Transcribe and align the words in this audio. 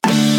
com. 0.00 0.31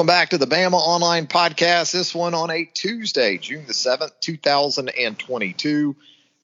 Welcome 0.00 0.14
back 0.14 0.30
to 0.30 0.38
the 0.38 0.46
Bama 0.46 0.72
Online 0.72 1.26
Podcast. 1.26 1.92
This 1.92 2.14
one 2.14 2.32
on 2.32 2.50
a 2.50 2.64
Tuesday, 2.64 3.36
June 3.36 3.66
the 3.66 3.74
7th, 3.74 4.18
2022. 4.20 5.94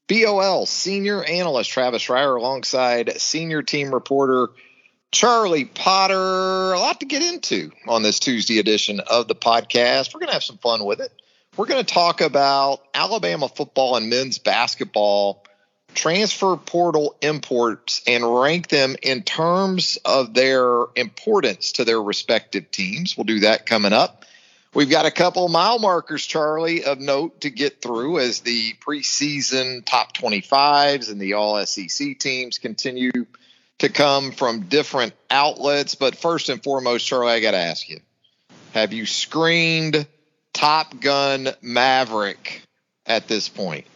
BOL 0.08 0.66
senior 0.66 1.24
analyst 1.24 1.70
Travis 1.70 2.04
Reier 2.04 2.36
alongside 2.38 3.18
senior 3.18 3.62
team 3.62 3.94
reporter 3.94 4.48
Charlie 5.10 5.64
Potter. 5.64 6.74
A 6.74 6.78
lot 6.78 7.00
to 7.00 7.06
get 7.06 7.22
into 7.22 7.72
on 7.88 8.02
this 8.02 8.18
Tuesday 8.18 8.58
edition 8.58 9.00
of 9.00 9.26
the 9.26 9.34
podcast. 9.34 10.12
We're 10.12 10.20
going 10.20 10.28
to 10.28 10.34
have 10.34 10.44
some 10.44 10.58
fun 10.58 10.84
with 10.84 11.00
it. 11.00 11.10
We're 11.56 11.64
going 11.64 11.82
to 11.82 11.94
talk 11.94 12.20
about 12.20 12.82
Alabama 12.92 13.48
football 13.48 13.96
and 13.96 14.10
men's 14.10 14.38
basketball 14.38 15.45
transfer 15.96 16.56
portal 16.56 17.16
imports 17.20 18.02
and 18.06 18.24
rank 18.40 18.68
them 18.68 18.96
in 19.02 19.22
terms 19.22 19.98
of 20.04 20.34
their 20.34 20.84
importance 20.94 21.72
to 21.72 21.84
their 21.84 22.00
respective 22.00 22.70
teams. 22.70 23.16
We'll 23.16 23.24
do 23.24 23.40
that 23.40 23.66
coming 23.66 23.92
up. 23.92 24.24
We've 24.74 24.90
got 24.90 25.06
a 25.06 25.10
couple 25.10 25.48
mile 25.48 25.78
markers, 25.78 26.26
Charlie, 26.26 26.84
of 26.84 27.00
note 27.00 27.40
to 27.40 27.50
get 27.50 27.80
through 27.80 28.18
as 28.18 28.40
the 28.40 28.74
preseason 28.74 29.84
top 29.86 30.14
25s 30.14 31.10
and 31.10 31.18
the 31.18 31.32
all 31.32 31.64
SEC 31.64 32.18
teams 32.18 32.58
continue 32.58 33.12
to 33.78 33.88
come 33.88 34.32
from 34.32 34.64
different 34.64 35.14
outlets. 35.30 35.94
But 35.94 36.16
first 36.16 36.50
and 36.50 36.62
foremost, 36.62 37.06
Charlie, 37.06 37.32
I 37.32 37.40
got 37.40 37.52
to 37.52 37.56
ask 37.56 37.88
you 37.88 38.00
have 38.74 38.92
you 38.92 39.06
screened 39.06 40.06
Top 40.52 41.00
Gun 41.00 41.48
Maverick 41.62 42.60
at 43.06 43.28
this 43.28 43.48
point? 43.48 43.86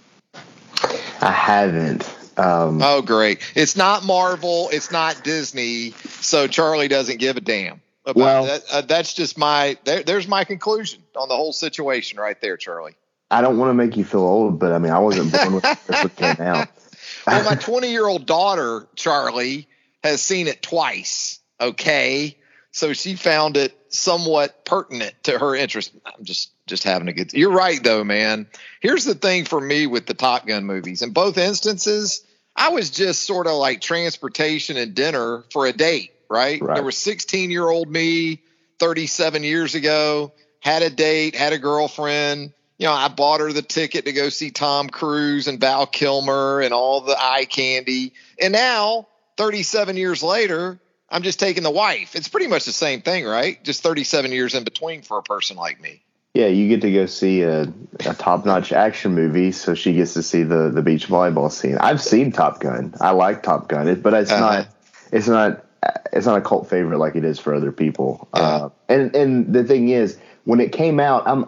I 1.21 1.33
haven't. 1.33 2.03
Um, 2.37 2.81
oh, 2.83 3.03
great! 3.03 3.41
It's 3.55 3.77
not 3.77 4.05
Marvel. 4.05 4.71
It's 4.73 4.91
not 4.91 5.23
Disney. 5.25 5.91
So 5.91 6.47
Charlie 6.47 6.89
doesn't 6.89 7.19
give 7.19 7.37
a 7.37 7.41
damn 7.41 7.81
about 8.05 8.17
Well- 8.17 8.45
that. 8.47 8.63
Uh, 8.71 8.81
that's 8.83 9.15
just 9.15 9.37
my. 9.37 9.77
There, 9.85 10.03
there's 10.03 10.27
my 10.29 10.45
conclusion 10.45 11.03
on 11.17 11.29
the 11.29 11.37
whole 11.37 11.53
situation 11.53 12.19
right 12.19 12.41
there, 12.41 12.57
Charlie. 12.57 12.95
I 13.31 13.43
don't 13.43 13.59
want 13.59 13.71
to 13.71 13.75
make 13.75 13.97
you 13.97 14.05
feel 14.05 14.23
old, 14.23 14.59
but 14.59 14.73
I 14.73 14.79
mean, 14.79 14.93
I 14.93 14.99
wasn't 14.99 15.31
born 15.33 15.53
when 15.53 15.63
this 15.63 16.13
came 16.17 16.47
out. 16.47 16.69
Well, 17.27 17.45
my 17.45 17.55
20 17.55 17.91
year 17.91 18.07
old 18.07 18.25
daughter, 18.27 18.89
Charlie, 18.97 19.69
has 20.03 20.23
seen 20.23 20.49
it 20.49 20.63
twice. 20.63 21.39
Okay. 21.61 22.37
So 22.73 22.93
she 22.93 23.15
found 23.15 23.57
it 23.57 23.77
somewhat 23.89 24.65
pertinent 24.65 25.15
to 25.25 25.39
her 25.39 25.55
interest. 25.55 25.93
I'm 26.07 26.25
just 26.25 26.51
just 26.71 26.85
having 26.85 27.09
a 27.09 27.13
good. 27.13 27.35
You're 27.35 27.53
right 27.53 27.83
though, 27.83 28.03
man. 28.03 28.47
Here's 28.81 29.05
the 29.05 29.15
thing 29.15 29.45
for 29.45 29.61
me 29.61 29.87
with 29.87 30.07
the 30.07 30.15
Top 30.15 30.47
Gun 30.47 30.65
movies. 30.65 31.03
In 31.03 31.11
both 31.11 31.37
instances, 31.37 32.25
I 32.57 32.71
was 32.71 32.91
just 32.91 33.25
sort 33.25 33.47
of 33.47 33.55
like 33.55 33.81
transportation 33.83 34.79
and 34.79 34.95
dinner 34.95 35.45
for 35.53 35.67
a 35.67 35.73
date. 35.73 36.13
Right. 36.31 36.63
Right. 36.63 36.77
There 36.77 36.85
was 36.85 36.97
16 36.97 37.51
year 37.51 37.69
old 37.69 37.91
me, 37.91 38.41
37 38.79 39.43
years 39.45 39.75
ago, 39.75 40.33
had 40.61 40.83
a 40.83 40.91
date, 40.91 41.35
had 41.35 41.53
a 41.53 41.59
girlfriend. 41.59 42.53
You 42.79 42.87
know, 42.87 42.93
I 42.93 43.09
bought 43.09 43.41
her 43.41 43.53
the 43.53 43.61
ticket 43.61 44.07
to 44.07 44.13
go 44.13 44.31
see 44.31 44.51
Tom 44.51 44.89
Cruise 44.89 45.49
and 45.49 45.61
Val 45.61 45.87
Kilmer 45.87 46.61
and 46.61 46.73
all 46.73 47.03
the 47.03 47.17
eye 47.19 47.45
candy. 47.45 48.15
And 48.41 48.53
now, 48.53 49.09
37 49.37 49.99
years 49.99 50.23
later, 50.23 50.81
I'm 51.11 51.23
just 51.23 51.41
taking 51.41 51.63
the 51.63 51.71
wife. 51.71 52.15
It's 52.15 52.29
pretty 52.29 52.47
much 52.47 52.65
the 52.65 52.73
same 52.73 53.03
thing, 53.03 53.27
right? 53.27 53.63
Just 53.65 53.83
37 53.83 54.33
years 54.33 54.55
in 54.55 54.65
between 54.65 55.03
for 55.03 55.19
a 55.19 55.23
person 55.23 55.57
like 55.57 55.81
me. 55.81 56.03
Yeah, 56.35 56.47
you 56.47 56.69
get 56.69 56.83
to 56.83 56.93
go 56.93 57.07
see 57.07 57.43
a, 57.43 57.63
a 57.63 58.15
top-notch 58.15 58.73
action 58.73 59.15
movie, 59.17 59.51
so 59.51 59.75
she 59.75 59.95
gets 59.95 60.15
to 60.15 60.23
see 60.23 60.45
the 60.45 60.71
the 60.71 60.81
beach 60.81 61.09
volleyball 61.09 61.51
scene. 61.51 61.77
I've 61.79 62.01
seen 62.01 62.31
Top 62.31 62.61
Gun. 62.61 62.95
I 63.01 63.11
like 63.11 63.43
Top 63.43 63.69
Gun, 63.69 63.89
it, 63.89 64.01
but 64.03 64.15
it's 64.15 64.31
Uh-huh. 64.31 64.41
not. 64.41 64.69
It's 65.11 65.27
not. 65.27 65.65
It's 66.13 66.27
not 66.27 66.39
a 66.39 66.41
cult 66.41 66.69
favorite 66.69 66.99
like 66.99 67.17
it 67.17 67.25
is 67.25 67.41
for 67.41 67.53
other 67.55 67.73
people. 67.73 68.29
Yeah. 68.37 68.41
Uh, 68.43 68.69
and 68.89 69.17
and 69.17 69.53
the 69.53 69.65
thing 69.65 69.89
is, 69.89 70.19
when 70.45 70.61
it 70.61 70.71
came 70.71 71.01
out, 71.01 71.27
I'm 71.27 71.47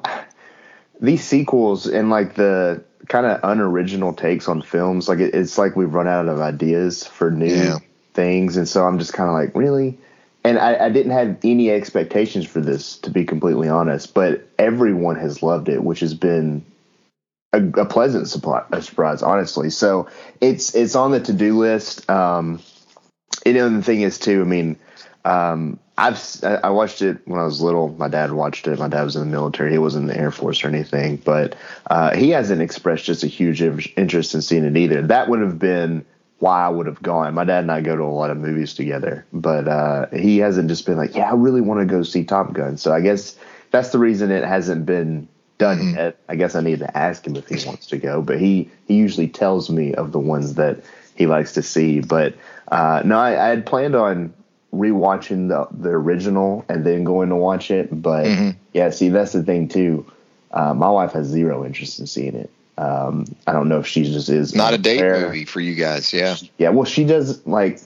these 1.00 1.22
sequels 1.22 1.86
and 1.86 2.10
like 2.10 2.34
the 2.34 2.82
kind 3.08 3.26
of 3.26 3.40
unoriginal 3.44 4.14
takes 4.14 4.48
on 4.48 4.62
films. 4.62 5.08
Like 5.08 5.20
it, 5.20 5.32
it's 5.34 5.58
like 5.58 5.76
we've 5.76 5.94
run 5.94 6.08
out 6.08 6.26
of 6.28 6.40
ideas 6.40 7.06
for 7.06 7.30
new 7.30 7.54
Yeah. 7.54 7.78
things, 8.14 8.56
and 8.56 8.68
so 8.68 8.84
I'm 8.84 8.98
just 8.98 9.12
kind 9.12 9.28
of 9.28 9.34
like, 9.34 9.54
really. 9.54 9.98
And 10.44 10.58
I, 10.58 10.86
I 10.86 10.88
didn't 10.90 11.12
have 11.12 11.38
any 11.44 11.70
expectations 11.70 12.46
for 12.46 12.60
this, 12.60 12.96
to 12.98 13.10
be 13.10 13.24
completely 13.24 13.68
honest. 13.68 14.12
But 14.12 14.48
everyone 14.58 15.16
has 15.16 15.42
loved 15.42 15.68
it, 15.68 15.84
which 15.84 16.00
has 16.00 16.14
been 16.14 16.64
a, 17.52 17.64
a 17.80 17.86
pleasant 17.86 18.28
supply, 18.28 18.64
a 18.72 18.82
surprise, 18.82 19.22
honestly. 19.22 19.70
So 19.70 20.08
it's 20.40 20.74
it's 20.74 20.94
on 20.94 21.12
the 21.12 21.20
to 21.20 21.32
do 21.32 21.58
list. 21.58 22.08
Um, 22.10 22.60
and 23.44 23.56
the 23.56 23.60
other 23.60 23.82
thing 23.82 24.02
is 24.02 24.18
too. 24.18 24.40
I 24.40 24.44
mean, 24.44 24.76
um, 25.24 25.78
I've 25.96 26.20
I 26.42 26.70
watched 26.70 27.02
it 27.02 27.18
when 27.26 27.38
I 27.38 27.44
was 27.44 27.60
little. 27.60 27.88
My 27.90 28.08
dad 28.08 28.32
watched 28.32 28.66
it. 28.66 28.78
My 28.78 28.88
dad 28.88 29.04
was 29.04 29.14
in 29.14 29.22
the 29.22 29.28
military. 29.28 29.70
He 29.70 29.78
wasn't 29.78 30.10
in 30.10 30.16
the 30.16 30.20
Air 30.20 30.30
Force 30.30 30.64
or 30.64 30.68
anything, 30.68 31.16
but 31.16 31.54
uh, 31.90 32.16
he 32.16 32.30
hasn't 32.30 32.62
expressed 32.62 33.04
just 33.04 33.22
a 33.22 33.28
huge 33.28 33.62
interest 33.62 34.34
in 34.34 34.42
seeing 34.42 34.64
it 34.64 34.76
either. 34.76 35.02
That 35.02 35.28
would 35.28 35.40
have 35.40 35.58
been 35.58 36.04
why 36.42 36.66
I 36.66 36.68
would 36.68 36.86
have 36.86 37.00
gone. 37.00 37.34
My 37.34 37.44
dad 37.44 37.60
and 37.62 37.70
I 37.70 37.80
go 37.82 37.94
to 37.94 38.02
a 38.02 38.06
lot 38.06 38.30
of 38.30 38.36
movies 38.36 38.74
together, 38.74 39.24
but 39.32 39.68
uh, 39.68 40.06
he 40.08 40.38
hasn't 40.38 40.68
just 40.68 40.84
been 40.84 40.96
like, 40.96 41.14
"Yeah, 41.14 41.30
I 41.30 41.34
really 41.34 41.60
want 41.60 41.78
to 41.78 41.86
go 41.86 42.02
see 42.02 42.24
Top 42.24 42.52
Gun." 42.52 42.76
So 42.78 42.92
I 42.92 43.00
guess 43.00 43.36
that's 43.70 43.90
the 43.90 43.98
reason 44.00 44.32
it 44.32 44.42
hasn't 44.42 44.84
been 44.84 45.28
done 45.58 45.94
yet. 45.94 46.16
I 46.28 46.34
guess 46.34 46.56
I 46.56 46.60
need 46.60 46.80
to 46.80 46.98
ask 46.98 47.24
him 47.24 47.36
if 47.36 47.46
he 47.46 47.64
wants 47.64 47.86
to 47.86 47.96
go, 47.96 48.22
but 48.22 48.40
he 48.40 48.68
he 48.88 48.94
usually 48.94 49.28
tells 49.28 49.70
me 49.70 49.94
of 49.94 50.10
the 50.10 50.18
ones 50.18 50.54
that 50.54 50.80
he 51.14 51.26
likes 51.26 51.52
to 51.54 51.62
see. 51.62 52.00
But 52.00 52.34
uh, 52.72 53.02
no, 53.04 53.16
I, 53.20 53.46
I 53.46 53.48
had 53.50 53.64
planned 53.64 53.94
on 53.94 54.34
rewatching 54.74 55.46
the 55.48 55.68
the 55.70 55.90
original 55.90 56.64
and 56.68 56.84
then 56.84 57.04
going 57.04 57.28
to 57.28 57.36
watch 57.36 57.70
it. 57.70 58.02
But 58.02 58.26
Mhm. 58.26 58.56
yeah, 58.72 58.90
see, 58.90 59.10
that's 59.10 59.30
the 59.30 59.44
thing 59.44 59.68
too. 59.68 60.04
Uh, 60.50 60.74
my 60.74 60.90
wife 60.90 61.12
has 61.12 61.28
zero 61.28 61.64
interest 61.64 62.00
in 62.00 62.08
seeing 62.08 62.34
it. 62.34 62.50
Um, 62.82 63.26
I 63.46 63.52
don't 63.52 63.68
know 63.68 63.78
if 63.78 63.86
she 63.86 64.04
just 64.04 64.28
is 64.28 64.54
Not 64.54 64.74
a 64.74 64.78
date 64.78 65.02
movie 65.02 65.44
for 65.44 65.60
you 65.60 65.74
guys. 65.74 66.12
Yeah. 66.12 66.36
Yeah, 66.58 66.70
well, 66.70 66.84
she 66.84 67.04
does 67.04 67.46
like 67.46 67.80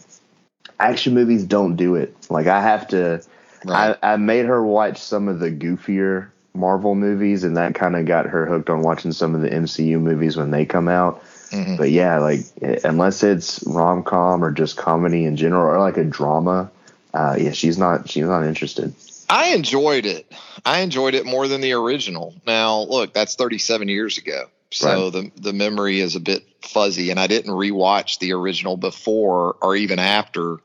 action 0.80 1.14
movies. 1.14 1.44
Don't 1.44 1.76
do 1.76 1.96
it. 1.96 2.14
Like 2.30 2.46
I 2.46 2.62
have 2.62 2.88
to. 2.88 3.22
Right. 3.64 3.96
I, 4.02 4.12
I 4.12 4.16
made 4.16 4.46
her 4.46 4.64
watch 4.64 4.98
some 4.98 5.28
of 5.28 5.38
the 5.40 5.50
goofier 5.50 6.28
Marvel 6.54 6.94
movies, 6.94 7.44
and 7.44 7.56
that 7.56 7.74
kind 7.74 7.96
of 7.96 8.06
got 8.06 8.26
her 8.26 8.46
hooked 8.46 8.70
on 8.70 8.82
watching 8.82 9.12
some 9.12 9.34
of 9.34 9.42
the 9.42 9.50
MCU 9.50 10.00
movies 10.00 10.36
when 10.36 10.50
they 10.50 10.64
come 10.64 10.88
out. 10.88 11.22
Mhm. 11.50 11.76
But 11.76 11.90
yeah, 11.90 12.18
like 12.18 12.40
eh, 12.62 12.78
unless 12.84 13.22
it's 13.22 13.62
rom 13.66 14.02
com 14.02 14.42
or 14.42 14.50
just 14.50 14.76
comedy 14.76 15.24
in 15.24 15.36
general, 15.36 15.62
or 15.62 15.78
like 15.78 15.96
a 15.96 16.04
drama, 16.04 16.70
uh, 17.12 17.36
yeah, 17.38 17.52
she's 17.52 17.76
not 17.76 18.08
she's 18.08 18.24
not 18.24 18.44
interested. 18.44 18.94
I 19.28 19.48
enjoyed 19.48 20.06
it. 20.06 20.30
I 20.64 20.80
enjoyed 20.80 21.14
it 21.14 21.26
more 21.26 21.48
than 21.48 21.60
the 21.60 21.72
original. 21.72 22.34
Now, 22.46 22.80
look, 22.82 23.12
that's 23.12 23.34
37 23.34 23.88
years 23.88 24.18
ago. 24.18 24.46
So 24.72 25.10
the 25.10 25.30
the 25.36 25.52
memory 25.52 26.00
is 26.00 26.16
a 26.16 26.20
bit 26.20 26.44
fuzzy 26.62 27.10
and 27.10 27.20
I 27.20 27.26
didn't 27.26 27.52
rewatch 27.52 28.18
the 28.18 28.32
original 28.32 28.76
before 28.76 29.56
or 29.62 29.76
even 29.76 29.98
after 29.98 30.58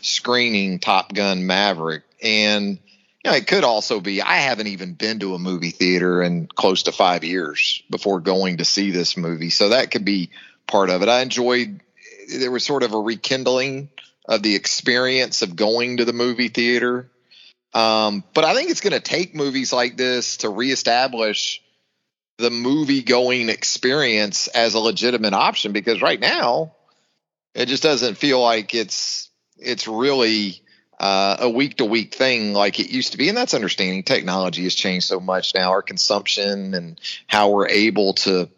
screening 0.00 0.78
Top 0.78 1.12
Gun 1.12 1.46
Maverick. 1.46 2.04
And 2.22 2.78
you 3.24 3.30
know, 3.30 3.36
it 3.36 3.46
could 3.46 3.64
also 3.64 4.00
be 4.00 4.22
I 4.22 4.36
haven't 4.36 4.68
even 4.68 4.94
been 4.94 5.18
to 5.20 5.34
a 5.34 5.38
movie 5.38 5.70
theater 5.70 6.22
in 6.22 6.46
close 6.46 6.84
to 6.84 6.92
5 6.92 7.24
years 7.24 7.82
before 7.90 8.20
going 8.20 8.58
to 8.58 8.64
see 8.64 8.90
this 8.90 9.16
movie. 9.16 9.50
So 9.50 9.70
that 9.70 9.90
could 9.90 10.04
be 10.04 10.30
part 10.66 10.90
of 10.90 11.02
it. 11.02 11.08
I 11.08 11.20
enjoyed 11.20 11.80
there 12.28 12.50
was 12.50 12.64
sort 12.64 12.82
of 12.82 12.92
a 12.92 12.98
rekindling 12.98 13.88
of 14.28 14.42
the 14.42 14.54
experience 14.54 15.42
of 15.42 15.56
going 15.56 15.96
to 15.96 16.04
the 16.04 16.12
movie 16.12 16.48
theater. 16.48 17.10
Um, 17.74 18.22
but 18.34 18.44
I 18.44 18.54
think 18.54 18.70
it's 18.70 18.80
going 18.80 18.92
to 18.92 19.00
take 19.00 19.34
movies 19.34 19.72
like 19.72 19.96
this 19.96 20.38
to 20.38 20.48
reestablish 20.48 21.62
the 22.38 22.50
movie 22.50 23.02
going 23.02 23.48
experience 23.48 24.46
as 24.48 24.74
a 24.74 24.78
legitimate 24.78 25.34
option 25.34 25.72
because 25.72 26.00
right 26.00 26.20
now 26.20 26.72
it 27.54 27.66
just 27.66 27.82
doesn't 27.82 28.16
feel 28.16 28.40
like 28.40 28.74
it's 28.74 29.28
it's 29.58 29.88
really 29.88 30.62
uh, 31.00 31.36
a 31.40 31.50
week 31.50 31.76
to 31.78 31.84
week 31.84 32.14
thing 32.14 32.52
like 32.54 32.80
it 32.80 32.90
used 32.90 33.12
to 33.12 33.18
be. 33.18 33.28
And 33.28 33.36
that's 33.36 33.54
understanding 33.54 34.02
technology 34.02 34.64
has 34.64 34.74
changed 34.74 35.06
so 35.06 35.20
much 35.20 35.54
now. 35.54 35.70
Our 35.70 35.82
consumption 35.82 36.74
and 36.74 37.00
how 37.26 37.50
we're 37.50 37.68
able 37.68 38.14
to 38.14 38.48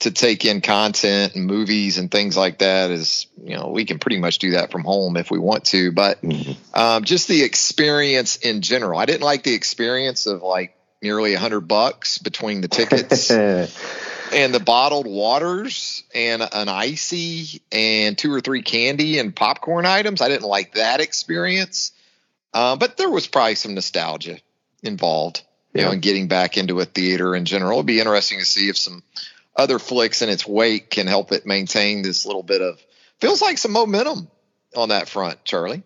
to 0.00 0.12
take 0.12 0.44
in 0.44 0.60
content 0.60 1.34
and 1.34 1.46
movies 1.46 1.98
and 1.98 2.08
things 2.08 2.36
like 2.36 2.58
that 2.58 2.92
is 2.92 3.26
you 3.42 3.56
know 3.56 3.70
we 3.70 3.84
can 3.84 3.98
pretty 3.98 4.18
much 4.18 4.38
do 4.38 4.52
that 4.52 4.70
from 4.70 4.84
home 4.84 5.16
if 5.16 5.30
we 5.30 5.38
want 5.38 5.64
to. 5.66 5.92
But 5.92 6.22
mm-hmm. 6.22 6.52
um, 6.78 7.04
just 7.04 7.28
the 7.28 7.42
experience 7.42 8.36
in 8.36 8.62
general. 8.62 8.98
I 8.98 9.06
didn't 9.06 9.22
like 9.22 9.42
the 9.42 9.54
experience 9.54 10.26
of 10.26 10.42
like 10.42 10.77
nearly 11.02 11.34
a 11.34 11.38
hundred 11.38 11.62
bucks 11.62 12.18
between 12.18 12.60
the 12.60 12.68
tickets 12.68 13.30
and 14.32 14.54
the 14.54 14.60
bottled 14.60 15.06
waters 15.06 16.04
and 16.14 16.42
an 16.42 16.68
icy 16.68 17.62
and 17.72 18.16
two 18.16 18.32
or 18.32 18.40
three 18.40 18.62
candy 18.62 19.18
and 19.18 19.34
popcorn 19.34 19.86
items. 19.86 20.20
I 20.20 20.28
didn't 20.28 20.48
like 20.48 20.74
that 20.74 21.00
experience, 21.00 21.92
uh, 22.52 22.76
but 22.76 22.96
there 22.96 23.10
was 23.10 23.26
probably 23.26 23.54
some 23.54 23.74
nostalgia 23.74 24.38
involved, 24.82 25.42
you 25.72 25.80
yeah. 25.80 25.86
know, 25.86 25.92
in 25.92 26.00
getting 26.00 26.28
back 26.28 26.56
into 26.56 26.80
a 26.80 26.84
theater 26.84 27.34
in 27.34 27.44
general. 27.44 27.78
It'd 27.78 27.86
be 27.86 28.00
interesting 28.00 28.38
to 28.40 28.44
see 28.44 28.68
if 28.68 28.76
some 28.76 29.02
other 29.56 29.78
flicks 29.78 30.22
in 30.22 30.28
its 30.28 30.46
wake 30.46 30.90
can 30.90 31.06
help 31.06 31.32
it 31.32 31.46
maintain 31.46 32.02
this 32.02 32.24
little 32.24 32.44
bit 32.44 32.62
of 32.62 32.80
feels 33.20 33.42
like 33.42 33.58
some 33.58 33.72
momentum 33.72 34.28
on 34.76 34.90
that 34.90 35.08
front, 35.08 35.44
Charlie. 35.44 35.82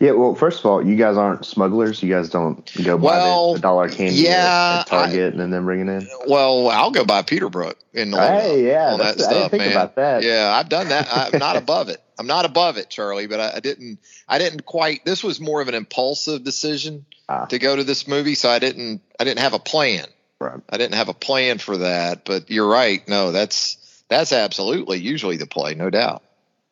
Yeah, 0.00 0.12
well, 0.12 0.34
first 0.34 0.60
of 0.60 0.66
all, 0.66 0.84
you 0.84 0.96
guys 0.96 1.16
aren't 1.16 1.44
smugglers. 1.44 2.02
You 2.02 2.10
guys 2.10 2.30
don't 2.30 2.70
go 2.82 2.96
well, 2.96 3.52
buy 3.52 3.56
the, 3.56 3.62
dollar 3.62 3.88
candy 3.88 4.16
yeah, 4.16 4.78
at, 4.80 4.86
Target 4.86 5.34
I, 5.34 5.42
and 5.42 5.52
then 5.52 5.64
bring 5.64 5.80
it 5.80 5.88
in. 5.88 6.08
Well, 6.26 6.68
I'll 6.68 6.90
go 6.90 7.04
buy 7.04 7.22
Peterbrook 7.22 7.74
in 7.92 8.10
the 8.10 8.20
hey, 8.20 8.68
yeah, 8.68 8.90
all 8.90 8.98
that 8.98 9.20
stuff, 9.20 9.52
man. 9.52 9.72
About 9.72 9.96
that. 9.96 10.22
Yeah, 10.22 10.50
I've 10.54 10.68
done 10.68 10.88
that. 10.88 11.08
I'm 11.12 11.38
not 11.38 11.56
above 11.56 11.88
it. 11.88 12.02
I'm 12.18 12.26
not 12.26 12.44
above 12.44 12.78
it, 12.78 12.88
Charlie, 12.88 13.26
but 13.26 13.40
I, 13.40 13.56
I 13.56 13.60
didn't. 13.60 13.98
I 14.28 14.38
didn't 14.38 14.64
quite. 14.64 15.04
This 15.04 15.22
was 15.22 15.40
more 15.40 15.60
of 15.60 15.68
an 15.68 15.74
impulsive 15.74 16.42
decision 16.44 17.04
ah. 17.28 17.44
to 17.46 17.58
go 17.58 17.76
to 17.76 17.84
this 17.84 18.08
movie, 18.08 18.34
so 18.34 18.48
I 18.48 18.58
didn't. 18.58 19.02
I 19.20 19.24
didn't 19.24 19.40
have 19.40 19.54
a 19.54 19.58
plan. 19.58 20.06
Right. 20.38 20.60
I 20.68 20.76
didn't 20.76 20.94
have 20.94 21.08
a 21.08 21.14
plan 21.14 21.58
for 21.58 21.78
that, 21.78 22.24
but 22.24 22.50
you're 22.50 22.68
right. 22.68 23.06
No, 23.08 23.32
that's 23.32 24.04
that's 24.08 24.32
absolutely 24.32 24.98
usually 24.98 25.36
the 25.36 25.46
play, 25.46 25.74
no 25.74 25.90
doubt. 25.90 26.22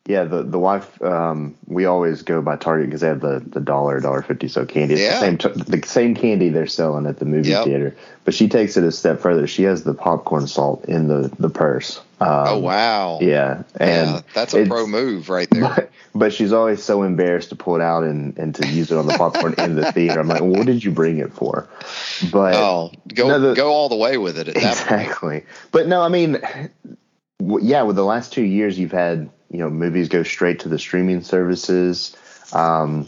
Yeah, 0.07 0.25
the 0.25 0.43
the 0.43 0.59
wife. 0.59 1.01
Um, 1.01 1.55
we 1.65 1.85
always 1.85 2.21
go 2.21 2.39
by 2.39 2.57
Target 2.57 2.87
because 2.87 3.01
they 3.01 3.07
have 3.07 3.21
the 3.21 3.43
the 3.43 3.59
dollar 3.59 3.99
dollar 3.99 4.21
fifty 4.21 4.47
so 4.47 4.63
candy. 4.63 4.93
It's 4.93 5.01
yeah. 5.01 5.19
the 5.19 5.39
same 5.39 5.63
the 5.65 5.87
same 5.87 6.15
candy 6.15 6.49
they're 6.49 6.67
selling 6.67 7.07
at 7.07 7.17
the 7.17 7.25
movie 7.25 7.49
yep. 7.49 7.65
theater. 7.65 7.95
But 8.23 8.35
she 8.35 8.47
takes 8.47 8.77
it 8.77 8.83
a 8.83 8.91
step 8.91 9.19
further. 9.19 9.47
She 9.47 9.63
has 9.63 9.83
the 9.83 9.95
popcorn 9.95 10.45
salt 10.45 10.85
in 10.85 11.07
the 11.07 11.33
the 11.39 11.49
purse. 11.49 12.01
Um, 12.21 12.29
oh 12.29 12.57
wow! 12.59 13.19
Yeah, 13.19 13.63
and 13.77 14.11
yeah, 14.11 14.21
that's 14.35 14.53
a 14.53 14.67
pro 14.67 14.85
move 14.85 15.29
right 15.29 15.49
there. 15.49 15.63
But, 15.63 15.91
but, 16.15 16.33
she's 16.33 16.53
always 16.53 16.83
so 16.83 17.01
embarrassed 17.01 17.49
to 17.49 17.55
pull 17.55 17.75
it 17.75 17.81
out 17.81 18.03
and, 18.03 18.37
and 18.37 18.53
to 18.55 18.67
use 18.67 18.91
it 18.91 18.97
on 18.97 19.07
the 19.07 19.17
popcorn 19.17 19.55
in 19.57 19.75
the 19.75 19.91
theater. 19.91 20.19
I'm 20.19 20.27
like, 20.27 20.41
well, 20.41 20.51
what 20.51 20.67
did 20.67 20.83
you 20.83 20.91
bring 20.91 21.17
it 21.17 21.33
for? 21.33 21.67
But 22.31 22.53
oh, 22.53 22.91
go 23.13 23.27
no, 23.27 23.39
the, 23.39 23.53
go 23.55 23.71
all 23.71 23.89
the 23.89 23.95
way 23.95 24.17
with 24.17 24.37
it. 24.37 24.49
exactly. 24.49 25.45
But 25.71 25.87
no, 25.87 26.01
I 26.03 26.09
mean, 26.09 26.39
yeah, 27.39 27.81
with 27.81 27.95
the 27.95 28.05
last 28.05 28.31
two 28.31 28.43
years, 28.43 28.79
you've 28.79 28.91
had 28.91 29.29
you 29.55 29.63
know 29.63 29.69
movies 29.69 30.09
go 30.09 30.23
straight 30.23 30.59
to 30.61 30.69
the 30.69 30.77
streaming 30.77 31.21
services. 31.21 32.15
Um, 32.51 33.07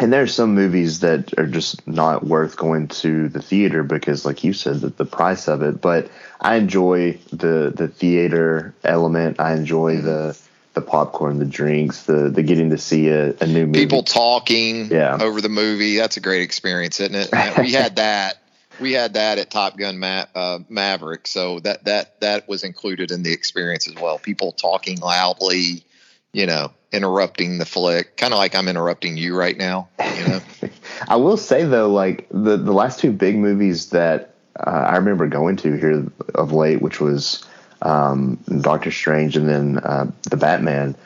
and 0.00 0.12
there's 0.12 0.34
some 0.34 0.54
movies 0.54 1.00
that 1.00 1.38
are 1.38 1.46
just 1.46 1.86
not 1.86 2.24
worth 2.24 2.56
going 2.56 2.88
to 2.88 3.28
the 3.28 3.40
theater 3.40 3.82
because, 3.82 4.24
like 4.24 4.44
you 4.44 4.52
said, 4.52 4.80
the, 4.80 4.88
the 4.88 5.04
price 5.04 5.48
of 5.48 5.62
it. 5.62 5.80
But 5.80 6.10
I 6.40 6.56
enjoy 6.56 7.18
the 7.32 7.72
the 7.74 7.88
theater 7.88 8.74
element. 8.82 9.40
I 9.40 9.54
enjoy 9.54 10.00
the 10.00 10.38
the 10.74 10.80
popcorn, 10.80 11.38
the 11.38 11.44
drinks, 11.44 12.04
the 12.04 12.28
the 12.28 12.42
getting 12.42 12.70
to 12.70 12.78
see 12.78 13.08
a, 13.08 13.34
a 13.40 13.46
new 13.46 13.66
movie. 13.66 13.80
People 13.80 14.02
talking 14.02 14.90
yeah. 14.90 15.16
over 15.20 15.40
the 15.40 15.48
movie. 15.48 15.96
That's 15.96 16.16
a 16.16 16.20
great 16.20 16.42
experience, 16.42 17.00
isn't 17.00 17.14
it? 17.14 17.30
we 17.58 17.72
had 17.72 17.96
that 17.96 18.38
we 18.80 18.92
had 18.92 19.14
that 19.14 19.38
at 19.38 19.50
Top 19.50 19.76
Gun 19.76 19.98
Ma- 19.98 20.26
uh, 20.34 20.58
Maverick, 20.68 21.26
so 21.26 21.60
that 21.60 21.84
that 21.84 22.20
that 22.20 22.48
was 22.48 22.64
included 22.64 23.10
in 23.10 23.22
the 23.22 23.32
experience 23.32 23.88
as 23.88 23.94
well. 23.94 24.18
People 24.18 24.52
talking 24.52 25.00
loudly, 25.00 25.84
you 26.32 26.46
know, 26.46 26.72
interrupting 26.92 27.58
the 27.58 27.66
flick, 27.66 28.16
kind 28.16 28.32
of 28.32 28.38
like 28.38 28.54
I'm 28.54 28.68
interrupting 28.68 29.16
you 29.16 29.36
right 29.36 29.56
now. 29.56 29.88
You 30.16 30.28
know, 30.28 30.40
I 31.08 31.16
will 31.16 31.36
say 31.36 31.64
though, 31.64 31.90
like 31.90 32.26
the 32.30 32.56
the 32.56 32.72
last 32.72 33.00
two 33.00 33.12
big 33.12 33.36
movies 33.36 33.90
that 33.90 34.34
uh, 34.58 34.70
I 34.70 34.96
remember 34.96 35.26
going 35.26 35.56
to 35.56 35.76
here 35.76 36.06
of 36.34 36.52
late, 36.52 36.82
which 36.82 37.00
was 37.00 37.44
um, 37.82 38.38
Doctor 38.60 38.90
Strange 38.90 39.36
and 39.36 39.48
then 39.48 39.78
uh, 39.78 40.10
the 40.22 40.36
Batman. 40.36 40.96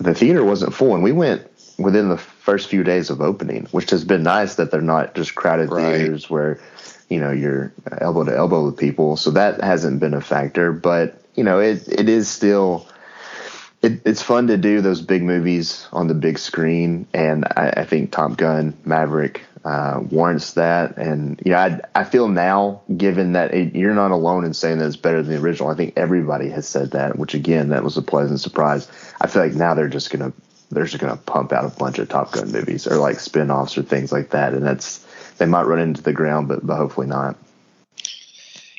The 0.00 0.14
theater 0.14 0.44
wasn't 0.44 0.74
full, 0.74 0.94
and 0.94 1.02
we 1.02 1.12
went 1.12 1.44
within 1.78 2.08
the 2.08 2.18
first 2.18 2.68
few 2.68 2.82
days 2.82 3.08
of 3.08 3.20
opening, 3.20 3.66
which 3.70 3.90
has 3.90 4.04
been 4.04 4.22
nice 4.22 4.56
that 4.56 4.70
they're 4.70 4.80
not 4.80 5.14
just 5.14 5.34
crowded 5.34 5.70
right. 5.70 5.96
theaters 5.96 6.28
where 6.28 6.60
you 7.08 7.20
know 7.20 7.30
you're 7.30 7.72
elbow 8.00 8.24
to 8.24 8.36
elbow 8.36 8.66
with 8.66 8.76
people. 8.76 9.16
So 9.16 9.30
that 9.32 9.62
hasn't 9.62 10.00
been 10.00 10.14
a 10.14 10.20
factor 10.20 10.72
but 10.72 11.20
you 11.34 11.44
know 11.44 11.60
it 11.60 11.88
it 11.88 12.08
is 12.08 12.28
still 12.28 12.86
it, 13.80 14.00
it's 14.04 14.22
fun 14.22 14.48
to 14.48 14.56
do 14.56 14.80
those 14.80 15.00
big 15.00 15.22
movies 15.22 15.86
on 15.92 16.08
the 16.08 16.14
big 16.14 16.38
screen. 16.38 17.06
And 17.14 17.44
i, 17.44 17.72
I 17.78 17.84
think 17.84 18.10
top 18.10 18.36
gun 18.36 18.76
maverick 18.84 19.42
uh, 19.64 20.00
warrants 20.10 20.54
that. 20.54 20.96
And 20.96 21.40
you 21.44 21.52
know 21.52 21.58
I, 21.58 21.80
I 21.94 22.04
feel 22.04 22.28
now 22.28 22.82
given 22.96 23.32
that 23.32 23.54
it, 23.54 23.74
you're 23.74 23.94
not 23.94 24.10
alone 24.10 24.44
in 24.44 24.54
saying 24.54 24.78
that 24.78 24.86
it's 24.86 24.96
better 24.96 25.22
than 25.22 25.34
the 25.34 25.40
original 25.40 25.70
i 25.70 25.74
think 25.74 25.94
everybody 25.96 26.48
has 26.50 26.66
said 26.66 26.92
that 26.92 27.18
which 27.18 27.34
again 27.34 27.68
that 27.70 27.84
was 27.84 27.96
a 27.96 28.02
pleasant 28.02 28.40
surprise. 28.40 28.88
I 29.20 29.26
feel 29.26 29.42
like 29.42 29.54
now 29.54 29.74
they're 29.74 29.88
just 29.88 30.10
gonna 30.10 30.32
they're 30.70 30.84
just 30.84 31.00
gonna 31.00 31.16
pump 31.16 31.52
out 31.52 31.64
a 31.64 31.76
bunch 31.78 31.98
of 31.98 32.08
top 32.08 32.32
gun 32.32 32.52
movies 32.52 32.86
or 32.86 32.96
like 32.96 33.20
spin-offs 33.20 33.78
or 33.78 33.82
things 33.82 34.12
like 34.12 34.30
that. 34.30 34.54
And 34.54 34.64
that's 34.64 35.04
they 35.38 35.46
might 35.46 35.66
run 35.66 35.78
into 35.78 36.02
the 36.02 36.12
ground, 36.12 36.48
but 36.48 36.66
but 36.66 36.76
hopefully 36.76 37.06
not. 37.06 37.36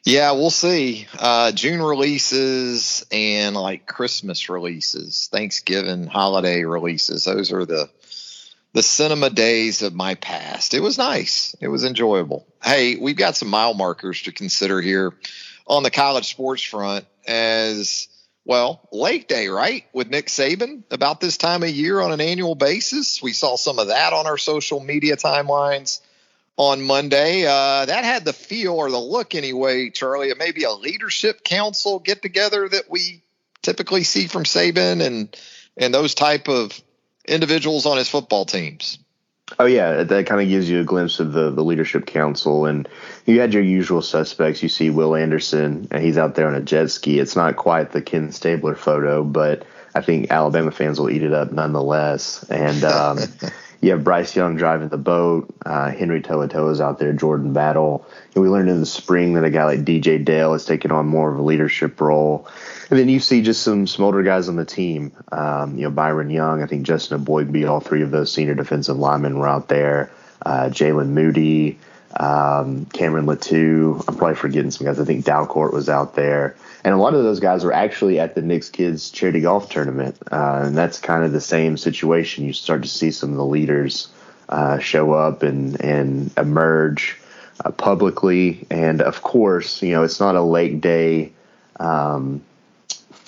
Yeah, 0.06 0.32
we'll 0.32 0.50
see. 0.50 1.08
Uh, 1.18 1.52
June 1.52 1.82
releases 1.82 3.06
and 3.12 3.56
like 3.56 3.86
Christmas 3.86 4.50
releases, 4.50 5.28
Thanksgiving 5.32 6.08
holiday 6.08 6.64
releases. 6.64 7.26
Those 7.26 7.52
are 7.52 7.66
the 7.66 7.90
the 8.74 8.84
cinema 8.84 9.30
days 9.30 9.82
of 9.82 9.94
my 9.94 10.16
past. 10.16 10.74
It 10.74 10.82
was 10.82 10.98
nice. 10.98 11.56
It 11.60 11.68
was 11.68 11.84
enjoyable. 11.84 12.46
Hey, 12.64 12.96
we've 12.96 13.16
got 13.16 13.36
some 13.36 13.50
mile 13.50 13.74
markers 13.74 14.24
to 14.24 14.32
consider 14.32 14.80
here 14.80 15.14
on 15.68 15.84
the 15.84 15.92
college 15.92 16.30
sports 16.30 16.64
front 16.64 17.06
as 17.28 18.08
well, 18.46 18.88
Lake 18.92 19.28
Day, 19.28 19.48
right? 19.48 19.86
With 19.94 20.10
Nick 20.10 20.28
Saban 20.28 20.84
about 20.92 21.20
this 21.20 21.38
time 21.38 21.64
of 21.64 21.70
year 21.70 22.00
on 22.00 22.12
an 22.12 22.22
annual 22.22 22.56
basis. 22.56 23.22
We 23.22 23.34
saw 23.34 23.58
some 23.58 23.80
of 23.80 23.88
that 23.88 24.14
on 24.14 24.28
our 24.28 24.38
social 24.38 24.80
media 24.80 25.18
timelines 25.18 26.00
on 26.60 26.82
Monday. 26.82 27.46
Uh, 27.46 27.86
that 27.86 28.04
had 28.04 28.26
the 28.26 28.34
feel 28.34 28.74
or 28.74 28.92
the 28.92 29.00
look, 29.00 29.34
anyway, 29.34 29.90
Charlie. 29.90 30.30
It 30.30 30.38
may 30.38 30.52
be 30.52 30.66
a 30.66 30.72
leadership 30.72 31.44
council 31.44 32.00
get 32.00 32.22
together 32.22 32.68
that 32.68 32.90
we 32.90 33.24
typically 33.62 34.04
see 34.04 34.28
from 34.28 34.44
Saban 34.44 35.02
and 35.02 35.36
and 35.78 35.94
those 35.94 36.14
type 36.14 36.50
of 36.50 36.80
individuals 37.26 37.86
on 37.86 37.98
his 37.98 38.10
football 38.10 38.44
teams. 38.44 39.00
Oh 39.58 39.66
yeah, 39.66 40.04
that 40.04 40.28
kind 40.28 40.42
of 40.42 40.50
gives 40.50 40.70
you 40.70 40.82
a 40.82 40.84
glimpse 40.84 41.22
of 41.22 41.32
the 41.32 41.50
the 41.50 41.64
leadership 41.64 42.06
council, 42.06 42.66
and 42.66 42.90
you 43.26 43.40
had 43.40 43.54
your 43.54 43.64
usual 43.64 44.02
suspects. 44.02 44.62
You 44.62 44.68
see 44.68 44.90
Will 44.90 45.16
Anderson, 45.16 45.88
and 45.92 46.04
he's 46.04 46.18
out 46.18 46.36
there 46.36 46.48
on 46.48 46.56
a 46.56 46.62
jet 46.62 46.92
ski. 46.92 47.20
It's 47.20 47.38
not 47.38 47.56
quite 47.56 47.94
the 47.94 48.02
Ken 48.02 48.34
Stabler 48.34 48.76
photo, 48.76 49.24
but 49.24 49.66
I 49.96 50.02
think 50.02 50.30
Alabama 50.30 50.72
fans 50.72 51.00
will 51.00 51.10
eat 51.10 51.24
it 51.24 51.34
up 51.34 51.54
nonetheless. 51.54 52.44
And 52.50 52.84
um, 52.84 53.20
you 53.82 53.92
have 53.92 54.04
Bryce 54.04 54.36
Young 54.36 54.58
driving 54.58 54.90
the 54.90 54.98
boat. 54.98 55.54
Uh, 55.66 55.92
Henry 55.92 56.22
To'oTo'o 56.22 56.72
is 56.72 56.82
out 56.82 57.00
there. 57.00 57.14
Jordan 57.14 57.54
Battle. 57.54 58.06
And 58.36 58.44
we 58.44 58.50
learned 58.50 58.70
in 58.70 58.80
the 58.82 58.86
spring 58.86 59.34
that 59.34 59.46
a 59.46 59.50
guy 59.50 59.64
like 59.64 59.80
DJ 59.86 60.24
Dale 60.24 60.54
is 60.54 60.66
taking 60.66 60.92
on 60.92 61.08
more 61.08 61.32
of 61.32 61.40
a 61.40 61.42
leadership 61.42 62.02
role. 62.02 62.48
And 62.90 63.00
then 63.00 63.08
you 63.08 63.20
see 63.22 63.42
just 63.42 63.62
some, 63.62 63.88
some 63.88 64.04
older 64.04 64.22
guys 64.22 64.50
on 64.50 64.58
the 64.58 64.66
team. 64.66 65.14
Um, 65.32 65.78
you 65.78 65.84
know, 65.84 65.92
Byron 65.92 66.30
Young. 66.30 66.62
I 66.62 66.66
think 66.66 66.86
Justin 66.86 67.24
Eboigbe, 67.24 67.70
all 67.70 67.80
three 67.80 68.02
of 68.02 68.12
those 68.12 68.32
senior 68.32 68.56
defensive 68.56 68.98
linemen 68.98 69.40
were 69.40 69.48
out 69.48 69.70
there. 69.70 70.12
Uh, 70.46 70.70
Jaylen 70.70 71.10
Moody, 71.10 71.80
um, 72.18 72.86
Cameron 72.88 73.28
Latu. 73.28 74.04
I'm 74.08 74.16
probably 74.16 74.36
forgetting 74.36 74.72
some 74.72 74.88
guys. 74.88 75.00
I 75.00 75.06
think 75.06 75.24
Dalcourt 75.24 75.74
was 75.74 75.88
out 75.88 76.16
there. 76.16 76.58
And 76.84 76.94
a 76.94 76.98
lot 76.98 77.14
of 77.14 77.24
those 77.24 77.40
guys 77.40 77.64
were 77.64 77.74
actually 77.74 78.20
at 78.20 78.36
the 78.36 78.42
Nick's 78.42 78.70
Kids 78.70 79.10
charity 79.12 79.42
golf 79.42 79.70
tournament. 79.70 80.18
Uh, 80.32 80.64
and 80.66 80.78
that's 80.78 81.00
kind 81.00 81.24
of 81.24 81.32
the 81.32 81.42
same 81.42 81.78
situation. 81.78 82.46
You 82.46 82.54
start 82.54 82.84
to 82.84 82.88
see 82.88 83.12
some 83.12 83.32
of 83.32 83.38
the 83.38 83.46
leaders 83.46 84.08
uh, 84.48 84.80
show 84.80 85.14
up 85.14 85.44
and, 85.44 85.80
and 85.82 86.32
emerge 86.38 87.20
uh, 87.64 87.72
publicly. 87.72 88.66
And 88.70 89.02
of 89.02 89.22
course, 89.22 89.82
you 89.82 89.92
know, 89.92 90.04
it's 90.04 90.20
not 90.20 90.36
a 90.36 90.42
late 90.42 90.80
day 90.80 91.34
um, 91.80 92.42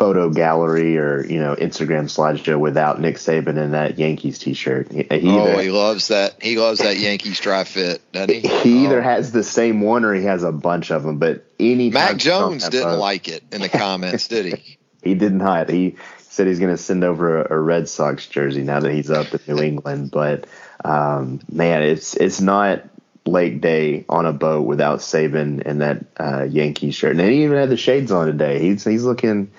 photo 0.01 0.31
gallery 0.31 0.97
or 0.97 1.23
you 1.27 1.39
know 1.39 1.55
Instagram 1.55 2.05
slideshow 2.05 2.59
without 2.59 2.99
Nick 2.99 3.17
Saban 3.17 3.55
in 3.57 3.71
that 3.71 3.99
Yankees 3.99 4.39
T-shirt. 4.39 4.91
He, 4.91 5.03
he 5.03 5.29
oh, 5.29 5.59
he 5.59 5.69
loves 5.69 6.07
that. 6.07 6.41
He 6.41 6.57
loves 6.57 6.79
that 6.79 6.97
Yankees 6.97 7.39
dry 7.39 7.65
fit, 7.65 8.01
doesn't 8.11 8.33
he? 8.33 8.39
He 8.39 8.79
oh. 8.79 8.83
either 8.85 9.01
has 9.03 9.31
the 9.31 9.43
same 9.43 9.81
one 9.81 10.03
or 10.03 10.15
he 10.15 10.23
has 10.23 10.41
a 10.41 10.51
bunch 10.51 10.89
of 10.89 11.03
them. 11.03 11.19
But 11.19 11.45
any 11.59 11.91
Mac 11.91 12.17
Jones 12.17 12.67
didn't 12.67 12.97
like 12.97 13.27
it 13.27 13.43
in 13.51 13.61
the 13.61 13.69
comments, 13.69 14.27
did 14.27 14.57
he? 14.57 14.77
he 15.03 15.13
did 15.13 15.33
not. 15.33 15.69
He 15.69 15.97
said 16.17 16.47
he's 16.47 16.59
going 16.59 16.75
to 16.75 16.81
send 16.81 17.03
over 17.03 17.43
a, 17.43 17.53
a, 17.53 17.59
Red 17.59 17.87
Sox 17.87 18.25
jersey 18.25 18.63
now 18.63 18.79
that 18.79 18.91
he's 18.91 19.11
up 19.11 19.31
in 19.31 19.55
New 19.55 19.61
England. 19.61 20.09
But 20.09 20.47
um, 20.83 21.41
man, 21.47 21.83
it's 21.83 22.15
it's 22.15 22.41
not 22.41 22.81
lake 23.27 23.61
day 23.61 24.03
on 24.09 24.25
a 24.25 24.33
boat 24.33 24.63
without 24.63 24.97
Saban 24.97 25.61
and 25.63 25.81
that 25.81 26.05
uh, 26.19 26.43
Yankee 26.49 26.89
shirt. 26.89 27.11
And 27.11 27.29
he 27.29 27.43
even 27.43 27.57
had 27.57 27.69
the 27.69 27.77
shades 27.77 28.11
on 28.11 28.25
today. 28.25 28.57
He's 28.57 28.83
he's 28.83 29.03
looking 29.03 29.51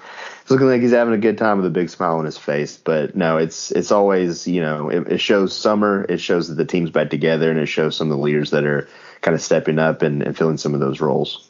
he's 0.42 0.50
looking 0.50 0.66
like 0.66 0.82
he's 0.82 0.92
having 0.92 1.14
a 1.14 1.18
good 1.18 1.38
time 1.38 1.58
with 1.58 1.66
a 1.66 1.70
big 1.70 1.90
smile 1.90 2.18
on 2.18 2.25
his 2.25 2.38
face. 2.38 2.76
But 2.76 3.16
no, 3.16 3.38
it's 3.38 3.70
it's 3.70 3.92
always 3.92 4.46
you 4.46 4.61
know 4.61 4.88
it, 4.88 5.12
it 5.12 5.18
shows 5.18 5.56
summer. 5.56 6.04
It 6.08 6.18
shows 6.18 6.49
that 6.49 6.54
the 6.54 6.64
team's 6.64 6.90
back 6.90 7.11
together, 7.11 7.50
and 7.50 7.58
it 7.58 7.66
shows 7.66 7.96
some 7.96 8.11
of 8.11 8.16
the 8.16 8.22
leaders 8.22 8.50
that 8.50 8.64
are 8.64 8.88
kind 9.20 9.34
of 9.34 9.42
stepping 9.42 9.78
up 9.78 10.02
and, 10.02 10.22
and 10.22 10.37
filling 10.37 10.58
some 10.58 10.75
of 10.75 10.80
those 10.80 11.00
roles. 11.00 11.49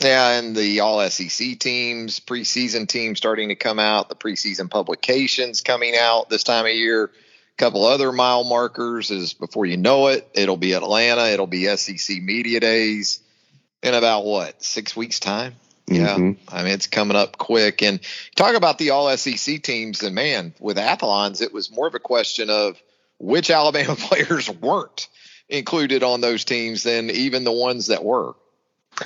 Yeah, 0.00 0.38
and 0.38 0.56
the 0.56 0.80
All 0.80 1.08
SEC 1.10 1.58
teams, 1.58 2.20
preseason 2.20 2.88
teams 2.88 3.18
starting 3.18 3.50
to 3.50 3.54
come 3.54 3.78
out. 3.78 4.08
The 4.08 4.14
preseason 4.14 4.70
publications 4.70 5.60
coming 5.60 5.94
out 5.94 6.30
this 6.30 6.42
time 6.42 6.64
of 6.64 6.72
year 6.72 7.04
A 7.04 7.10
couple 7.58 7.84
other 7.84 8.10
mile 8.10 8.42
markers 8.44 9.10
is 9.10 9.34
before 9.34 9.66
you 9.66 9.76
know 9.76 10.06
it, 10.08 10.26
it'll 10.32 10.56
be 10.56 10.72
Atlanta, 10.72 11.26
it'll 11.26 11.46
be 11.46 11.66
SEC 11.76 12.22
Media 12.22 12.60
Days 12.60 13.20
in 13.82 13.92
about 13.92 14.24
what, 14.24 14.62
six 14.62 14.96
weeks' 14.96 15.20
time? 15.20 15.54
Yeah. 15.86 16.16
Mm-hmm. 16.16 16.54
I 16.54 16.62
mean, 16.62 16.72
it's 16.72 16.86
coming 16.86 17.16
up 17.16 17.36
quick. 17.38 17.82
And 17.82 18.00
talk 18.36 18.54
about 18.54 18.78
the 18.78 18.90
all 18.90 19.14
SEC 19.16 19.62
teams, 19.62 20.02
and 20.02 20.14
man, 20.14 20.54
with 20.60 20.78
Athlons, 20.78 21.40
it 21.40 21.52
was 21.52 21.70
more 21.70 21.86
of 21.86 21.94
a 21.94 22.00
question 22.00 22.48
of 22.50 22.80
which 23.18 23.50
Alabama 23.50 23.96
players 23.98 24.48
weren't 24.48 25.08
included 25.48 26.02
on 26.02 26.20
those 26.20 26.44
teams 26.44 26.84
than 26.84 27.10
even 27.10 27.44
the 27.44 27.52
ones 27.52 27.88
that 27.88 28.04
were. 28.04 28.34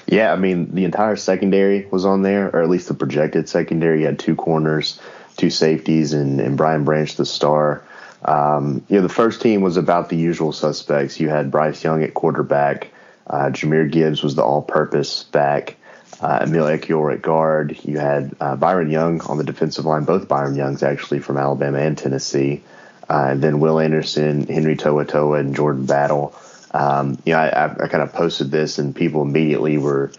Yeah, 0.07 0.33
I 0.33 0.37
mean, 0.37 0.75
the 0.75 0.85
entire 0.85 1.17
secondary 1.17 1.87
was 1.87 2.05
on 2.05 2.23
there, 2.23 2.49
or 2.55 2.63
at 2.63 2.69
least 2.69 2.89
the 2.89 2.95
projected 2.95 3.49
secondary. 3.49 4.01
You 4.01 4.07
had 4.07 4.19
two 4.19 4.35
corners, 4.35 5.01
two 5.37 5.51
safeties, 5.51 6.13
and, 6.13 6.41
and 6.41 6.57
Brian 6.57 6.85
Branch, 6.85 7.15
the 7.17 7.27
star. 7.27 7.85
Um, 8.25 8.85
you 8.89 8.97
know, 8.97 9.03
the 9.03 9.13
first 9.13 9.41
team 9.41 9.61
was 9.61 9.77
about 9.77 10.09
the 10.09 10.17
usual 10.17 10.53
suspects. 10.53 11.21
You 11.21 11.29
had 11.29 11.51
Bryce 11.51 11.85
Young 11.85 12.03
at 12.03 12.15
quarterback. 12.15 12.91
Uh, 13.27 13.51
Jahmyr 13.51 13.91
Gibbs 13.91 14.23
was 14.23 14.35
the 14.35 14.43
all-purpose 14.43 15.25
back. 15.25 15.77
Uh, 16.25 16.39
Emil 16.41 16.65
Ekiyor 16.65 17.13
at 17.13 17.21
guard. 17.21 17.79
You 17.85 17.99
had 17.99 18.35
uh, 18.41 18.57
Byron 18.57 18.91
Young 18.91 19.21
on 19.21 19.37
the 19.37 19.45
defensive 19.45 19.85
line. 19.85 20.05
Both 20.05 20.27
Byron 20.27 20.55
Youngs 20.55 20.83
actually 20.83 21.19
from 21.19 21.37
Alabama 21.37 21.77
and 21.81 21.99
Tennessee. 21.99 22.63
Uh, 23.11 23.27
and 23.33 23.43
then 23.43 23.61
Will 23.61 23.79
Anderson, 23.79 24.47
Henry 24.47 24.75
To'oTo'o, 24.75 25.39
and 25.39 25.55
Jordan 25.55 25.85
Battle. 25.85 26.35
Um, 26.71 27.19
you 27.27 27.35
know, 27.35 27.41
I, 27.41 27.65
I 27.67 27.89
kind 27.89 28.03
of 28.03 28.15
posted 28.15 28.51
this, 28.51 28.79
and 28.79 28.97
people 28.97 29.21
immediately 29.21 29.77
were 29.77 30.13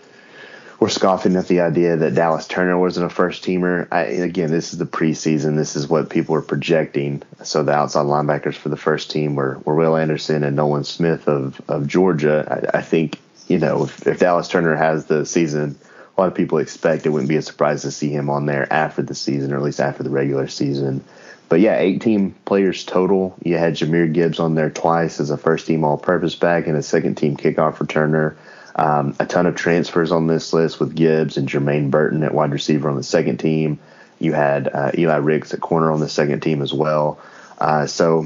were 0.79 0.89
scoffing 0.89 1.35
at 1.37 1.47
the 1.47 1.61
idea 1.61 1.97
that 1.97 2.13
Dallas 2.13 2.47
Turner 2.47 2.77
wasn't 2.77 3.07
a 3.07 3.09
first 3.09 3.43
teamer. 3.43 3.87
Again, 3.91 4.51
this 4.51 4.73
is 4.73 4.77
the 4.77 4.85
preseason. 4.85 5.55
This 5.55 5.75
is 5.75 5.87
what 5.87 6.11
people 6.11 6.35
are 6.35 6.41
projecting. 6.43 7.23
So 7.43 7.63
the 7.63 7.71
outside 7.71 8.05
linebackers 8.05 8.53
for 8.53 8.69
the 8.69 8.77
first 8.77 9.09
team 9.09 9.33
were, 9.33 9.57
were 9.65 9.73
Will 9.73 9.95
Anderson 9.95 10.43
and 10.43 10.55
Nolan 10.55 10.83
Smith 10.83 11.27
of, 11.27 11.59
of 11.67 11.87
Georgia. 11.87 12.69
I, 12.71 12.77
I 12.77 12.81
think, 12.83 13.17
you 13.47 13.57
know, 13.57 13.85
if, 13.85 14.05
if, 14.05 14.19
Dallas 14.19 14.49
Turner 14.49 14.75
has 14.75 15.05
the 15.05 15.25
season 15.25 15.79
a 16.17 16.21
lot 16.21 16.27
of 16.27 16.35
people 16.35 16.59
expect, 16.59 17.05
it 17.05 17.09
wouldn't 17.09 17.29
be 17.29 17.35
a 17.35 17.41
surprise 17.41 17.81
to 17.81 17.91
see 17.91 18.09
him 18.09 18.29
on 18.29 18.45
there 18.45 18.71
after 18.71 19.01
the 19.01 19.15
season, 19.15 19.51
or 19.51 19.57
at 19.57 19.63
least 19.63 19.79
after 19.79 20.03
the 20.03 20.09
regular 20.09 20.47
season. 20.47 21.03
But 21.49 21.59
yeah, 21.59 21.77
18 21.77 22.31
players 22.45 22.83
total. 22.85 23.35
You 23.43 23.57
had 23.57 23.75
Jahmyr 23.75 24.11
Gibbs 24.11 24.39
on 24.39 24.55
there 24.55 24.69
twice 24.69 25.19
as 25.19 25.29
a 25.29 25.37
first 25.37 25.67
team 25.67 25.83
all 25.83 25.97
purpose 25.97 26.35
back 26.35 26.67
and 26.67 26.77
a 26.77 26.81
second 26.81 27.15
team 27.15 27.37
kickoff 27.37 27.75
returner. 27.75 28.35
Um, 28.77 29.15
a 29.19 29.25
ton 29.25 29.45
of 29.45 29.55
transfers 29.55 30.11
on 30.11 30.27
this 30.27 30.51
list 30.51 30.79
with 30.79 30.95
Gibbs 30.95 31.37
and 31.37 31.47
Jermaine 31.47 31.91
Burton 31.91 32.23
at 32.23 32.33
wide 32.33 32.51
receiver 32.51 32.89
on 32.89 32.97
the 32.97 33.03
second 33.03 33.37
team. 33.37 33.79
You 34.19 34.33
had 34.33 34.67
uh, 34.67 34.91
Eli 34.97 35.17
Ricks 35.17 35.53
at 35.53 35.61
corner 35.61 35.91
on 35.91 35.99
the 35.99 36.09
second 36.09 36.41
team 36.41 36.61
as 36.61 36.73
well. 36.73 37.19
Uh, 37.59 37.85
so 37.85 38.25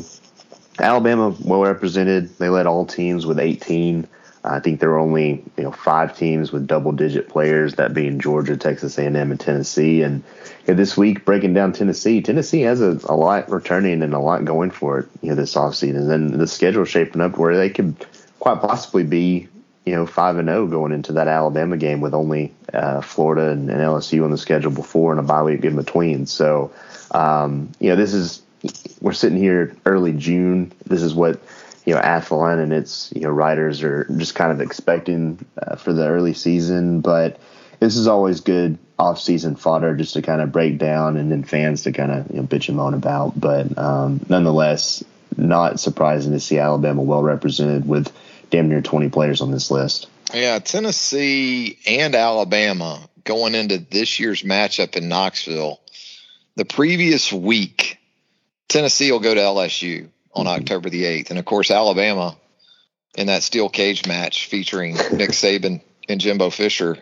Alabama 0.80 1.36
well 1.44 1.62
represented. 1.62 2.36
They 2.38 2.50
led 2.50 2.68
all 2.68 2.86
teams 2.86 3.26
with 3.26 3.40
18. 3.40 4.08
I 4.44 4.60
think 4.60 4.80
there 4.80 4.92
are 4.92 5.00
only 5.00 5.44
you 5.58 5.64
know 5.64 5.72
five 5.72 6.18
teams 6.18 6.52
with 6.52 6.68
double 6.68 6.92
digit 6.92 7.30
players, 7.30 7.76
that 7.76 7.94
being 7.94 8.20
Georgia, 8.20 8.56
Texas 8.56 8.98
A&M, 8.98 9.16
and 9.16 9.40
Tennessee. 9.40 10.02
And 10.02 10.24
you 10.66 10.74
know, 10.74 10.78
this 10.78 10.96
week 10.96 11.26
breaking 11.26 11.54
down 11.54 11.74
Tennessee, 11.74 12.22
Tennessee 12.22 12.62
has 12.62 12.82
a, 12.82 13.00
a 13.06 13.16
lot 13.16 13.50
returning 13.50 14.02
and 14.02 14.14
a 14.14 14.20
lot 14.20 14.46
going 14.46 14.72
for 14.72 15.00
it 15.00 15.10
you 15.22 15.30
know 15.30 15.36
this 15.36 15.56
offseason. 15.56 15.98
And 15.98 16.10
then 16.10 16.38
the 16.38 16.48
schedule 16.48 16.86
shaping 16.86 17.22
up 17.22 17.38
where 17.38 17.58
they 17.58 17.70
could 17.70 17.96
quite 18.40 18.62
possibly 18.62 19.04
be 19.04 19.48
you 19.86 19.96
know 19.96 20.06
five 20.06 20.38
and 20.38 20.48
zero 20.48 20.68
going 20.68 20.92
into 20.92 21.14
that 21.14 21.28
Alabama 21.28 21.78
game 21.78 22.00
with 22.00 22.14
only 22.14 22.54
uh, 22.74 23.02
Florida 23.02 23.52
and, 23.52 23.70
and, 23.70 23.80
LSU 23.80 24.24
on 24.24 24.32
the 24.32 24.38
schedule 24.38 24.72
before 24.72 25.12
and 25.12 25.20
a 25.20 25.24
bye 25.24 25.44
week 25.44 25.66
in 25.66 25.76
between. 25.76 26.26
So 26.26 26.72
um, 27.12 27.72
you 27.80 27.90
know 27.90 27.96
this 27.96 28.14
is 28.14 28.42
we're 29.02 29.14
sitting 29.14 29.38
here 29.38 29.76
early 29.86 30.14
June. 30.14 30.72
This 30.86 31.02
is 31.02 31.14
what 31.14 31.42
you 31.86 31.96
know 31.96 32.02
Athlon 32.02 32.62
and 32.62 32.74
its 32.74 33.12
you 33.16 33.22
know 33.22 33.30
writers 33.30 33.84
are 33.84 34.06
just 34.18 34.36
kind 34.36 34.52
of 34.52 34.62
expecting 34.62 35.44
uh, 35.62 35.76
for 35.76 35.94
the 35.94 36.08
early 36.08 36.34
season, 36.34 37.02
but 37.02 37.40
this 37.80 37.96
is 37.96 38.08
always 38.08 38.42
good 38.42 38.78
off-season 38.98 39.56
fodder 39.56 39.96
just 39.96 40.14
to 40.14 40.22
kind 40.22 40.42
of 40.42 40.52
break 40.52 40.78
down 40.78 41.16
and 41.16 41.32
then 41.32 41.44
fans 41.44 41.84
to 41.84 41.92
kind 41.94 42.12
of 42.12 42.30
you 42.30 42.36
know, 42.36 42.44
bitch 42.44 42.68
and 42.68 42.76
moan 42.76 42.94
about. 42.94 43.40
But 43.40 43.78
um, 43.78 44.20
nonetheless, 44.28 45.04
not 45.38 45.80
surprising 45.80 46.34
to 46.34 46.40
see 46.40 46.60
Alabama 46.60 47.02
well 47.02 47.24
represented 47.24 47.88
with 47.88 48.12
damn 48.50 48.68
near 48.68 48.82
20 48.82 49.10
players 49.10 49.42
on 49.42 49.52
this 49.52 49.72
list. 49.72 50.08
Yeah, 50.34 50.60
Tennessee 50.60 51.80
and 51.88 52.14
Alabama 52.14 53.00
going 53.24 53.56
into 53.56 53.78
this 53.78 54.20
year's 54.20 54.44
matchup 54.44 54.96
in 54.96 55.08
Knoxville. 55.08 55.80
The 56.56 56.66
previous 56.66 57.32
week, 57.32 58.00
Tennessee 58.68 59.12
will 59.12 59.22
go 59.22 59.34
to 59.34 59.40
LSU 59.40 60.10
on 60.34 60.46
mm-hmm. 60.46 60.62
October 60.62 60.90
the 60.90 61.04
8th. 61.04 61.30
And 61.30 61.40
of 61.40 61.46
course, 61.46 61.72
Alabama 61.72 62.38
in 63.16 63.28
that 63.28 63.44
steel 63.44 63.70
cage 63.70 64.08
match 64.08 64.48
featuring 64.48 64.94
Nick 65.14 65.32
Saban 65.32 65.82
and 66.08 66.22
Jimbo 66.22 66.50
Fisher 66.50 66.98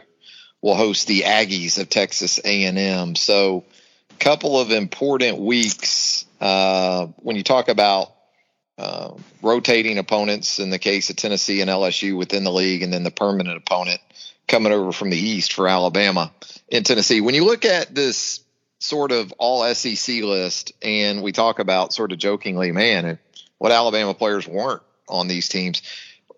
will 0.61 0.75
host 0.75 1.07
the 1.07 1.21
Aggies 1.21 1.79
of 1.79 1.89
Texas 1.89 2.39
A&M. 2.43 3.15
So, 3.15 3.65
a 4.09 4.15
couple 4.15 4.59
of 4.59 4.71
important 4.71 5.37
weeks 5.37 6.25
uh, 6.41 7.07
when 7.17 7.35
you 7.35 7.43
talk 7.43 7.69
about 7.69 8.13
uh, 8.77 9.13
rotating 9.41 9.97
opponents 9.97 10.59
in 10.59 10.69
the 10.69 10.79
case 10.79 11.09
of 11.09 11.15
Tennessee 11.15 11.61
and 11.61 11.69
LSU 11.69 12.17
within 12.17 12.43
the 12.43 12.51
league, 12.51 12.83
and 12.83 12.93
then 12.93 13.03
the 13.03 13.11
permanent 13.11 13.57
opponent 13.57 14.01
coming 14.47 14.71
over 14.71 14.91
from 14.91 15.09
the 15.09 15.17
East 15.17 15.53
for 15.53 15.67
Alabama 15.67 16.31
in 16.69 16.83
Tennessee. 16.83 17.21
When 17.21 17.35
you 17.35 17.45
look 17.45 17.65
at 17.65 17.93
this 17.93 18.39
sort 18.79 19.11
of 19.11 19.31
all 19.37 19.73
SEC 19.73 20.23
list, 20.23 20.73
and 20.81 21.23
we 21.23 21.31
talk 21.31 21.59
about 21.59 21.93
sort 21.93 22.11
of 22.11 22.17
jokingly, 22.17 22.71
man, 22.71 23.19
what 23.57 23.71
Alabama 23.71 24.13
players 24.13 24.47
weren't 24.47 24.83
on 25.07 25.27
these 25.27 25.49
teams. 25.49 25.81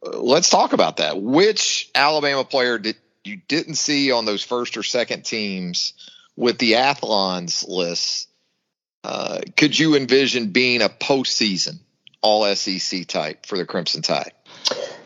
Let's 0.01 0.49
talk 0.49 0.73
about 0.73 0.97
that. 0.97 1.21
Which 1.21 1.89
Alabama 1.93 2.43
player 2.43 2.77
did 2.77 2.95
you 3.25 3.41
didn't 3.47 3.75
see 3.75 4.11
on 4.11 4.25
those 4.25 4.43
first 4.43 4.77
or 4.77 4.83
second 4.83 5.23
teams 5.23 5.93
with 6.35 6.57
the 6.57 6.75
Athlons 6.75 7.65
list? 7.67 8.29
Uh, 9.03 9.41
could 9.55 9.77
you 9.77 9.95
envision 9.95 10.51
being 10.51 10.81
a 10.81 10.89
postseason 10.89 11.79
all 12.21 12.53
SEC 12.55 13.07
type 13.07 13.45
for 13.45 13.57
the 13.57 13.65
Crimson 13.65 14.01
Tide? 14.01 14.33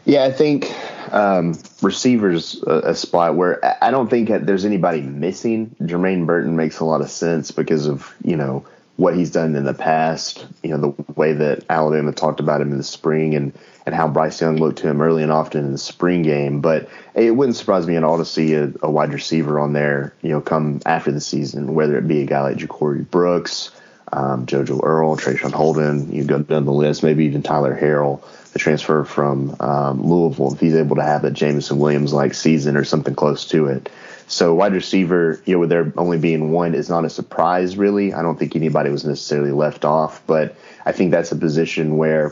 Yeah, 0.05 0.23
I 0.23 0.31
think 0.31 0.65
um, 1.13 1.55
receivers 1.81 2.61
a, 2.63 2.89
a, 2.89 2.95
spot 2.95 3.35
where 3.35 3.63
I 3.83 3.91
don't 3.91 4.09
think 4.09 4.29
there's 4.29 4.65
anybody 4.65 5.01
missing. 5.01 5.75
Jermaine 5.79 6.25
Burton 6.25 6.55
makes 6.55 6.79
a 6.79 6.85
lot 6.85 7.01
of 7.01 7.09
sense 7.09 7.51
because 7.51 7.85
of 7.85 8.13
you 8.23 8.35
know 8.35 8.65
what 8.95 9.15
he's 9.15 9.29
done 9.29 9.55
in 9.55 9.63
the 9.63 9.75
past. 9.75 10.45
You 10.63 10.71
know 10.71 10.77
the 10.77 11.13
way 11.13 11.33
that 11.33 11.65
Alabama 11.69 12.13
talked 12.13 12.39
about 12.39 12.61
him 12.61 12.71
in 12.71 12.79
the 12.79 12.83
spring 12.83 13.35
and 13.35 13.53
and 13.85 13.93
how 13.93 14.07
Bryce 14.07 14.41
Young 14.41 14.57
looked 14.57 14.79
to 14.79 14.89
him 14.89 15.01
early 15.01 15.21
and 15.21 15.31
often 15.31 15.65
in 15.65 15.71
the 15.71 15.77
spring 15.77 16.23
game. 16.23 16.61
But 16.61 16.89
it 17.13 17.31
wouldn't 17.31 17.57
surprise 17.57 17.85
me 17.85 17.95
at 17.95 18.03
all 18.03 18.17
to 18.17 18.25
see 18.25 18.55
a, 18.55 18.71
a 18.81 18.89
wide 18.89 19.13
receiver 19.13 19.59
on 19.59 19.73
there. 19.73 20.15
You 20.23 20.31
know, 20.31 20.41
come 20.41 20.81
after 20.83 21.11
the 21.11 21.21
season, 21.21 21.75
whether 21.75 21.95
it 21.95 22.07
be 22.07 22.21
a 22.21 22.25
guy 22.25 22.41
like 22.41 22.57
Ja'Corey 22.57 23.07
Brooks 23.09 23.69
um, 24.13 24.45
JoJo 24.45 24.83
Earle, 24.83 25.17
Traeshon 25.17 25.51
Holden. 25.51 26.11
You 26.13 26.23
go 26.23 26.39
down 26.39 26.65
the 26.65 26.71
list, 26.71 27.03
maybe 27.03 27.25
even 27.25 27.41
Tyler 27.41 27.75
Harrell, 27.75 28.21
the 28.53 28.59
transfer 28.59 29.03
from 29.03 29.55
um, 29.59 30.03
Louisville, 30.03 30.53
if 30.53 30.59
he's 30.59 30.75
able 30.75 30.95
to 30.95 31.03
have 31.03 31.23
a 31.23 31.31
Jameson 31.31 31.79
Williams 31.79 32.13
like 32.13 32.33
season 32.33 32.77
or 32.77 32.83
something 32.83 33.15
close 33.15 33.45
to 33.49 33.65
it. 33.65 33.89
So 34.27 34.53
wide 34.53 34.73
receiver, 34.73 35.41
you 35.45 35.53
know, 35.53 35.59
with 35.59 35.69
there 35.69 35.91
only 35.97 36.17
being 36.17 36.51
one 36.51 36.75
is 36.75 36.89
not 36.89 37.03
a 37.03 37.09
surprise 37.09 37.77
really. 37.77 38.13
I 38.13 38.21
don't 38.21 38.37
think 38.37 38.55
anybody 38.55 38.89
was 38.89 39.03
necessarily 39.03 39.51
left 39.51 39.85
off, 39.85 40.21
but 40.25 40.55
I 40.85 40.91
think 40.91 41.11
that's 41.11 41.31
a 41.31 41.35
position 41.35 41.97
where 41.97 42.31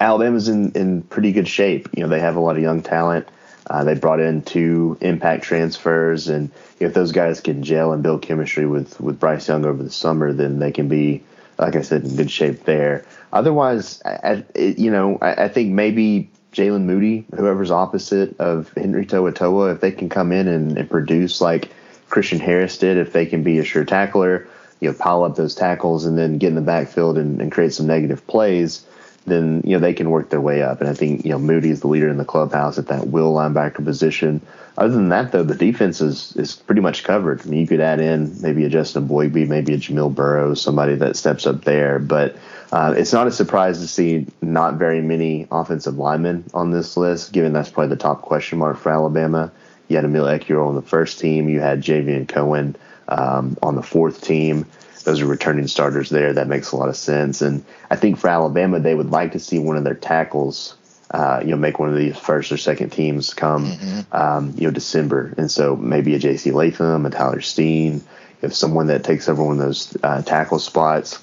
Alabama's 0.00 0.48
in, 0.48 0.72
in 0.72 1.02
pretty 1.02 1.32
good 1.32 1.48
shape. 1.48 1.88
You 1.96 2.02
know, 2.02 2.08
they 2.08 2.20
have 2.20 2.36
a 2.36 2.40
lot 2.40 2.56
of 2.56 2.62
young 2.62 2.82
talent. 2.82 3.26
Uh, 3.68 3.84
they 3.84 3.94
brought 3.94 4.20
in 4.20 4.42
two 4.42 4.98
impact 5.00 5.44
transfers, 5.44 6.28
and 6.28 6.50
if 6.80 6.92
those 6.92 7.12
guys 7.12 7.40
can 7.40 7.62
gel 7.62 7.92
and 7.92 8.02
build 8.02 8.20
chemistry 8.20 8.66
with 8.66 9.00
with 9.00 9.20
Bryce 9.20 9.46
Young 9.46 9.64
over 9.64 9.82
the 9.82 9.90
summer, 9.90 10.32
then 10.32 10.58
they 10.58 10.72
can 10.72 10.88
be, 10.88 11.22
like 11.56 11.76
I 11.76 11.82
said, 11.82 12.02
in 12.02 12.16
good 12.16 12.30
shape 12.30 12.64
there. 12.64 13.04
Otherwise, 13.32 14.02
I, 14.04 14.44
you 14.54 14.90
know, 14.90 15.18
I, 15.20 15.44
I 15.44 15.48
think 15.48 15.72
maybe 15.72 16.30
Jaylen 16.52 16.82
Moody, 16.82 17.24
whoever's 17.34 17.70
opposite 17.70 18.38
of 18.40 18.72
Henry 18.76 19.06
To'oTo'o, 19.06 19.72
if 19.72 19.80
they 19.80 19.92
can 19.92 20.08
come 20.08 20.32
in 20.32 20.48
and, 20.48 20.76
and, 20.76 20.90
produce 20.90 21.40
like 21.40 21.70
Christian 22.08 22.40
Harris 22.40 22.76
did, 22.78 22.96
if 22.96 23.12
they 23.12 23.26
can 23.26 23.42
be 23.42 23.58
a 23.58 23.64
sure 23.64 23.84
tackler, 23.84 24.48
you 24.80 24.90
know, 24.90 24.96
pile 24.98 25.22
up 25.22 25.36
those 25.36 25.54
tackles 25.54 26.04
and 26.04 26.18
then 26.18 26.38
get 26.38 26.48
in 26.48 26.56
the 26.56 26.60
backfield 26.60 27.18
and, 27.18 27.40
and 27.40 27.52
create 27.52 27.72
some 27.72 27.86
negative 27.86 28.26
plays, 28.26 28.84
then 29.26 29.62
you 29.64 29.72
know 29.72 29.78
they 29.78 29.94
can 29.94 30.10
work 30.10 30.30
their 30.30 30.40
way 30.40 30.62
up. 30.62 30.80
And 30.80 30.88
I 30.88 30.94
think 30.94 31.24
you 31.24 31.30
know 31.30 31.38
Moody 31.38 31.70
is 31.70 31.80
the 31.80 31.88
leader 31.88 32.08
in 32.08 32.16
the 32.16 32.24
clubhouse 32.24 32.78
at 32.78 32.88
that 32.88 33.08
will 33.08 33.32
linebacker 33.34 33.84
position. 33.84 34.40
Other 34.78 34.94
than 34.94 35.10
that, 35.10 35.32
though, 35.32 35.42
the 35.42 35.54
defense 35.54 36.00
is 36.00 36.34
is 36.36 36.56
pretty 36.56 36.80
much 36.80 37.04
covered. 37.04 37.42
I 37.42 37.44
mean, 37.44 37.60
you 37.60 37.66
could 37.66 37.80
add 37.80 38.00
in 38.00 38.40
maybe 38.40 38.64
a 38.64 38.68
Justin 38.68 39.08
Eboigbe, 39.08 39.46
maybe 39.48 39.74
a 39.74 39.78
Jamil 39.78 40.14
Burroughs, 40.14 40.62
somebody 40.62 40.94
that 40.96 41.16
steps 41.16 41.46
up 41.46 41.64
there, 41.64 41.98
but. 41.98 42.36
Uh, 42.72 42.94
it's 42.96 43.12
not 43.12 43.26
a 43.26 43.32
surprise 43.32 43.80
to 43.80 43.88
see 43.88 44.28
not 44.40 44.74
very 44.74 45.00
many 45.00 45.44
offensive 45.50 45.98
linemen 45.98 46.44
on 46.54 46.70
this 46.70 46.96
list, 46.96 47.32
given 47.32 47.52
that's 47.52 47.68
probably 47.68 47.88
the 47.88 48.00
top 48.00 48.22
question 48.22 48.60
mark 48.60 48.78
for 48.78 48.92
Alabama. 48.92 49.50
You 49.88 49.96
had 49.96 50.04
Emil 50.04 50.26
Ekiyor 50.26 50.64
on 50.64 50.76
the 50.76 50.82
first 50.82 51.18
team. 51.18 51.48
You 51.48 51.58
had 51.58 51.82
Javion 51.82 52.28
Cohen 52.28 52.76
um, 53.08 53.56
on 53.60 53.74
the 53.74 53.82
fourth 53.82 54.20
team 54.22 54.66
those 55.04 55.20
are 55.20 55.26
returning 55.26 55.66
starters 55.66 56.10
there. 56.10 56.32
That 56.32 56.48
makes 56.48 56.72
a 56.72 56.76
lot 56.76 56.88
of 56.88 56.96
sense. 56.96 57.42
And 57.42 57.64
I 57.90 57.96
think 57.96 58.18
for 58.18 58.28
Alabama, 58.28 58.80
they 58.80 58.94
would 58.94 59.10
like 59.10 59.32
to 59.32 59.38
see 59.38 59.58
one 59.58 59.76
of 59.76 59.84
their 59.84 59.94
tackles, 59.94 60.76
uh, 61.10 61.40
you 61.42 61.50
know, 61.50 61.56
make 61.56 61.78
one 61.78 61.88
of 61.88 61.96
these 61.96 62.16
first 62.16 62.52
or 62.52 62.56
second 62.56 62.90
teams 62.90 63.34
come, 63.34 63.66
mm-hmm. 63.66 64.16
um, 64.16 64.54
you 64.56 64.66
know, 64.66 64.70
December. 64.70 65.34
And 65.36 65.50
so 65.50 65.76
maybe 65.76 66.14
a 66.14 66.18
J.C. 66.18 66.50
Latham, 66.50 67.06
a 67.06 67.10
Tyler 67.10 67.40
Steen, 67.40 68.02
if 68.42 68.54
someone 68.54 68.86
that 68.88 69.04
takes 69.04 69.28
over 69.28 69.42
one 69.42 69.60
of 69.60 69.66
those 69.66 69.96
uh, 70.02 70.22
tackle 70.22 70.58
spots, 70.58 71.18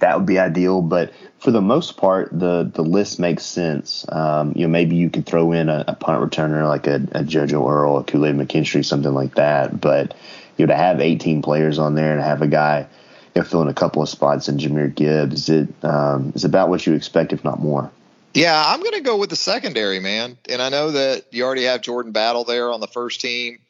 that 0.00 0.16
would 0.16 0.26
be 0.26 0.38
ideal. 0.38 0.82
But 0.82 1.12
for 1.38 1.50
the 1.50 1.60
most 1.60 1.96
part, 1.96 2.30
the 2.32 2.70
the 2.72 2.82
list 2.82 3.18
makes 3.18 3.44
sense. 3.44 4.04
Um, 4.08 4.52
you 4.56 4.62
know, 4.62 4.68
maybe 4.68 4.96
you 4.96 5.10
could 5.10 5.26
throw 5.26 5.52
in 5.52 5.68
a, 5.68 5.84
a 5.88 5.94
punt 5.94 6.22
returner 6.28 6.66
like 6.66 6.86
a, 6.86 6.96
a 6.96 7.22
JoJo 7.22 7.70
Earle, 7.70 7.98
a 7.98 8.04
Kool 8.04 8.26
Aid 8.26 8.34
McKinstry, 8.34 8.84
something 8.84 9.14
like 9.14 9.34
that. 9.36 9.80
But 9.80 10.14
you 10.56 10.66
know, 10.66 10.72
to 10.72 10.76
have 10.76 11.00
18 11.00 11.42
players 11.42 11.78
on 11.78 11.94
there 11.94 12.12
and 12.12 12.22
have 12.22 12.42
a 12.42 12.46
guy 12.46 12.88
you 13.34 13.42
know, 13.42 13.44
filling 13.48 13.68
a 13.68 13.74
couple 13.74 14.02
of 14.02 14.08
spots 14.08 14.48
in 14.48 14.58
Jahmyr 14.58 14.94
Gibbs, 14.94 15.48
it 15.48 15.68
um, 15.84 16.32
is 16.34 16.44
about 16.44 16.68
what 16.68 16.86
you 16.86 16.94
expect, 16.94 17.32
if 17.32 17.44
not 17.44 17.60
more. 17.60 17.90
Yeah, 18.34 18.62
I'm 18.66 18.80
going 18.80 18.92
to 18.92 19.00
go 19.00 19.16
with 19.16 19.30
the 19.30 19.36
secondary, 19.36 19.98
man. 19.98 20.36
And 20.48 20.60
I 20.60 20.68
know 20.68 20.90
that 20.90 21.24
you 21.30 21.44
already 21.44 21.64
have 21.64 21.80
Jordan 21.80 22.12
Battle 22.12 22.44
there 22.44 22.70
on 22.70 22.80
the 22.80 22.86
first 22.86 23.20
team. 23.20 23.60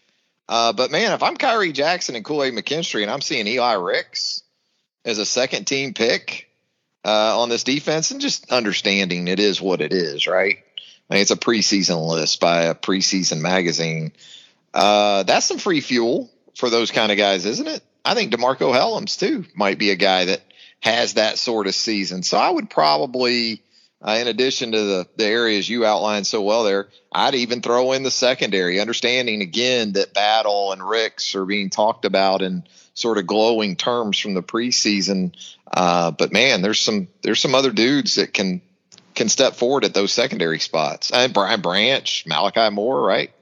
Uh, 0.49 0.73
but 0.73 0.90
man, 0.90 1.12
if 1.12 1.23
I'm 1.23 1.37
Khyree 1.37 1.73
Jackson 1.73 2.16
and 2.16 2.25
Kool 2.25 2.43
Aid 2.43 2.55
McKinstry 2.55 3.02
and 3.02 3.11
I'm 3.11 3.21
seeing 3.21 3.47
Eli 3.47 3.75
Ricks 3.75 4.43
as 5.05 5.19
a 5.19 5.25
second 5.25 5.66
team 5.66 5.95
pick 5.95 6.49
uh, 7.05 7.40
on 7.40 7.49
this 7.49 7.62
defense, 7.62 8.11
and 8.11 8.21
just 8.21 8.50
understanding 8.50 9.28
it 9.28 9.38
is 9.38 9.61
what 9.61 9.81
it 9.81 9.93
is, 9.93 10.26
right? 10.26 10.59
I 11.09 11.14
mean, 11.14 11.23
it's 11.23 11.31
a 11.31 11.37
preseason 11.37 12.09
list 12.09 12.40
by 12.40 12.62
a 12.62 12.75
preseason 12.75 13.40
magazine. 13.40 14.12
Uh, 14.75 15.23
that's 15.23 15.47
some 15.47 15.59
free 15.59 15.81
fuel 15.81 16.28
for 16.56 16.70
those 16.70 16.90
kind 16.90 17.12
of 17.12 17.18
guys, 17.18 17.44
isn't 17.44 17.68
it? 17.68 17.82
I 18.04 18.14
think 18.14 18.32
DeMarcco 18.32 18.75
Hellams 18.75 19.18
too 19.18 19.44
might 19.54 19.78
be 19.78 19.90
a 19.90 19.96
guy 19.96 20.26
that 20.26 20.42
has 20.80 21.14
that 21.14 21.38
sort 21.38 21.66
of 21.66 21.75
season. 21.75 22.22
So 22.22 22.38
I 22.38 22.50
would 22.50 22.70
probably, 22.70 23.62
uh, 24.00 24.18
in 24.20 24.28
addition 24.28 24.72
to 24.72 24.82
the, 24.82 25.06
the 25.16 25.26
areas 25.26 25.68
you 25.68 25.84
outlined 25.84 26.26
so 26.26 26.42
well 26.42 26.64
there, 26.64 26.88
I'd 27.12 27.34
even 27.34 27.62
throw 27.62 27.92
in 27.92 28.02
the 28.02 28.10
secondary, 28.10 28.80
understanding 28.80 29.42
again 29.42 29.92
that 29.92 30.14
Battle 30.14 30.72
and 30.72 30.86
Ricks 30.86 31.34
are 31.34 31.44
being 31.44 31.70
talked 31.70 32.04
about 32.04 32.42
in 32.42 32.64
sort 32.94 33.18
of 33.18 33.26
glowing 33.26 33.76
terms 33.76 34.18
from 34.18 34.34
the 34.34 34.42
preseason. 34.42 35.34
Uh, 35.70 36.10
but 36.10 36.32
man, 36.32 36.62
there's 36.62 36.80
some 36.80 37.08
there's 37.22 37.40
some 37.40 37.54
other 37.54 37.70
dudes 37.70 38.14
that 38.16 38.32
can 38.32 38.62
can 39.14 39.28
step 39.28 39.54
forward 39.54 39.84
at 39.84 39.94
those 39.94 40.12
secondary 40.12 40.60
spots. 40.60 41.10
And 41.10 41.34
Brian 41.34 41.60
Branch, 41.60 42.25
Malachi 42.26 42.70
Moore, 42.70 43.02
right? 43.02 43.32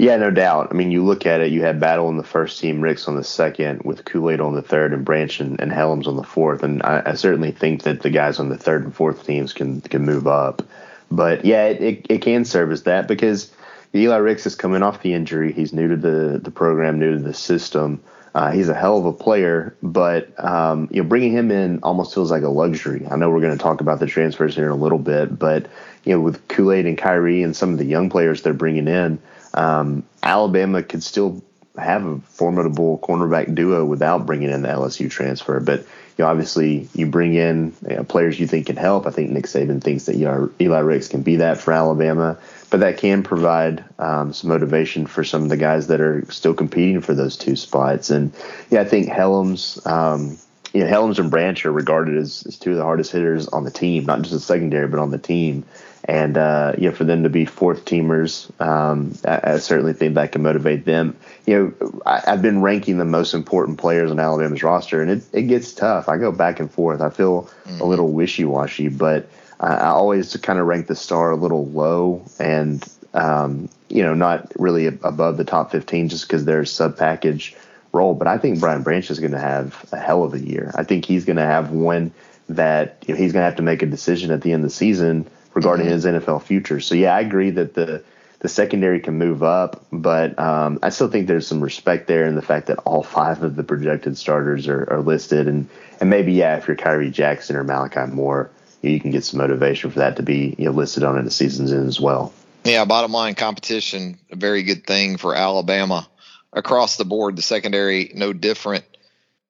Yeah, 0.00 0.16
no 0.16 0.30
doubt. 0.30 0.68
I 0.70 0.74
mean, 0.74 0.90
you 0.90 1.04
look 1.04 1.26
at 1.26 1.42
it, 1.42 1.52
you 1.52 1.60
had 1.60 1.78
Battle 1.78 2.06
on 2.06 2.16
the 2.16 2.24
first 2.24 2.58
team, 2.58 2.80
Ricks 2.80 3.06
on 3.06 3.16
the 3.16 3.22
second, 3.22 3.82
with 3.82 4.06
Kool 4.06 4.30
Aid 4.30 4.40
on 4.40 4.54
the 4.54 4.62
third, 4.62 4.94
and 4.94 5.04
Branch 5.04 5.40
and, 5.40 5.60
and 5.60 5.70
Hellams 5.70 6.06
on 6.06 6.16
the 6.16 6.22
fourth. 6.22 6.62
And 6.62 6.82
I, 6.82 7.02
I, 7.04 7.14
certainly 7.16 7.50
think 7.50 7.82
that 7.82 8.00
the 8.00 8.08
guys 8.08 8.38
on 8.38 8.48
the 8.48 8.56
third 8.56 8.82
and 8.82 8.94
fourth 8.94 9.26
teams 9.26 9.52
can 9.52 9.82
can 9.82 10.06
move 10.06 10.26
up. 10.26 10.62
But 11.10 11.44
yeah, 11.44 11.66
it, 11.66 11.82
it, 11.82 12.06
it 12.08 12.22
can 12.22 12.46
serve 12.46 12.72
as 12.72 12.84
that 12.84 13.08
because 13.08 13.52
Eli 13.94 14.16
Ricks 14.16 14.46
is 14.46 14.54
coming 14.54 14.82
off 14.82 15.02
the 15.02 15.12
injury. 15.12 15.52
He's 15.52 15.74
new 15.74 15.88
to 15.88 15.96
the, 15.96 16.40
the 16.42 16.50
program, 16.50 16.98
new 16.98 17.18
to 17.18 17.22
the 17.22 17.34
system. 17.34 18.02
Uh, 18.34 18.52
he's 18.52 18.70
a 18.70 18.74
hell 18.74 18.96
of 18.96 19.04
a 19.04 19.12
player, 19.12 19.76
but 19.82 20.32
um, 20.42 20.88
you 20.90 21.02
know, 21.02 21.08
bringing 21.10 21.32
him 21.32 21.50
in 21.50 21.78
almost 21.82 22.14
feels 22.14 22.30
like 22.30 22.42
a 22.42 22.48
luxury. 22.48 23.06
I 23.10 23.16
know 23.16 23.28
we're 23.28 23.42
going 23.42 23.58
to 23.58 23.62
talk 23.62 23.82
about 23.82 24.00
the 24.00 24.06
transfers 24.06 24.54
here 24.54 24.64
in 24.64 24.70
a 24.70 24.76
little 24.76 24.98
bit, 24.98 25.38
but 25.38 25.66
you 26.04 26.14
know, 26.14 26.22
with 26.22 26.48
Kool 26.48 26.72
Aid 26.72 26.86
and 26.86 26.96
Khyree 26.96 27.44
and 27.44 27.54
some 27.54 27.72
of 27.72 27.78
the 27.78 27.84
young 27.84 28.08
players 28.08 28.40
they're 28.40 28.54
bringing 28.54 28.88
in, 28.88 29.20
um, 29.54 30.04
Alabama 30.22 30.82
could 30.82 31.02
still 31.02 31.42
have 31.78 32.04
a 32.04 32.18
formidable 32.20 32.98
cornerback 32.98 33.54
duo 33.54 33.84
without 33.84 34.26
bringing 34.26 34.50
in 34.50 34.62
the 34.62 34.68
LSU 34.68 35.10
transfer. 35.10 35.60
But 35.60 35.80
you 35.80 36.24
know, 36.24 36.26
obviously, 36.26 36.88
you 36.94 37.06
bring 37.06 37.34
in 37.34 37.74
you 37.88 37.96
know, 37.96 38.04
players 38.04 38.38
you 38.38 38.46
think 38.46 38.66
can 38.66 38.76
help. 38.76 39.06
I 39.06 39.10
think 39.10 39.30
Nick 39.30 39.44
Saban 39.44 39.82
thinks 39.82 40.04
that 40.04 40.16
Eli 40.60 40.78
Ricks 40.80 41.08
can 41.08 41.22
be 41.22 41.36
that 41.36 41.58
for 41.58 41.72
Alabama, 41.72 42.38
but 42.68 42.80
that 42.80 42.98
can 42.98 43.22
provide 43.22 43.84
um, 43.98 44.32
some 44.32 44.50
motivation 44.50 45.06
for 45.06 45.24
some 45.24 45.44
of 45.44 45.48
the 45.48 45.56
guys 45.56 45.86
that 45.86 46.00
are 46.00 46.24
still 46.30 46.54
competing 46.54 47.00
for 47.00 47.14
those 47.14 47.36
two 47.36 47.56
spots. 47.56 48.10
And 48.10 48.32
yeah, 48.70 48.80
I 48.80 48.84
think 48.84 49.08
Hellams. 49.08 49.84
Um, 49.86 50.38
you 50.72 50.84
know, 50.84 50.86
Hellams 50.88 51.18
and 51.18 51.32
Branch 51.32 51.66
are 51.66 51.72
regarded 51.72 52.16
as, 52.16 52.44
as 52.46 52.56
two 52.56 52.70
of 52.70 52.76
the 52.76 52.84
hardest 52.84 53.10
hitters 53.10 53.48
on 53.48 53.64
the 53.64 53.72
team, 53.72 54.04
not 54.04 54.20
just 54.20 54.30
the 54.30 54.38
secondary, 54.38 54.86
but 54.86 55.00
on 55.00 55.10
the 55.10 55.18
team 55.18 55.64
and 56.10 56.36
uh, 56.36 56.72
you 56.76 56.90
know 56.90 56.94
for 56.94 57.04
them 57.04 57.22
to 57.22 57.28
be 57.28 57.44
fourth 57.44 57.84
teamers, 57.84 58.50
um, 58.60 59.14
I, 59.24 59.52
I, 59.52 59.58
certainly 59.58 59.92
think 59.92 60.16
that 60.16 60.32
can 60.32 60.42
motivate 60.42 60.84
them. 60.84 61.16
You 61.46 61.76
know, 61.78 62.02
I, 62.04 62.18
have 62.28 62.42
been 62.42 62.62
ranking 62.62 62.98
the 62.98 63.04
most 63.04 63.32
important 63.32 63.78
players 63.78 64.10
on 64.10 64.18
Alabama's 64.18 64.60
roster, 64.64 65.00
and 65.00 65.08
it, 65.08 65.22
it 65.32 65.42
gets 65.42 65.72
tough. 65.72 66.08
I 66.08 66.18
go 66.18 66.32
back 66.32 66.58
and 66.58 66.68
forth. 66.68 67.00
I 67.00 67.10
feel 67.10 67.44
mm-hmm. 67.64 67.80
a 67.80 67.84
little 67.84 68.10
wishy 68.10 68.44
washy, 68.44 68.88
but 68.88 69.28
I, 69.60 69.68
I 69.68 69.86
always 69.90 70.36
kind 70.38 70.58
of 70.58 70.66
rank 70.66 70.88
the 70.88 70.96
star 70.96 71.30
a 71.30 71.36
little 71.36 71.66
low, 71.66 72.24
and 72.40 72.84
um, 73.14 73.68
you 73.88 74.02
know, 74.02 74.14
not 74.14 74.50
really 74.58 74.86
above 74.86 75.36
the 75.36 75.44
top 75.44 75.70
fifteen 75.70 76.08
just 76.08 76.26
because 76.26 76.44
they're 76.44 76.64
sub 76.64 76.98
package 76.98 77.54
role. 77.92 78.16
But 78.16 78.26
I 78.26 78.36
think 78.36 78.58
Brian 78.58 78.82
Branch 78.82 79.08
is 79.12 79.20
going 79.20 79.30
to 79.30 79.38
have 79.38 79.84
a 79.92 79.96
hell 79.96 80.24
of 80.24 80.34
a 80.34 80.40
year. 80.40 80.72
I 80.74 80.82
think 80.82 81.04
he's 81.04 81.24
going 81.24 81.36
to 81.36 81.46
have 81.46 81.70
one 81.70 82.10
that 82.48 83.04
you 83.06 83.14
know, 83.14 83.20
he's 83.20 83.32
going 83.32 83.42
to 83.42 83.46
have 83.46 83.56
to 83.56 83.62
make 83.62 83.82
a 83.82 83.86
decision 83.86 84.32
at 84.32 84.42
the 84.42 84.52
end 84.52 84.64
of 84.64 84.70
the 84.70 84.74
season 84.74 85.30
regarding 85.54 85.86
his 85.86 86.04
NFL 86.04 86.42
future. 86.42 86.80
So 86.80 86.94
yeah, 86.94 87.14
I 87.14 87.20
agree 87.20 87.50
that 87.50 87.74
the 87.74 88.02
the 88.40 88.48
secondary 88.48 89.00
can 89.00 89.18
move 89.18 89.42
up, 89.42 89.84
but 89.92 90.38
um, 90.38 90.78
I 90.82 90.88
still 90.88 91.08
think 91.08 91.26
there's 91.26 91.46
some 91.46 91.62
respect 91.62 92.06
there 92.06 92.24
in 92.24 92.36
the 92.36 92.42
fact 92.42 92.68
that 92.68 92.78
all 92.78 93.02
five 93.02 93.42
of 93.42 93.54
the 93.54 93.62
projected 93.62 94.16
starters 94.16 94.66
are, 94.66 94.90
are 94.90 95.00
listed, 95.00 95.46
and 95.46 95.68
and 96.00 96.08
maybe 96.08 96.32
yeah, 96.32 96.56
if 96.56 96.66
you're 96.66 96.76
Khyree 96.76 97.12
Jackson 97.12 97.56
or 97.56 97.64
Malachi 97.64 98.10
Moore, 98.10 98.50
you, 98.80 98.92
you 98.92 99.00
can 99.00 99.10
get 99.10 99.24
some 99.24 99.38
motivation 99.38 99.90
for 99.90 99.98
that 99.98 100.16
to 100.16 100.22
be 100.22 100.54
you 100.58 100.64
know, 100.64 100.70
listed 100.70 101.02
on 101.02 101.18
in 101.18 101.24
the 101.24 101.30
season's 101.30 101.72
end 101.72 101.86
as 101.86 102.00
well. 102.00 102.32
Yeah, 102.64 102.84
bottom 102.84 103.12
line 103.12 103.34
competition, 103.34 104.18
a 104.30 104.36
very 104.36 104.62
good 104.62 104.86
thing 104.86 105.16
for 105.16 105.34
Alabama 105.34 106.08
across 106.52 106.96
the 106.96 107.04
board. 107.04 107.36
The 107.36 107.42
secondary, 107.42 108.10
no 108.14 108.32
different 108.32 108.84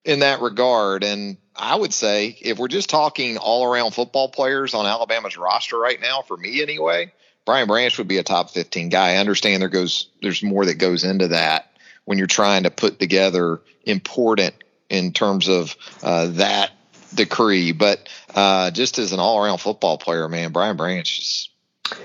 in 0.05 0.21
that 0.21 0.41
regard. 0.41 1.05
And 1.05 1.37
I 1.55 1.75
would 1.75 1.93
say 1.93 2.37
if 2.41 2.59
we're 2.59 2.69
just 2.69 2.91
talking 2.91 3.37
all 3.39 3.65
around 3.65 3.93
football 3.93 4.29
players 4.29 4.75
on 4.75 4.87
Alabama's 4.87 5.37
roster 5.37 5.79
right 5.79 6.01
now, 6.01 6.23
for 6.23 6.37
me 6.37 6.63
anyway, 6.63 7.13
Brian 7.45 7.69
Branch 7.69 7.97
would 7.99 8.09
be 8.09 8.19
a 8.19 8.23
top 8.23 8.51
15 8.51 8.89
guy. 8.89 9.15
I 9.15 9.17
understand 9.17 9.63
there 9.63 9.69
goes 9.69 10.09
there's 10.23 10.43
more 10.43 10.65
that 10.67 10.79
goes 10.79 11.05
into 11.05 11.29
that 11.29 11.71
when 12.05 12.19
you're 12.19 12.27
trying 12.27 12.65
to 12.65 12.71
put 12.71 12.99
together 12.99 13.61
important 13.85 14.55
in 14.89 15.13
terms 15.13 15.49
of 15.49 15.77
uh, 16.03 16.27
that 16.27 16.73
decree, 17.15 17.73
but 17.73 18.09
uh, 18.35 18.71
just 18.71 18.99
as 18.99 19.13
an 19.13 19.21
all 19.21 19.45
around 19.45 19.59
football 19.59 19.99
player, 19.99 20.29
man, 20.29 20.53
Brian 20.53 20.77
Branch 20.77 21.19
is 21.19 21.49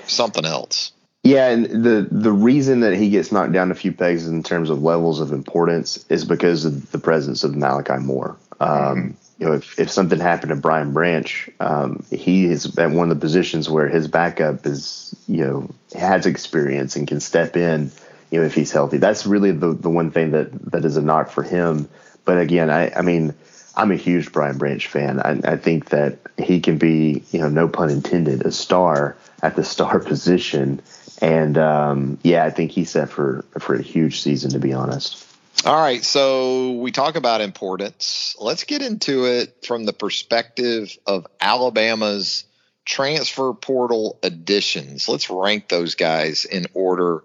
something 0.06 0.46
else. 0.46 0.92
Yeah, 1.26 1.50
and 1.50 1.66
the 1.84 2.08
the 2.12 2.32
reason 2.32 2.82
that 2.82 2.94
he 2.94 3.10
gets 3.10 3.32
knocked 3.32 3.52
down 3.52 3.72
a 3.72 3.76
few 3.76 3.92
pegs 3.92 4.28
in 4.28 4.44
terms 4.44 4.70
of 4.70 4.84
levels 4.84 5.20
of 5.20 5.32
importance 5.32 6.06
is 6.08 6.24
because 6.24 6.66
of 6.66 6.92
the 6.92 7.00
presence 7.00 7.44
of 7.44 7.56
Malachi 7.56 7.98
Moore. 7.98 8.38
Um, 8.60 8.70
mm-hmm. 8.70 9.12
You 9.40 9.46
know, 9.48 9.54
if, 9.54 9.80
if 9.80 9.90
something 9.90 10.20
happened 10.20 10.50
to 10.50 10.56
Brian 10.56 10.94
Branch, 10.94 11.50
um, 11.60 12.06
he 12.12 12.46
is 12.46 12.78
at 12.78 12.92
one 12.92 13.10
of 13.10 13.18
the 13.18 13.20
positions 13.20 13.68
where 13.68 13.88
his 13.88 14.08
backup 14.08 14.68
is, 14.68 15.16
you 15.28 15.44
know, 15.44 15.70
has 15.98 16.28
experience 16.28 16.96
and 16.96 17.08
can 17.08 17.20
step 17.20 17.58
in, 17.58 17.92
you 18.30 18.40
know, 18.40 18.46
if 18.46 18.54
he's 18.54 18.72
healthy. 18.72 18.98
That's 18.98 19.26
really 19.26 19.52
the 19.52 19.74
the 19.74 19.90
one 19.90 20.12
thing 20.12 20.30
that 20.32 20.52
that 20.74 20.86
is 20.86 20.96
a 20.96 21.02
knock 21.02 21.32
for 21.32 21.42
him. 21.42 21.90
But 22.24 22.38
again, 22.38 22.70
I 22.70 22.92
I 22.96 23.02
mean, 23.02 23.34
I'm 23.76 23.92
a 23.92 23.96
huge 23.96 24.32
Brian 24.32 24.60
Branch 24.60 24.86
fan. 24.86 25.20
I, 25.20 25.54
I 25.54 25.58
think 25.58 25.90
that 25.90 26.20
he 26.38 26.60
can 26.60 26.78
be, 26.78 27.24
you 27.32 27.40
know, 27.40 27.50
no 27.50 27.68
pun 27.68 27.90
intended, 27.90 28.46
a 28.46 28.52
star 28.52 29.18
at 29.42 29.56
the 29.56 29.64
star 29.64 30.00
position 30.12 30.84
And 31.22 31.58
um, 31.58 32.20
yeah, 32.24 32.44
I 32.44 32.50
think 32.50 32.72
he's 32.72 32.90
set 32.90 33.10
for 33.10 33.46
for 33.60 33.76
a 33.76 33.82
huge 33.82 34.22
season, 34.22 34.52
to 34.52 34.60
be 34.60 34.74
honest. 34.74 35.26
All 35.66 35.76
right, 35.76 36.04
so 36.04 36.74
we 36.74 36.92
talk 36.92 37.16
about 37.16 37.42
importance. 37.42 38.36
Let's 38.40 38.66
get 38.66 38.82
into 38.82 39.26
it 39.26 39.66
from 39.66 39.86
the 39.86 39.94
perspective 39.94 40.96
of 41.08 41.26
Alabama's 41.40 42.44
transfer 42.84 43.54
portal 43.54 44.20
additions. 44.22 45.10
Let's 45.10 45.30
rank 45.30 45.68
those 45.68 45.96
guys 45.96 46.46
in 46.46 46.68
order 46.74 47.24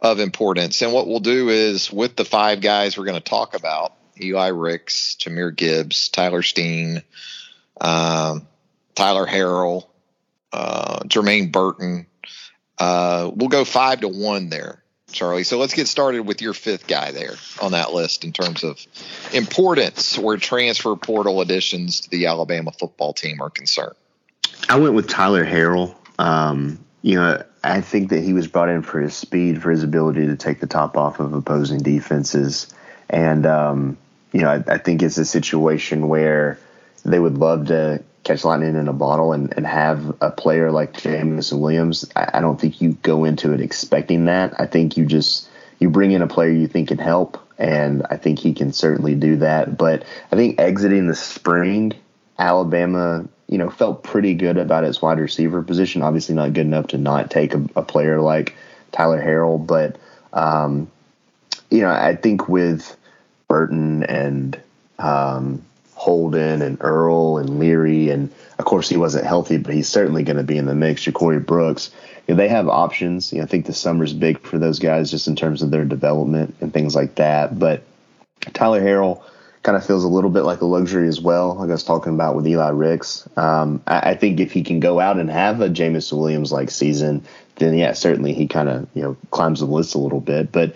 of 0.00 0.20
importance. 0.20 0.82
And 0.82 0.92
what 0.92 1.08
we'll 1.08 1.20
do 1.20 1.48
is 1.48 1.92
with 1.92 2.16
the 2.16 2.24
five 2.24 2.60
guys 2.60 2.96
we're 2.96 3.06
going 3.06 3.20
to 3.20 3.28
talk 3.28 3.56
about 3.56 3.94
Eli 4.20 4.48
Ricks, 4.48 5.16
Jahmyr 5.18 5.54
Gibbs, 5.54 6.08
Tyler 6.10 6.42
Steen, 6.42 7.02
um, 7.80 8.46
Tyler 8.94 9.26
Harrell, 9.26 9.86
uh, 10.52 11.00
Jermaine 11.00 11.50
Burton. 11.50 12.06
Uh, 12.80 13.30
we'll 13.34 13.48
go 13.48 13.64
five 13.64 14.00
to 14.00 14.08
one 14.08 14.48
there, 14.48 14.82
Charlie. 15.12 15.44
So 15.44 15.58
let's 15.58 15.74
get 15.74 15.86
started 15.86 16.22
with 16.22 16.40
your 16.40 16.54
fifth 16.54 16.86
guy 16.86 17.12
there 17.12 17.34
on 17.60 17.72
that 17.72 17.92
list 17.92 18.24
in 18.24 18.32
terms 18.32 18.64
of 18.64 18.84
importance 19.34 20.18
where 20.18 20.38
transfer 20.38 20.96
portal 20.96 21.42
additions 21.42 22.00
to 22.00 22.10
the 22.10 22.26
Alabama 22.26 22.72
football 22.72 23.12
team 23.12 23.42
are 23.42 23.50
concerned. 23.50 23.94
I 24.68 24.78
went 24.78 24.94
with 24.94 25.08
Tyler 25.08 25.44
Harrell. 25.44 25.94
Um, 26.18 26.82
you 27.02 27.16
know, 27.16 27.42
I 27.62 27.82
think 27.82 28.10
that 28.10 28.22
he 28.22 28.32
was 28.32 28.46
brought 28.46 28.70
in 28.70 28.82
for 28.82 29.00
his 29.00 29.14
speed, 29.14 29.60
for 29.62 29.70
his 29.70 29.82
ability 29.82 30.26
to 30.26 30.36
take 30.36 30.60
the 30.60 30.66
top 30.66 30.96
off 30.96 31.20
of 31.20 31.34
opposing 31.34 31.80
defenses. 31.80 32.72
And, 33.08 33.44
um, 33.44 33.98
you 34.32 34.40
know, 34.42 34.50
I, 34.50 34.74
I, 34.74 34.78
think 34.78 35.02
it's 35.02 35.18
a 35.18 35.24
situation 35.24 36.08
where 36.08 36.58
they 37.04 37.18
would 37.18 37.38
love 37.38 37.66
to 37.68 38.02
catch 38.24 38.44
lightning 38.44 38.76
in 38.76 38.88
a 38.88 38.92
bottle 38.92 39.32
and, 39.32 39.52
and 39.56 39.66
have 39.66 40.16
a 40.20 40.30
player 40.30 40.70
like 40.70 41.00
Jameson 41.00 41.60
Williams. 41.60 42.10
I, 42.14 42.30
I 42.34 42.40
don't 42.40 42.60
think 42.60 42.80
you 42.80 42.92
go 43.02 43.24
into 43.24 43.52
it 43.52 43.60
expecting 43.60 44.26
that. 44.26 44.60
I 44.60 44.66
think 44.66 44.96
you 44.96 45.06
just 45.06 45.48
you 45.78 45.90
bring 45.90 46.12
in 46.12 46.22
a 46.22 46.26
player 46.26 46.50
you 46.50 46.66
think 46.66 46.88
can 46.88 46.98
help, 46.98 47.38
and 47.58 48.06
I 48.10 48.16
think 48.16 48.38
he 48.38 48.52
can 48.52 48.72
certainly 48.72 49.14
do 49.14 49.36
that. 49.36 49.78
But 49.78 50.04
I 50.30 50.36
think 50.36 50.60
exiting 50.60 51.06
the 51.06 51.14
spring, 51.14 51.94
Alabama 52.38 53.26
you 53.50 53.58
know, 53.58 53.68
felt 53.68 54.04
pretty 54.04 54.34
good 54.34 54.56
about 54.56 54.84
its 54.84 55.02
wide 55.02 55.18
receiver 55.18 55.60
position. 55.60 56.02
Obviously, 56.02 56.36
not 56.36 56.52
good 56.52 56.66
enough 56.66 56.86
to 56.88 56.98
not 56.98 57.32
take 57.32 57.52
a, 57.52 57.66
a 57.74 57.82
player 57.82 58.20
like 58.20 58.54
Tyler 58.92 59.20
Harrell, 59.20 59.66
but 59.66 59.96
um, 60.32 60.88
you 61.68 61.80
know, 61.80 61.90
I 61.90 62.14
think 62.14 62.48
with 62.48 62.96
Burton 63.48 64.04
and 64.04 64.58
um, 65.00 65.64
Holden 66.00 66.62
and 66.62 66.78
Earle 66.80 67.36
and 67.36 67.58
Leary, 67.58 68.08
and 68.08 68.32
of 68.58 68.64
course 68.64 68.88
he 68.88 68.96
wasn't 68.96 69.26
healthy, 69.26 69.58
but 69.58 69.74
he's 69.74 69.86
certainly 69.86 70.22
going 70.22 70.38
to 70.38 70.42
be 70.42 70.56
in 70.56 70.64
the 70.64 70.74
mix. 70.74 71.04
JaCorey 71.04 71.44
Brooks, 71.44 71.90
you 72.26 72.32
know, 72.32 72.38
they 72.38 72.48
have 72.48 72.70
options. 72.70 73.34
You 73.34 73.38
know, 73.40 73.44
I 73.44 73.46
think 73.46 73.66
the 73.66 73.74
summer's 73.74 74.14
big 74.14 74.38
for 74.40 74.58
those 74.58 74.78
guys 74.78 75.10
just 75.10 75.28
in 75.28 75.36
terms 75.36 75.60
of 75.60 75.70
their 75.70 75.84
development 75.84 76.56
and 76.62 76.72
things 76.72 76.96
like 76.96 77.16
that. 77.16 77.58
But 77.58 77.82
Tyler 78.54 78.80
Harrell 78.80 79.22
kind 79.62 79.76
of 79.76 79.84
feels 79.84 80.02
a 80.02 80.08
little 80.08 80.30
bit 80.30 80.44
like 80.44 80.62
a 80.62 80.64
luxury 80.64 81.06
as 81.06 81.20
well. 81.20 81.56
Like 81.56 81.68
I 81.68 81.72
was 81.72 81.84
talking 81.84 82.14
about 82.14 82.34
with 82.34 82.48
Eli 82.48 82.70
Ricks. 82.70 83.28
Um, 83.36 83.82
I, 83.86 84.12
I, 84.12 84.14
think 84.14 84.40
if 84.40 84.52
he 84.52 84.62
can 84.62 84.80
go 84.80 85.00
out 85.00 85.18
and 85.18 85.30
have 85.30 85.60
a 85.60 85.68
Jameson 85.68 86.16
Williams 86.16 86.50
like 86.50 86.70
season, 86.70 87.22
then 87.56 87.76
yeah, 87.76 87.92
certainly 87.92 88.32
he 88.32 88.48
kind 88.48 88.70
of 88.70 88.88
you 88.94 89.02
know 89.02 89.18
climbs 89.32 89.60
the 89.60 89.66
list 89.66 89.94
a 89.94 89.98
little 89.98 90.22
bit. 90.22 90.50
But 90.50 90.74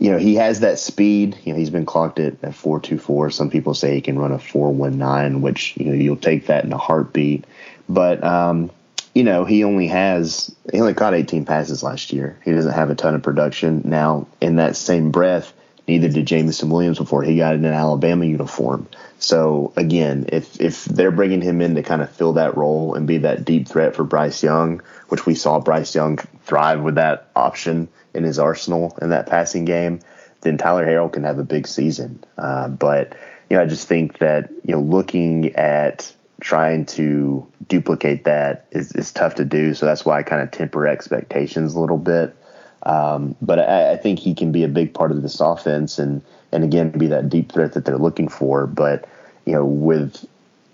you 0.00 0.10
know 0.10 0.18
he 0.18 0.34
has 0.34 0.60
that 0.60 0.80
speed. 0.80 1.38
You 1.44 1.52
know 1.52 1.58
he's 1.58 1.70
been 1.70 1.86
clocked 1.86 2.18
at, 2.18 2.42
at 2.42 2.54
four 2.54 2.80
two 2.80 2.98
four. 2.98 3.30
Some 3.30 3.50
people 3.50 3.74
say 3.74 3.94
he 3.94 4.00
can 4.00 4.18
run 4.18 4.32
a 4.32 4.38
four 4.38 4.72
one 4.72 4.98
nine, 4.98 5.42
which 5.42 5.76
you 5.76 5.86
know 5.86 5.92
you'll 5.92 6.16
take 6.16 6.46
that 6.46 6.64
in 6.64 6.72
a 6.72 6.78
heartbeat. 6.78 7.44
But 7.88 8.24
um, 8.24 8.70
you 9.14 9.22
know 9.22 9.44
he 9.44 9.62
only 9.62 9.86
has 9.86 10.52
he 10.72 10.80
only 10.80 10.94
caught 10.94 11.14
18 11.14 11.44
passes 11.44 11.82
last 11.82 12.12
year. 12.12 12.36
He 12.44 12.50
doesn't 12.50 12.72
have 12.72 12.90
a 12.90 12.94
ton 12.96 13.14
of 13.14 13.22
production 13.22 13.82
now. 13.84 14.26
In 14.40 14.56
that 14.56 14.74
same 14.74 15.12
breath 15.12 15.52
Neither 15.90 16.08
did 16.08 16.26
Jameson 16.26 16.70
Williams 16.70 16.98
before 16.98 17.24
he 17.24 17.36
got 17.36 17.56
in 17.56 17.64
an 17.64 17.74
Alabama 17.74 18.24
uniform. 18.24 18.86
So 19.18 19.72
again, 19.74 20.26
if 20.28 20.60
if 20.60 20.84
they're 20.84 21.10
bringing 21.10 21.42
him 21.42 21.60
in 21.60 21.74
to 21.74 21.82
kind 21.82 22.00
of 22.00 22.08
fill 22.10 22.34
that 22.34 22.56
role 22.56 22.94
and 22.94 23.08
be 23.08 23.18
that 23.18 23.44
deep 23.44 23.66
threat 23.66 23.96
for 23.96 24.04
Bryce 24.04 24.40
Young, 24.40 24.82
which 25.08 25.26
we 25.26 25.34
saw 25.34 25.58
Bryce 25.58 25.92
Young 25.92 26.18
thrive 26.44 26.82
with 26.82 26.94
that 26.94 27.28
option 27.34 27.88
in 28.14 28.24
his 28.24 28.38
arsenal 28.38 28.96
in 29.00 29.10
that 29.10 29.26
passing 29.26 29.64
game, 29.64 30.00
then 30.42 30.58
Tyler 30.58 30.86
Harrell 30.86 31.12
can 31.12 31.24
have 31.24 31.38
a 31.38 31.44
big 31.44 31.66
season. 31.66 32.22
Uh, 32.38 32.68
but 32.68 33.16
you 33.48 33.56
know, 33.56 33.62
I 33.62 33.66
just 33.66 33.88
think 33.88 34.18
that 34.18 34.50
you 34.64 34.74
know, 34.74 34.80
looking 34.80 35.54
at 35.56 36.12
trying 36.40 36.86
to 36.86 37.46
duplicate 37.68 38.24
that 38.24 38.66
is, 38.70 38.92
is 38.92 39.12
tough 39.12 39.34
to 39.36 39.44
do. 39.44 39.74
So 39.74 39.86
that's 39.86 40.04
why 40.04 40.18
I 40.18 40.22
kind 40.22 40.42
of 40.42 40.50
temper 40.50 40.86
expectations 40.86 41.74
a 41.74 41.80
little 41.80 41.98
bit. 41.98 42.34
Um, 42.82 43.36
but 43.42 43.58
I, 43.58 43.92
I, 43.92 43.96
think 43.98 44.18
he 44.18 44.34
can 44.34 44.52
be 44.52 44.64
a 44.64 44.68
big 44.68 44.94
part 44.94 45.10
of 45.10 45.20
this 45.20 45.38
offense 45.38 45.98
and 45.98 46.22
and 46.50 46.64
again 46.64 46.90
be 46.92 47.08
that 47.08 47.28
deep 47.28 47.52
threat 47.52 47.74
that 47.74 47.84
they're 47.84 47.98
looking 47.98 48.28
for. 48.28 48.66
But 48.66 49.06
you 49.44 49.52
know, 49.52 49.66
with 49.66 50.26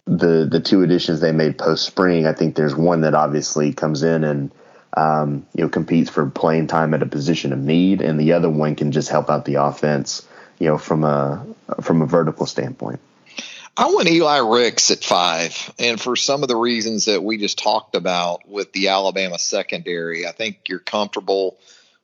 the 0.04 0.46
the 0.48 0.60
two 0.60 0.82
additions 0.82 1.20
they 1.20 1.32
made 1.32 1.58
post 1.58 1.84
spring, 1.84 2.24
I 2.24 2.32
think 2.32 2.54
there's 2.54 2.76
one 2.76 3.00
that 3.00 3.14
obviously 3.14 3.72
comes 3.72 4.04
in 4.04 4.22
and 4.22 4.52
um, 4.96 5.46
you 5.54 5.62
know 5.62 5.68
competes 5.68 6.10
for 6.10 6.28
playing 6.28 6.66
time 6.66 6.94
at 6.94 7.02
a 7.02 7.06
position 7.06 7.52
of 7.52 7.58
need, 7.58 8.00
and 8.00 8.18
the 8.18 8.32
other 8.32 8.50
one 8.50 8.74
can 8.74 8.92
just 8.92 9.08
help 9.08 9.30
out 9.30 9.44
the 9.44 9.56
offense, 9.56 10.26
you 10.58 10.68
know, 10.68 10.78
from 10.78 11.04
a 11.04 11.46
from 11.82 12.02
a 12.02 12.06
vertical 12.06 12.46
standpoint. 12.46 13.00
I 13.76 13.86
want 13.86 14.08
Eli 14.08 14.38
Ricks 14.38 14.90
at 14.90 15.04
five, 15.04 15.72
and 15.78 16.00
for 16.00 16.16
some 16.16 16.42
of 16.42 16.48
the 16.48 16.56
reasons 16.56 17.04
that 17.04 17.22
we 17.22 17.36
just 17.36 17.58
talked 17.58 17.94
about 17.94 18.48
with 18.48 18.72
the 18.72 18.88
Alabama 18.88 19.38
secondary, 19.38 20.26
I 20.26 20.32
think 20.32 20.68
you're 20.68 20.78
comfortable 20.78 21.58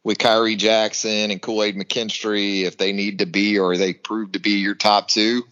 with 0.05 0.19
Khyree 0.19 0.59
Jackson 0.59 1.31
and 1.31 1.41
Kool 1.41 1.63
Aid 1.63 1.77
McKinstry 1.77 2.65
if 2.65 2.77
they 2.77 2.93
need 2.93 3.21
to 3.21 3.27
be 3.27 3.59
or 3.59 3.77
they 3.77 3.95
prove 3.95 4.33
to 4.33 4.39
be 4.39 4.59
your 4.59 4.75
top 4.75 5.09
two. 5.09 5.45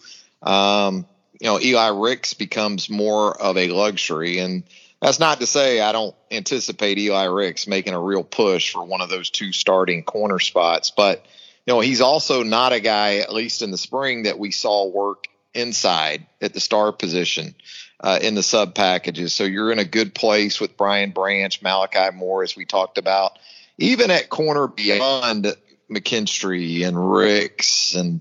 Um, 0.42 1.06
you 1.40 1.46
know, 1.46 1.58
Eli 1.60 1.88
Ricks 1.88 2.34
becomes 2.34 2.90
more 2.90 3.40
of 3.40 3.56
a 3.56 3.68
luxury. 3.68 4.38
And 4.38 4.64
that's 5.00 5.18
not 5.18 5.40
to 5.40 5.46
say 5.46 5.80
I 5.80 5.92
don't 5.92 6.14
anticipate 6.30 6.98
Eli 6.98 7.24
Ricks 7.24 7.66
making 7.66 7.94
a 7.94 8.00
real 8.00 8.24
push 8.24 8.72
for 8.72 8.84
one 8.84 9.00
of 9.00 9.08
those 9.08 9.30
two 9.30 9.52
starting 9.52 10.02
corner 10.02 10.38
spots. 10.38 10.90
But, 10.90 11.24
you 11.66 11.72
know, 11.72 11.80
he's 11.80 12.00
also 12.00 12.42
not 12.42 12.72
a 12.72 12.80
guy, 12.80 13.16
at 13.16 13.32
least 13.32 13.62
in 13.62 13.70
the 13.70 13.78
spring, 13.78 14.24
that 14.24 14.38
we 14.38 14.50
saw 14.50 14.88
work 14.88 15.26
inside 15.54 16.26
at 16.40 16.54
the 16.54 16.60
star 16.60 16.92
position. 16.92 17.54
Uh, 18.02 18.18
in 18.22 18.34
the 18.34 18.42
sub 18.42 18.74
packages. 18.74 19.34
So 19.34 19.44
you're 19.44 19.70
in 19.70 19.78
a 19.78 19.84
good 19.84 20.14
place 20.14 20.58
with 20.58 20.78
Brian 20.78 21.10
Branch, 21.10 21.60
Malachi 21.60 22.16
Moore, 22.16 22.42
as 22.42 22.56
we 22.56 22.64
talked 22.64 22.96
about 22.96 23.38
even 23.80 24.10
at 24.10 24.28
corner 24.28 24.68
beyond 24.68 25.54
McKinstry 25.90 26.86
and 26.86 27.12
Ricks 27.12 27.94
and 27.94 28.20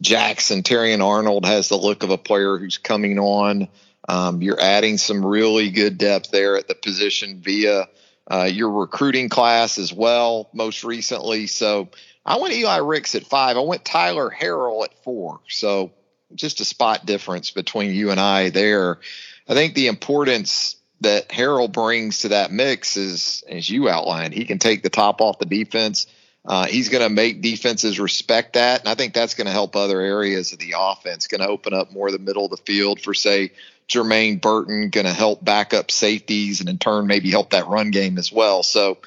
Jackson, 0.00 0.62
Terrion 0.62 1.04
Arnold 1.04 1.44
has 1.46 1.68
the 1.68 1.76
look 1.76 2.04
of 2.04 2.10
a 2.10 2.18
player 2.18 2.58
who's 2.58 2.78
coming 2.78 3.18
on. 3.18 3.68
Um, 4.08 4.40
you're 4.42 4.60
adding 4.60 4.96
some 4.96 5.24
really 5.24 5.70
good 5.70 5.98
depth 5.98 6.30
there 6.30 6.56
at 6.56 6.66
the 6.66 6.74
position 6.74 7.40
via 7.42 7.86
uh, 8.30 8.44
your 8.44 8.70
recruiting 8.70 9.28
class 9.28 9.78
as 9.78 9.92
well, 9.92 10.48
most 10.52 10.82
recently. 10.82 11.46
So 11.46 11.90
I 12.24 12.38
went 12.38 12.54
Eli 12.54 12.78
Ricks 12.78 13.14
at 13.14 13.26
five. 13.26 13.56
I 13.56 13.60
went 13.60 13.84
Tyler 13.84 14.30
Harrell 14.30 14.84
at 14.84 15.04
four. 15.04 15.40
So 15.48 15.92
just 16.34 16.60
a 16.60 16.64
spot 16.64 17.06
difference 17.06 17.50
between 17.50 17.94
you 17.94 18.10
and 18.10 18.18
I 18.18 18.50
there. 18.50 18.98
I 19.46 19.54
think 19.54 19.74
the 19.74 19.86
importance 19.86 20.76
that 21.00 21.28
Harrell 21.28 21.72
brings 21.72 22.20
to 22.20 22.28
that 22.28 22.50
mix 22.50 22.96
is, 22.96 23.44
as 23.48 23.68
you 23.68 23.88
outlined, 23.88 24.34
he 24.34 24.44
can 24.44 24.58
take 24.58 24.82
the 24.82 24.90
top 24.90 25.20
off 25.20 25.38
the 25.38 25.46
defense. 25.46 26.06
Uh, 26.44 26.66
he's 26.66 26.88
going 26.88 27.02
to 27.02 27.08
make 27.08 27.40
defenses 27.42 28.00
respect 28.00 28.54
that, 28.54 28.80
and 28.80 28.88
I 28.88 28.94
think 28.94 29.12
that's 29.12 29.34
going 29.34 29.46
to 29.46 29.52
help 29.52 29.76
other 29.76 30.00
areas 30.00 30.52
of 30.52 30.58
the 30.58 30.74
offense. 30.78 31.26
Going 31.26 31.40
to 31.40 31.48
open 31.48 31.74
up 31.74 31.92
more 31.92 32.08
of 32.08 32.12
the 32.12 32.18
middle 32.18 32.44
of 32.44 32.50
the 32.50 32.56
field 32.58 33.00
for, 33.00 33.14
say, 33.14 33.52
Jermaine 33.88 34.40
Burton. 34.40 34.90
Going 34.90 35.06
to 35.06 35.12
help 35.12 35.44
back 35.44 35.74
up 35.74 35.90
safeties, 35.90 36.60
and 36.60 36.68
in 36.68 36.78
turn, 36.78 37.06
maybe 37.06 37.30
help 37.30 37.50
that 37.50 37.68
run 37.68 37.90
game 37.90 38.18
as 38.18 38.30
well. 38.30 38.62
So 38.62 38.98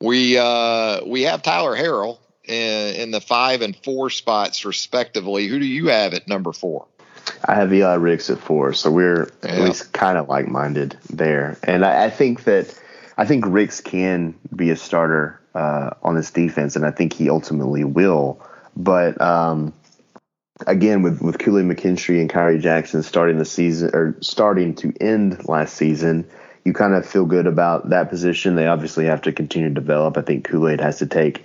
we 0.00 0.38
uh, 0.38 1.04
we 1.04 1.22
have 1.22 1.42
Tyler 1.42 1.76
Harrell 1.76 2.18
in, 2.44 2.94
in 2.96 3.10
the 3.10 3.20
five 3.20 3.62
and 3.62 3.76
four 3.76 4.10
spots 4.10 4.64
respectively. 4.64 5.46
Who 5.46 5.58
do 5.58 5.66
you 5.66 5.88
have 5.88 6.14
at 6.14 6.28
number 6.28 6.52
four? 6.52 6.86
I 7.44 7.54
have 7.54 7.72
Eli 7.72 7.94
Ricks 7.94 8.30
at 8.30 8.38
four, 8.38 8.72
so 8.72 8.90
we're 8.90 9.30
yeah. 9.42 9.50
at 9.50 9.60
least 9.60 9.92
kind 9.92 10.16
of 10.16 10.28
like 10.28 10.48
minded 10.48 10.96
there. 11.10 11.58
And 11.62 11.84
I, 11.84 12.04
I, 12.04 12.10
think 12.10 12.44
that 12.44 12.78
I 13.16 13.24
think 13.26 13.44
Ricks 13.46 13.80
can 13.80 14.34
be 14.54 14.70
a 14.70 14.76
starter 14.76 15.40
uh, 15.54 15.90
on 16.02 16.14
this 16.14 16.30
defense, 16.30 16.76
and 16.76 16.86
I 16.86 16.92
think 16.92 17.12
he 17.12 17.28
ultimately 17.28 17.82
will. 17.82 18.40
But 18.76 19.20
um, 19.20 19.72
again, 20.66 21.02
with 21.02 21.20
with 21.20 21.36
Aid 21.36 21.48
McKinstry 21.48 22.20
and 22.20 22.30
Khyree 22.30 22.60
Jackson 22.60 23.02
starting 23.02 23.38
the 23.38 23.44
season 23.44 23.90
or 23.92 24.16
starting 24.20 24.74
to 24.76 24.92
end 25.00 25.48
last 25.48 25.74
season, 25.74 26.28
you 26.64 26.72
kind 26.72 26.94
of 26.94 27.06
feel 27.06 27.24
good 27.24 27.46
about 27.46 27.90
that 27.90 28.08
position. 28.08 28.56
They 28.56 28.66
obviously 28.66 29.06
have 29.06 29.22
to 29.22 29.32
continue 29.32 29.68
to 29.68 29.74
develop. 29.74 30.16
I 30.16 30.22
think 30.22 30.44
Kool 30.44 30.68
Aid 30.68 30.80
has 30.80 30.98
to 30.98 31.06
take 31.06 31.44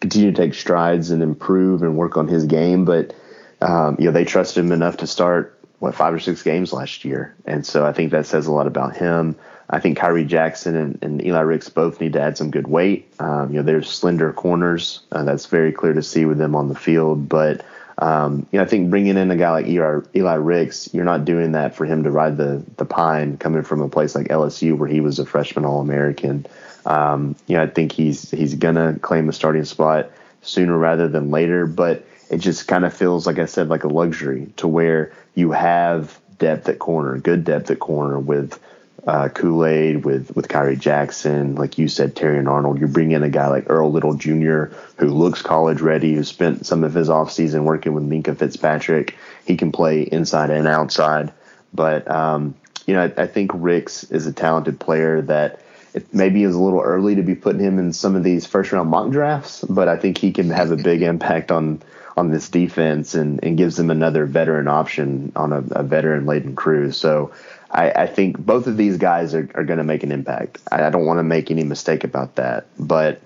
continue 0.00 0.32
to 0.32 0.36
take 0.36 0.54
strides 0.54 1.10
and 1.10 1.22
improve 1.22 1.82
and 1.82 1.96
work 1.96 2.16
on 2.16 2.28
his 2.28 2.44
game, 2.44 2.84
but 2.84 3.14
um, 3.60 3.96
you 3.98 4.06
know, 4.06 4.12
they 4.12 4.24
trusted 4.24 4.64
him 4.64 4.72
enough 4.72 4.98
to 4.98 5.06
start 5.06 5.58
what 5.78 5.94
five 5.94 6.14
or 6.14 6.20
six 6.20 6.42
games 6.42 6.72
last 6.72 7.04
year, 7.04 7.34
and 7.44 7.66
so 7.66 7.86
I 7.86 7.92
think 7.92 8.12
that 8.12 8.26
says 8.26 8.46
a 8.46 8.52
lot 8.52 8.66
about 8.66 8.96
him. 8.96 9.36
I 9.72 9.80
think 9.80 9.96
Khyree 9.98 10.26
Jackson 10.26 10.76
and, 10.76 10.98
and, 11.02 11.24
Eli 11.24 11.40
Ricks 11.40 11.70
both 11.70 11.98
need 11.98 12.12
to 12.12 12.20
add 12.20 12.36
some 12.36 12.50
good 12.50 12.66
weight. 12.66 13.10
Um, 13.18 13.50
you 13.50 13.56
know, 13.56 13.62
there's 13.62 13.88
slender 13.88 14.30
corners. 14.30 15.00
Uh, 15.10 15.24
that's 15.24 15.46
very 15.46 15.72
clear 15.72 15.94
to 15.94 16.02
see 16.02 16.26
with 16.26 16.36
them 16.36 16.54
on 16.54 16.68
the 16.68 16.74
field. 16.74 17.26
But, 17.26 17.64
um, 17.98 18.46
you 18.50 18.58
know, 18.58 18.64
I 18.64 18.66
think 18.66 18.90
bringing 18.90 19.16
in 19.16 19.30
a 19.30 19.36
guy 19.36 19.50
like 19.50 19.66
Eli, 19.66 20.00
Eli 20.14 20.34
Ricks, 20.34 20.92
you're 20.92 21.04
not 21.04 21.24
doing 21.24 21.52
that 21.52 21.74
for 21.74 21.84
him 21.84 22.04
to 22.04 22.10
ride 22.10 22.36
the, 22.36 22.62
the 22.76 22.84
pine 22.84 23.36
coming 23.36 23.62
from 23.62 23.82
a 23.82 23.88
place 23.88 24.14
like 24.14 24.28
LSU 24.28 24.76
where 24.76 24.88
he 24.88 25.00
was 25.00 25.18
a 25.18 25.26
freshman 25.26 25.64
All 25.64 25.80
American. 25.80 26.46
Um, 26.86 27.36
you 27.46 27.56
know, 27.56 27.62
I 27.62 27.66
think 27.66 27.92
he's 27.92 28.30
he's 28.30 28.54
to 28.54 28.98
claim 29.00 29.28
a 29.28 29.32
starting 29.32 29.64
spot 29.64 30.10
sooner 30.42 30.76
rather 30.76 31.08
than 31.08 31.30
later. 31.30 31.66
But 31.66 32.04
it 32.30 32.38
just 32.38 32.66
kind 32.66 32.84
of 32.84 32.94
feels, 32.94 33.26
like 33.26 33.38
I 33.38 33.46
said, 33.46 33.68
like 33.68 33.84
a 33.84 33.88
luxury 33.88 34.52
to 34.56 34.66
where 34.66 35.12
you 35.34 35.52
have 35.52 36.18
depth 36.38 36.68
at 36.68 36.78
corner, 36.78 37.18
good 37.18 37.44
depth 37.44 37.70
at 37.70 37.78
corner 37.78 38.18
with– 38.18 38.58
uh, 39.06 39.28
Kool 39.28 39.66
Aid, 39.66 40.04
with 40.04 40.34
with 40.36 40.48
Khyree 40.48 40.78
Jackson, 40.78 41.56
like 41.56 41.78
you 41.78 41.88
said, 41.88 42.14
Terrion 42.14 42.48
Arnold. 42.48 42.80
You 42.80 42.86
bring 42.86 43.12
in 43.12 43.22
a 43.22 43.28
guy 43.28 43.48
like 43.48 43.68
Earl 43.68 43.90
Little 43.90 44.14
Jr., 44.14 44.64
who 44.96 45.08
looks 45.08 45.42
college 45.42 45.80
ready, 45.80 46.14
who 46.14 46.24
spent 46.24 46.66
some 46.66 46.84
of 46.84 46.94
his 46.94 47.08
offseason 47.08 47.64
working 47.64 47.94
with 47.94 48.08
Minkah 48.08 48.36
Fitzpatrick. 48.36 49.16
He 49.44 49.56
can 49.56 49.72
play 49.72 50.02
inside 50.02 50.50
and 50.50 50.68
outside. 50.68 51.32
But 51.74 52.08
um, 52.10 52.54
you 52.86 52.94
know, 52.94 53.02
I, 53.02 53.22
I, 53.22 53.26
think 53.26 53.50
Ricks 53.54 54.04
is 54.04 54.26
a 54.26 54.32
talented 54.32 54.78
player 54.78 55.22
that 55.22 55.60
it 55.94 56.12
maybe 56.14 56.42
is 56.44 56.54
a 56.54 56.60
little 56.60 56.80
early 56.80 57.16
to 57.16 57.22
be 57.22 57.34
putting 57.34 57.60
him 57.60 57.78
in 57.78 57.92
some 57.92 58.14
of 58.14 58.22
these 58.22 58.46
first 58.46 58.72
round 58.72 58.90
mock 58.90 59.10
drafts, 59.10 59.64
but 59.68 59.88
I 59.88 59.96
think 59.96 60.18
he 60.18 60.32
can 60.32 60.50
have 60.50 60.70
a 60.70 60.76
big 60.76 61.02
impact 61.02 61.50
on 61.50 61.82
on 62.16 62.30
this 62.30 62.48
defense 62.50 63.14
and, 63.14 63.42
and 63.42 63.56
gives 63.56 63.76
them 63.76 63.90
another 63.90 64.26
veteran 64.26 64.68
option 64.68 65.32
on 65.34 65.52
a, 65.52 65.64
a 65.70 65.82
veteran 65.82 66.26
laden 66.26 66.54
crew. 66.54 66.92
So 66.92 67.32
I, 67.72 67.90
I 67.90 68.06
think 68.06 68.38
both 68.38 68.66
of 68.66 68.76
these 68.76 68.98
guys 68.98 69.34
are, 69.34 69.48
are 69.54 69.64
going 69.64 69.78
to 69.78 69.84
make 69.84 70.02
an 70.02 70.12
impact. 70.12 70.58
I, 70.70 70.84
I 70.84 70.90
don't 70.90 71.06
want 71.06 71.18
to 71.18 71.24
make 71.24 71.50
any 71.50 71.64
mistake 71.64 72.04
about 72.04 72.36
that. 72.36 72.66
But 72.78 73.22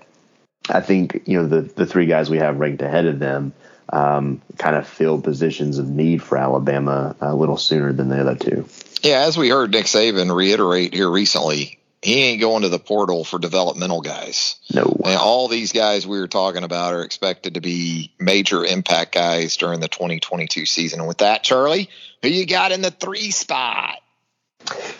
I 0.69 0.81
think 0.81 1.23
you 1.25 1.39
know 1.39 1.47
the 1.47 1.61
the 1.61 1.85
three 1.85 2.05
guys 2.05 2.29
we 2.29 2.37
have 2.37 2.59
ranked 2.59 2.81
ahead 2.81 3.05
of 3.05 3.19
them 3.19 3.53
um, 3.89 4.41
kind 4.57 4.75
of 4.75 4.87
fill 4.87 5.21
positions 5.21 5.77
of 5.77 5.89
need 5.89 6.21
for 6.21 6.37
Alabama 6.37 7.15
a 7.21 7.35
little 7.35 7.57
sooner 7.57 7.93
than 7.93 8.09
the 8.09 8.19
other 8.19 8.35
two. 8.35 8.67
Yeah, 9.01 9.21
as 9.21 9.37
we 9.37 9.49
heard 9.49 9.71
Nick 9.71 9.85
Saban 9.85 10.33
reiterate 10.35 10.93
here 10.93 11.09
recently, 11.09 11.79
he 12.01 12.23
ain't 12.23 12.41
going 12.41 12.63
to 12.63 12.69
the 12.69 12.79
portal 12.79 13.23
for 13.23 13.39
developmental 13.39 14.01
guys. 14.01 14.57
No. 14.73 14.97
And 15.05 15.17
all 15.17 15.47
these 15.47 15.71
guys 15.71 16.05
we 16.05 16.19
were 16.19 16.27
talking 16.27 16.63
about 16.63 16.93
are 16.93 17.03
expected 17.03 17.55
to 17.55 17.61
be 17.61 18.11
major 18.19 18.65
impact 18.65 19.13
guys 19.13 19.57
during 19.57 19.79
the 19.79 19.87
2022 19.87 20.65
season. 20.65 20.99
And 20.99 21.07
with 21.07 21.19
that, 21.19 21.43
Charlie, 21.43 21.89
who 22.21 22.29
you 22.29 22.45
got 22.45 22.71
in 22.71 22.81
the 22.81 22.91
three 22.91 23.31
spot? 23.31 23.99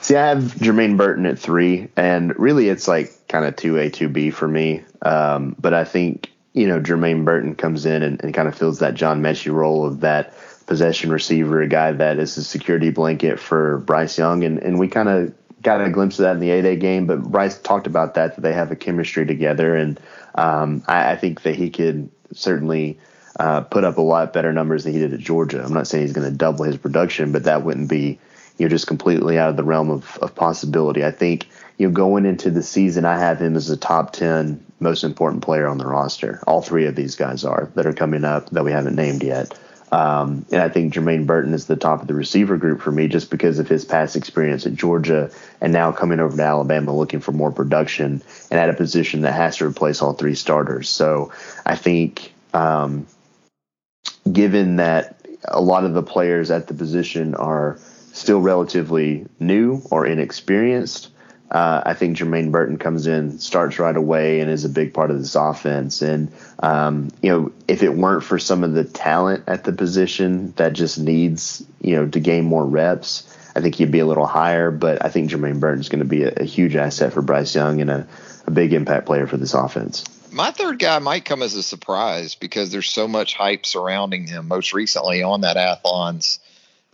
See, 0.02 0.16
I 0.16 0.28
have 0.28 0.44
Jermaine 0.56 0.98
Burton 0.98 1.26
at 1.26 1.40
three, 1.40 1.90
and 1.96 2.38
really 2.40 2.70
it's 2.70 2.88
like 2.88 3.28
kind 3.28 3.46
of 3.46 3.56
2A, 3.56 3.92
2B 3.92 4.34
for 4.34 4.48
me. 4.48 4.84
Um, 5.02 5.56
but 5.60 5.74
I 5.74 5.84
think, 5.84 6.32
you 6.54 6.68
know, 6.68 6.80
Jermaine 6.80 7.26
Burton 7.26 7.56
comes 7.56 7.86
in 7.86 8.04
and, 8.04 8.24
and 8.24 8.34
kind 8.34 8.48
of 8.48 8.56
fills 8.56 8.80
that 8.80 8.94
John 8.94 9.22
Metchie 9.22 9.52
role 9.52 9.86
of 9.86 10.02
that 10.02 10.34
possession 10.66 11.12
receiver, 11.12 11.62
a 11.62 11.68
guy 11.68 11.92
that 11.94 12.20
is 12.20 12.38
a 12.38 12.44
security 12.44 12.90
blanket 12.90 13.40
for 13.40 13.80
Bryce 13.80 14.18
Young. 14.18 14.44
And, 14.44 14.60
and 14.60 14.80
we 14.80 14.88
kind 14.88 15.10
of 15.10 15.34
got 15.62 15.82
a 15.82 15.90
glimpse 15.90 16.20
of 16.20 16.24
that 16.24 16.36
in 16.36 16.40
the 16.40 16.52
A-Day 16.52 16.76
game, 16.76 17.08
but 17.08 17.24
Bryce 17.24 17.58
talked 17.60 17.88
about 17.88 18.14
that, 18.14 18.36
that 18.36 18.42
they 18.42 18.54
have 18.54 18.72
a 18.72 18.76
chemistry 18.76 19.26
together. 19.26 19.76
And 19.76 20.00
um, 20.36 20.84
I, 20.88 21.12
I, 21.12 21.16
think 21.16 21.42
that 21.42 21.56
he 21.56 21.70
could 21.70 22.10
certainly 22.32 23.00
uh, 23.40 23.62
put 23.62 23.84
up 23.84 23.98
a 23.98 24.02
lot 24.02 24.34
better 24.34 24.54
numbers 24.54 24.84
than 24.84 24.94
he 24.94 25.00
did 25.00 25.14
at 25.14 25.20
Georgia. 25.20 25.64
I'm 25.64 25.74
not 25.74 25.88
saying 25.88 26.04
he's 26.04 26.14
going 26.14 26.30
to 26.30 26.36
double 26.36 26.64
his 26.64 26.78
production, 26.78 27.32
but 27.32 27.46
that 27.46 27.64
wouldn't 27.64 27.90
be 27.90 28.20
you 28.58 28.66
know 28.66 28.70
just 28.70 28.88
completely 28.88 29.38
out 29.38 29.50
of 29.50 29.58
the 29.58 29.64
realm 29.64 29.90
of, 29.90 30.18
of 30.22 30.36
possibility. 30.36 31.04
I 31.04 31.12
think 31.12 31.48
you 31.78 31.88
know 31.88 31.94
going 31.94 32.26
into 32.26 32.50
the 32.50 32.64
season, 32.64 33.06
I 33.06 33.20
have 33.20 33.42
him 33.42 33.56
as 33.56 33.68
the 33.68 33.78
top 33.78 34.14
ten 34.14 34.64
most 34.80 35.04
important 35.04 35.44
player 35.44 35.68
on 35.68 35.78
the 35.78 35.88
roster. 35.88 36.42
All 36.48 36.62
three 36.62 36.86
of 36.86 36.96
these 36.96 37.16
guys 37.16 37.44
are 37.44 37.72
that 37.76 37.86
are 37.86 37.94
coming 37.94 38.24
up 38.24 38.50
that 38.52 38.64
we 38.64 38.72
haven't 38.72 38.96
named 38.96 39.24
yet. 39.24 39.58
Um, 39.92 40.46
and 40.52 40.62
I 40.62 40.68
think 40.68 40.94
Jermaine 40.94 41.26
Burton 41.26 41.54
is 41.54 41.68
the 41.68 41.78
top 41.78 42.02
of 42.02 42.08
the 42.08 42.14
receiver 42.14 42.58
group 42.58 42.82
for 42.82 42.92
me 42.92 43.08
just 43.08 43.32
because 43.32 43.58
of 43.58 43.70
his 43.70 43.86
past 43.86 44.18
experience 44.18 44.66
at 44.66 44.76
Georgia 44.76 45.32
and 45.62 45.72
now 45.72 45.94
coming 45.94 46.20
over 46.20 46.36
to 46.36 46.44
Alabama 46.44 46.94
looking 46.94 47.22
for 47.22 47.32
more 47.32 47.52
production 47.52 48.22
and 48.52 48.60
at 48.60 48.70
a 48.70 48.74
position 48.74 49.22
that 49.22 49.32
has 49.32 49.58
to 49.58 49.66
replace 49.66 50.02
all 50.02 50.12
three 50.12 50.36
starters. 50.36 50.90
So 50.90 51.32
I 51.66 51.76
think, 51.76 52.34
um, 52.54 53.08
given 54.30 54.76
that 54.76 55.26
a 55.46 55.62
lot 55.62 55.86
of 55.86 55.94
the 55.94 56.04
players 56.04 56.52
at 56.52 56.68
the 56.68 56.74
position 56.74 57.34
are 57.36 57.80
still 58.18 58.42
relatively 58.42 59.26
new 59.40 59.82
or 59.92 60.06
inexperienced. 60.06 61.10
Uh, 61.50 61.82
I 61.86 61.94
think 61.94 62.18
Jermaine 62.18 62.52
Burton 62.52 62.78
comes 62.78 63.08
in, 63.08 63.40
starts 63.40 63.80
right 63.80 63.96
away, 63.96 64.42
and 64.42 64.52
is 64.52 64.66
a 64.66 64.70
big 64.70 64.94
part 64.94 65.12
of 65.12 65.18
this 65.18 65.36
offense. 65.36 66.02
And 66.02 66.30
um, 66.60 67.10
you 67.22 67.32
know, 67.32 67.52
if 67.70 67.84
it 67.84 67.94
weren't 67.94 68.24
for 68.24 68.38
some 68.38 68.66
of 68.66 68.74
the 68.74 68.84
talent 68.84 69.46
at 69.48 69.64
the 69.64 69.72
position 69.72 70.52
that 70.58 70.74
just 70.74 71.00
needs 71.00 71.66
you 71.80 71.96
know 71.96 72.08
to 72.10 72.20
gain 72.20 72.44
more 72.44 72.66
reps, 72.66 73.34
I 73.56 73.62
think 73.62 73.76
he'd 73.76 73.92
be 73.92 74.00
a 74.00 74.06
little 74.06 74.26
higher. 74.26 74.72
But 74.72 75.06
I 75.06 75.10
think 75.10 75.30
Jermaine 75.30 75.62
Burton 75.62 75.80
is 75.80 75.88
going 75.88 76.00
to 76.00 76.06
be 76.06 76.24
a, 76.24 76.34
a, 76.36 76.44
huge 76.44 76.76
asset 76.76 77.14
for 77.14 77.22
Bryce 77.22 77.56
Young 77.56 77.80
and 77.80 77.90
a, 77.90 78.08
a 78.46 78.52
big 78.52 78.74
impact 78.74 79.06
player 79.06 79.26
for 79.26 79.38
this 79.38 79.54
offense. 79.54 80.04
My 80.34 80.52
third 80.52 80.80
guy 80.80 81.00
might 81.00 81.24
come 81.24 81.42
as 81.42 81.56
a 81.56 81.64
surprise 81.64 82.36
because 82.36 82.72
there's 82.72 82.90
so 82.90 83.08
much 83.08 83.36
hype 83.36 83.66
surrounding 83.66 84.28
him. 84.28 84.50
Most 84.50 84.74
recently 84.74 85.24
on 85.24 85.42
that 85.42 85.56
Athlon's 85.56 86.40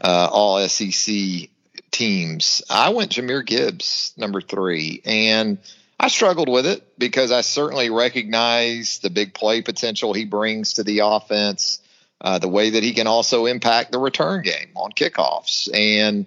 uh, 0.01 0.29
all 0.31 0.67
SEC 0.67 1.49
teams. 1.91 2.61
I 2.69 2.89
went 2.89 3.11
Jahmyr 3.11 3.45
Gibbs, 3.45 4.13
number 4.17 4.41
three, 4.41 5.01
and 5.05 5.59
I 5.99 6.07
struggled 6.09 6.49
with 6.49 6.65
it 6.65 6.85
because 6.97 7.31
I 7.31 7.41
certainly 7.41 7.89
recognize 7.89 8.99
the 8.99 9.09
big 9.09 9.33
play 9.33 9.61
potential 9.61 10.13
he 10.13 10.25
brings 10.25 10.73
to 10.73 10.83
the 10.83 10.99
offense, 10.99 11.79
uh, 12.19 12.39
the 12.39 12.49
way 12.49 12.71
that 12.71 12.83
he 12.83 12.93
can 12.93 13.07
also 13.07 13.45
impact 13.45 13.91
the 13.91 13.99
return 13.99 14.41
game 14.41 14.71
on 14.75 14.91
kickoffs, 14.91 15.69
and 15.73 16.25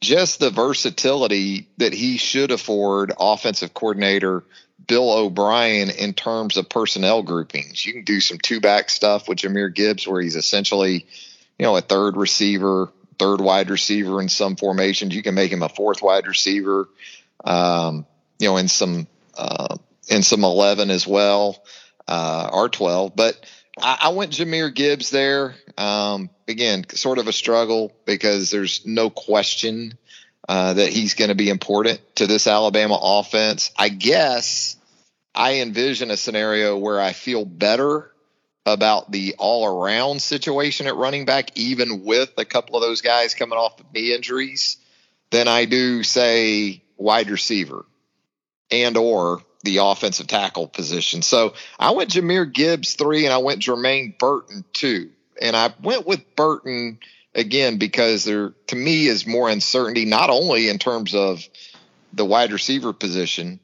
just 0.00 0.38
the 0.38 0.50
versatility 0.50 1.68
that 1.78 1.92
he 1.92 2.18
should 2.18 2.50
afford 2.50 3.12
offensive 3.18 3.72
coordinator 3.72 4.44
Bill 4.86 5.10
O'Brien 5.10 5.90
in 5.90 6.12
terms 6.12 6.56
of 6.56 6.68
personnel 6.68 7.22
groupings. 7.22 7.84
You 7.84 7.94
can 7.94 8.04
do 8.04 8.20
some 8.20 8.38
two 8.38 8.60
back 8.60 8.90
stuff 8.90 9.28
with 9.28 9.38
Jahmyr 9.38 9.74
Gibbs 9.74 10.06
where 10.06 10.20
he's 10.20 10.36
essentially, 10.36 11.06
you 11.58 11.66
know, 11.66 11.76
a 11.76 11.80
third 11.80 12.16
receiver 12.16 12.92
third 13.18 13.40
wide 13.40 13.70
receiver 13.70 14.20
in 14.20 14.28
some 14.28 14.56
formations. 14.56 15.14
You 15.14 15.22
can 15.22 15.34
make 15.34 15.52
him 15.52 15.62
a 15.62 15.68
fourth 15.68 16.02
wide 16.02 16.26
receiver, 16.26 16.88
um, 17.44 18.06
you 18.38 18.48
know, 18.48 18.56
in 18.56 18.68
some 18.68 19.06
uh, 19.36 19.76
in 20.08 20.22
some 20.22 20.44
eleven 20.44 20.90
as 20.90 21.06
well, 21.06 21.62
uh, 22.08 22.50
or 22.52 22.68
twelve. 22.68 23.14
But 23.16 23.38
I, 23.80 23.98
I 24.02 24.08
went 24.10 24.32
Jahmyr 24.32 24.74
Gibbs 24.74 25.10
there. 25.10 25.54
Um, 25.76 26.30
again, 26.48 26.84
sort 26.90 27.18
of 27.18 27.28
a 27.28 27.32
struggle 27.32 27.92
because 28.04 28.50
there's 28.50 28.86
no 28.86 29.10
question 29.10 29.98
uh, 30.48 30.74
that 30.74 30.90
he's 30.90 31.14
going 31.14 31.28
to 31.28 31.34
be 31.34 31.50
important 31.50 32.00
to 32.16 32.26
this 32.26 32.46
Alabama 32.46 32.98
offense. 33.00 33.72
I 33.76 33.88
guess 33.88 34.76
I 35.34 35.60
envision 35.60 36.10
a 36.10 36.16
scenario 36.16 36.78
where 36.78 37.00
I 37.00 37.12
feel 37.12 37.44
better 37.44 38.10
about 38.66 39.12
the 39.12 39.36
all 39.38 39.66
around 39.66 40.20
situation 40.20 40.86
at 40.86 40.96
running 40.96 41.24
back, 41.24 41.56
even 41.56 42.04
with 42.04 42.32
a 42.36 42.44
couple 42.44 42.76
of 42.76 42.82
those 42.82 43.00
guys 43.00 43.34
coming 43.34 43.58
off 43.58 43.80
of 43.80 43.86
knee 43.94 44.12
injuries, 44.12 44.76
than 45.30 45.48
I 45.48 45.64
do 45.64 46.02
say 46.02 46.82
wide 46.96 47.30
receiver 47.30 47.84
and 48.70 48.96
or 48.96 49.42
the 49.62 49.78
offensive 49.78 50.26
tackle 50.26 50.68
position. 50.68 51.22
So 51.22 51.54
I 51.78 51.92
went 51.92 52.10
Jahmyr 52.10 52.52
Gibbs 52.52 52.94
three 52.94 53.24
and 53.24 53.32
I 53.32 53.38
went 53.38 53.62
Jermaine 53.62 54.18
Burton 54.18 54.64
two. 54.72 55.10
And 55.40 55.54
I 55.54 55.72
went 55.82 56.06
with 56.06 56.34
Burton 56.34 56.98
again 57.34 57.78
because 57.78 58.24
there 58.24 58.54
to 58.68 58.76
me 58.76 59.06
is 59.06 59.26
more 59.26 59.48
uncertainty, 59.48 60.04
not 60.04 60.30
only 60.30 60.68
in 60.68 60.78
terms 60.78 61.14
of 61.14 61.46
the 62.12 62.24
wide 62.24 62.52
receiver 62.52 62.92
position, 62.92 63.60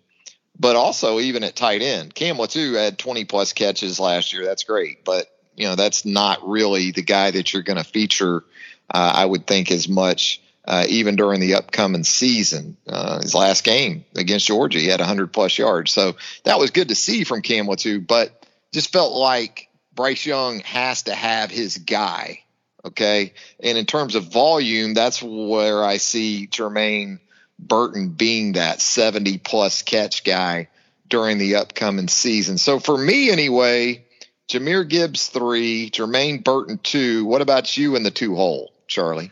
but 0.59 0.77
also 0.77 1.21
even 1.21 1.45
at 1.45 1.57
tight 1.57 1.83
end. 1.83 2.15
Cam 2.15 2.37
Latu 2.37 2.75
had 2.75 2.99
20 2.99 3.25
plus 3.25 3.53
catches 3.53 3.99
last 3.99 4.33
year. 4.33 4.45
That's 4.45 4.65
great, 4.65 5.05
but 5.05 5.27
you 5.57 5.67
know 5.67 5.77
that's 5.77 6.05
not 6.05 6.47
really 6.49 6.93
the 6.93 7.03
guy 7.03 7.31
that 7.31 7.53
you're 7.53 7.63
going 7.63 7.79
to 7.79 7.85
feature. 7.85 8.45
Uh, 8.93 9.13
I 9.15 9.25
would 9.25 9.47
think 9.47 9.71
as 9.71 9.89
much. 9.89 10.41
Uh, 10.65 10.85
even 10.89 11.17
during 11.17 11.41
the 11.41 11.57
upcoming 11.57 12.05
season, 12.05 12.77
uh, 12.87 13.21
his 13.21 13.35
last 13.35 13.65
game 13.65 14.05
against 14.15 14.47
Georgia, 14.47 14.79
he 14.79 14.87
had 14.87 15.01
100 15.01 15.33
plus 15.33 15.59
yards. 15.59 15.91
So 15.91 16.15
that 16.45 16.61
was 16.61 16.71
good 16.71 16.87
to 16.91 16.95
see 16.95 17.25
from 17.25 17.43
Cam 17.43 17.67
Latu, 17.67 18.07
but 18.07 18.47
just 18.73 18.93
felt 18.93 19.13
like 19.13 19.69
Bryce 19.93 20.25
Young 20.25 20.61
has 20.61 21.03
to 21.05 21.15
have 21.17 21.51
his 21.51 21.79
guy. 21.79 22.45
Okay. 22.85 23.33
And 23.61 23.79
in 23.79 23.87
terms 23.87 24.15
of 24.15 24.33
volume, 24.33 24.95
that's 24.95 25.23
where 25.23 25.85
I 25.85 25.99
see 25.99 26.49
Jermaine 26.49 27.21
Burton 27.59 28.09
being 28.11 28.53
that 28.53 28.81
70 28.81 29.39
plus 29.39 29.83
catch 29.83 30.25
guy 30.25 30.69
during 31.09 31.39
the 31.39 31.57
upcoming 31.57 32.09
season. 32.09 32.59
So 32.59 32.79
for 32.79 32.97
me, 32.97 33.31
anyway, 33.31 34.05
Jahmyr 34.49 34.89
Gibbs 34.89 35.29
three, 35.29 35.91
Jermaine 35.91 36.43
Burton 36.43 36.79
two. 36.83 37.25
What 37.25 37.43
about 37.43 37.77
you 37.77 37.97
in 37.97 38.03
the 38.03 38.11
two 38.11 38.35
hole, 38.35 38.73
Charlie? 38.87 39.31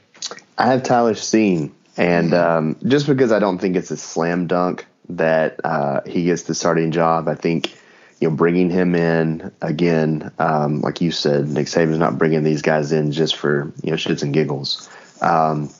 I 0.56 0.66
have 0.66 0.82
Tyler 0.82 1.14
Steen 1.14 1.74
And 1.96 2.34
um, 2.34 2.76
just 2.86 3.06
because 3.06 3.32
I 3.32 3.38
don't 3.38 3.58
think 3.58 3.76
it's 3.76 3.90
a 3.90 3.96
slam 3.96 4.46
dunk 4.46 4.86
that 5.10 5.60
uh, 5.64 6.02
he 6.06 6.24
gets 6.24 6.44
the 6.44 6.54
starting 6.54 6.92
job, 6.92 7.28
I 7.28 7.34
think 7.34 7.74
you 8.20 8.28
know 8.28 8.36
bringing 8.36 8.70
him 8.70 8.94
in 8.94 9.50
again, 9.60 10.30
um, 10.38 10.80
like 10.82 11.00
you 11.00 11.10
said, 11.10 11.48
Nick 11.48 11.66
Saban's 11.66 11.98
not 11.98 12.18
bringing 12.18 12.44
these 12.44 12.62
guys 12.62 12.92
in 12.92 13.12
just 13.12 13.36
for 13.36 13.72
you 13.82 13.90
know 13.90 13.96
shits 13.96 14.22
and 14.22 14.32
giggles. 14.32 14.88
Um, 15.20 15.70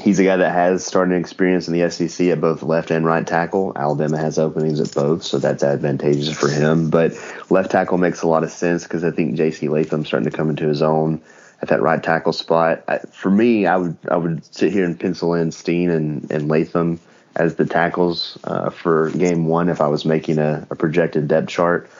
he's 0.00 0.18
a 0.18 0.24
guy 0.24 0.36
that 0.36 0.52
has 0.52 0.84
starting 0.84 1.18
experience 1.18 1.68
in 1.68 1.78
the 1.78 1.90
SEC 1.90 2.28
at 2.28 2.40
both 2.40 2.62
left 2.62 2.90
and 2.90 3.04
right 3.04 3.26
tackle. 3.26 3.72
Alabama 3.76 4.18
has 4.18 4.38
openings 4.38 4.80
at 4.80 4.94
both, 4.94 5.22
so 5.22 5.38
that's 5.38 5.62
advantageous 5.62 6.36
for 6.36 6.48
him. 6.48 6.90
But 6.90 7.12
left 7.50 7.70
tackle 7.70 7.98
makes 7.98 8.22
a 8.22 8.28
lot 8.28 8.44
of 8.44 8.50
sense 8.50 8.84
because 8.84 9.04
I 9.04 9.10
think 9.10 9.36
J.C. 9.36 9.68
Latham's 9.68 10.08
starting 10.08 10.30
to 10.30 10.36
come 10.36 10.50
into 10.50 10.66
his 10.66 10.82
own 10.82 11.20
at 11.62 11.68
that 11.68 11.82
right 11.82 12.02
tackle 12.02 12.32
spot. 12.32 12.84
I, 12.88 12.98
for 12.98 13.30
me, 13.30 13.66
I 13.66 13.76
would 13.76 13.96
I 14.10 14.16
would 14.16 14.44
sit 14.54 14.72
here 14.72 14.84
and 14.84 14.98
pencil 14.98 15.34
in 15.34 15.52
Steen 15.52 15.90
and, 15.90 16.30
and 16.30 16.48
Latham 16.48 17.00
as 17.34 17.56
the 17.56 17.66
tackles 17.66 18.38
uh, 18.44 18.70
for 18.70 19.10
game 19.10 19.46
one 19.46 19.68
if 19.68 19.80
I 19.80 19.88
was 19.88 20.04
making 20.04 20.38
a, 20.38 20.66
a 20.70 20.74
projected 20.74 21.28
depth 21.28 21.48
chart. 21.48 21.90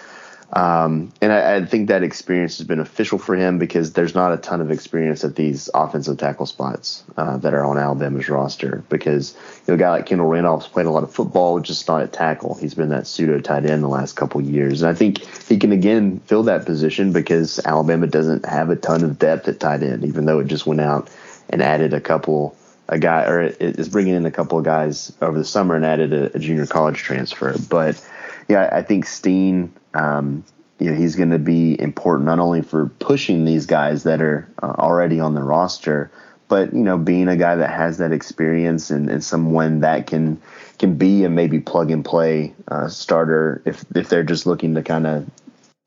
Um, 0.52 1.12
and 1.20 1.32
I, 1.32 1.56
I, 1.56 1.64
think 1.64 1.88
that 1.88 2.04
experience 2.04 2.58
has 2.58 2.66
been 2.66 2.78
official 2.78 3.18
for 3.18 3.34
him 3.34 3.58
because 3.58 3.94
there's 3.94 4.14
not 4.14 4.32
a 4.32 4.36
ton 4.36 4.60
of 4.60 4.70
experience 4.70 5.24
at 5.24 5.34
these 5.34 5.68
offensive 5.74 6.18
tackle 6.18 6.46
spots 6.46 7.02
uh, 7.16 7.36
that 7.38 7.52
are 7.52 7.64
on 7.64 7.78
Alabama's 7.78 8.28
roster. 8.28 8.84
Because 8.88 9.34
you 9.66 9.72
know, 9.72 9.74
a 9.74 9.76
guy 9.76 9.90
like 9.90 10.06
Kendall 10.06 10.28
Randolph's 10.28 10.68
played 10.68 10.86
a 10.86 10.90
lot 10.90 11.02
of 11.02 11.12
football, 11.12 11.58
just 11.58 11.88
not 11.88 12.02
at 12.02 12.12
tackle. 12.12 12.54
He's 12.54 12.74
been 12.74 12.90
that 12.90 13.08
pseudo 13.08 13.40
tight 13.40 13.66
end 13.66 13.82
the 13.82 13.88
last 13.88 14.14
couple 14.14 14.40
years, 14.40 14.82
and 14.82 14.88
I 14.88 14.94
think 14.94 15.18
he 15.48 15.58
can 15.58 15.72
again 15.72 16.20
fill 16.20 16.44
that 16.44 16.64
position 16.64 17.12
because 17.12 17.58
Alabama 17.64 18.06
doesn't 18.06 18.46
have 18.46 18.70
a 18.70 18.76
ton 18.76 19.02
of 19.02 19.18
depth 19.18 19.48
at 19.48 19.58
tight 19.58 19.82
end, 19.82 20.04
even 20.04 20.26
though 20.26 20.38
it 20.38 20.46
just 20.46 20.64
went 20.64 20.80
out 20.80 21.10
and 21.50 21.60
added 21.60 21.92
a 21.92 22.00
couple 22.00 22.56
a 22.88 22.98
guy 22.98 23.24
or 23.24 23.40
it 23.40 23.60
is 23.60 23.88
bringing 23.88 24.14
in 24.14 24.26
a 24.26 24.30
couple 24.30 24.58
of 24.58 24.64
guys 24.64 25.12
over 25.20 25.36
the 25.36 25.44
summer 25.44 25.74
and 25.74 25.84
added 25.84 26.12
a, 26.12 26.36
a 26.36 26.38
junior 26.38 26.66
college 26.66 26.98
transfer. 26.98 27.56
But 27.68 28.00
yeah, 28.48 28.68
I 28.72 28.82
think 28.82 29.06
Steen 29.06 29.72
um, 29.94 30.44
you 30.78 30.90
know, 30.90 30.96
he's 30.96 31.16
going 31.16 31.30
to 31.30 31.38
be 31.38 31.80
important 31.80 32.26
not 32.26 32.38
only 32.38 32.62
for 32.62 32.86
pushing 32.98 33.44
these 33.44 33.66
guys 33.66 34.02
that 34.02 34.20
are 34.20 34.48
uh, 34.62 34.74
already 34.78 35.20
on 35.20 35.34
the 35.34 35.42
roster, 35.42 36.10
but 36.48 36.72
you 36.72 36.80
know, 36.80 36.98
being 36.98 37.28
a 37.28 37.36
guy 37.36 37.56
that 37.56 37.70
has 37.70 37.98
that 37.98 38.12
experience 38.12 38.90
and, 38.90 39.08
and 39.08 39.24
someone 39.24 39.80
that 39.80 40.06
can 40.06 40.40
can 40.78 40.96
be 40.96 41.24
a 41.24 41.30
maybe 41.30 41.58
plug 41.58 41.90
and 41.90 42.04
play 42.04 42.54
uh, 42.68 42.88
starter 42.88 43.62
if 43.64 43.84
if 43.94 44.08
they're 44.08 44.22
just 44.22 44.46
looking 44.46 44.74
to 44.74 44.82
kind 44.82 45.06
of 45.06 45.26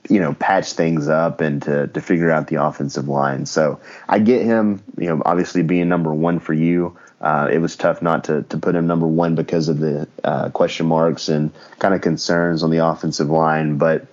you 0.09 0.19
know 0.19 0.33
patch 0.33 0.73
things 0.73 1.07
up 1.07 1.39
and 1.39 1.61
to 1.61 1.87
to 1.87 2.01
figure 2.01 2.31
out 2.31 2.47
the 2.47 2.61
offensive 2.61 3.07
line. 3.07 3.45
So 3.45 3.79
I 4.07 4.19
get 4.19 4.43
him. 4.43 4.83
You 4.97 5.09
know, 5.09 5.21
obviously 5.23 5.61
being 5.61 5.87
number 5.87 6.13
one 6.13 6.39
for 6.39 6.53
you. 6.53 6.97
Uh, 7.21 7.49
it 7.51 7.59
was 7.59 7.75
tough 7.75 8.01
not 8.01 8.25
to, 8.25 8.43
to 8.43 8.57
put 8.57 8.75
him 8.75 8.87
number 8.87 9.07
one 9.07 9.35
because 9.35 9.67
of 9.67 9.79
the 9.79 10.07
uh, 10.23 10.49
question 10.49 10.85
marks 10.85 11.27
and 11.27 11.51
kind 11.77 11.93
of 11.93 12.01
concerns 12.01 12.63
on 12.63 12.69
the 12.69 12.85
offensive 12.85 13.29
line. 13.29 13.77
But 13.77 14.07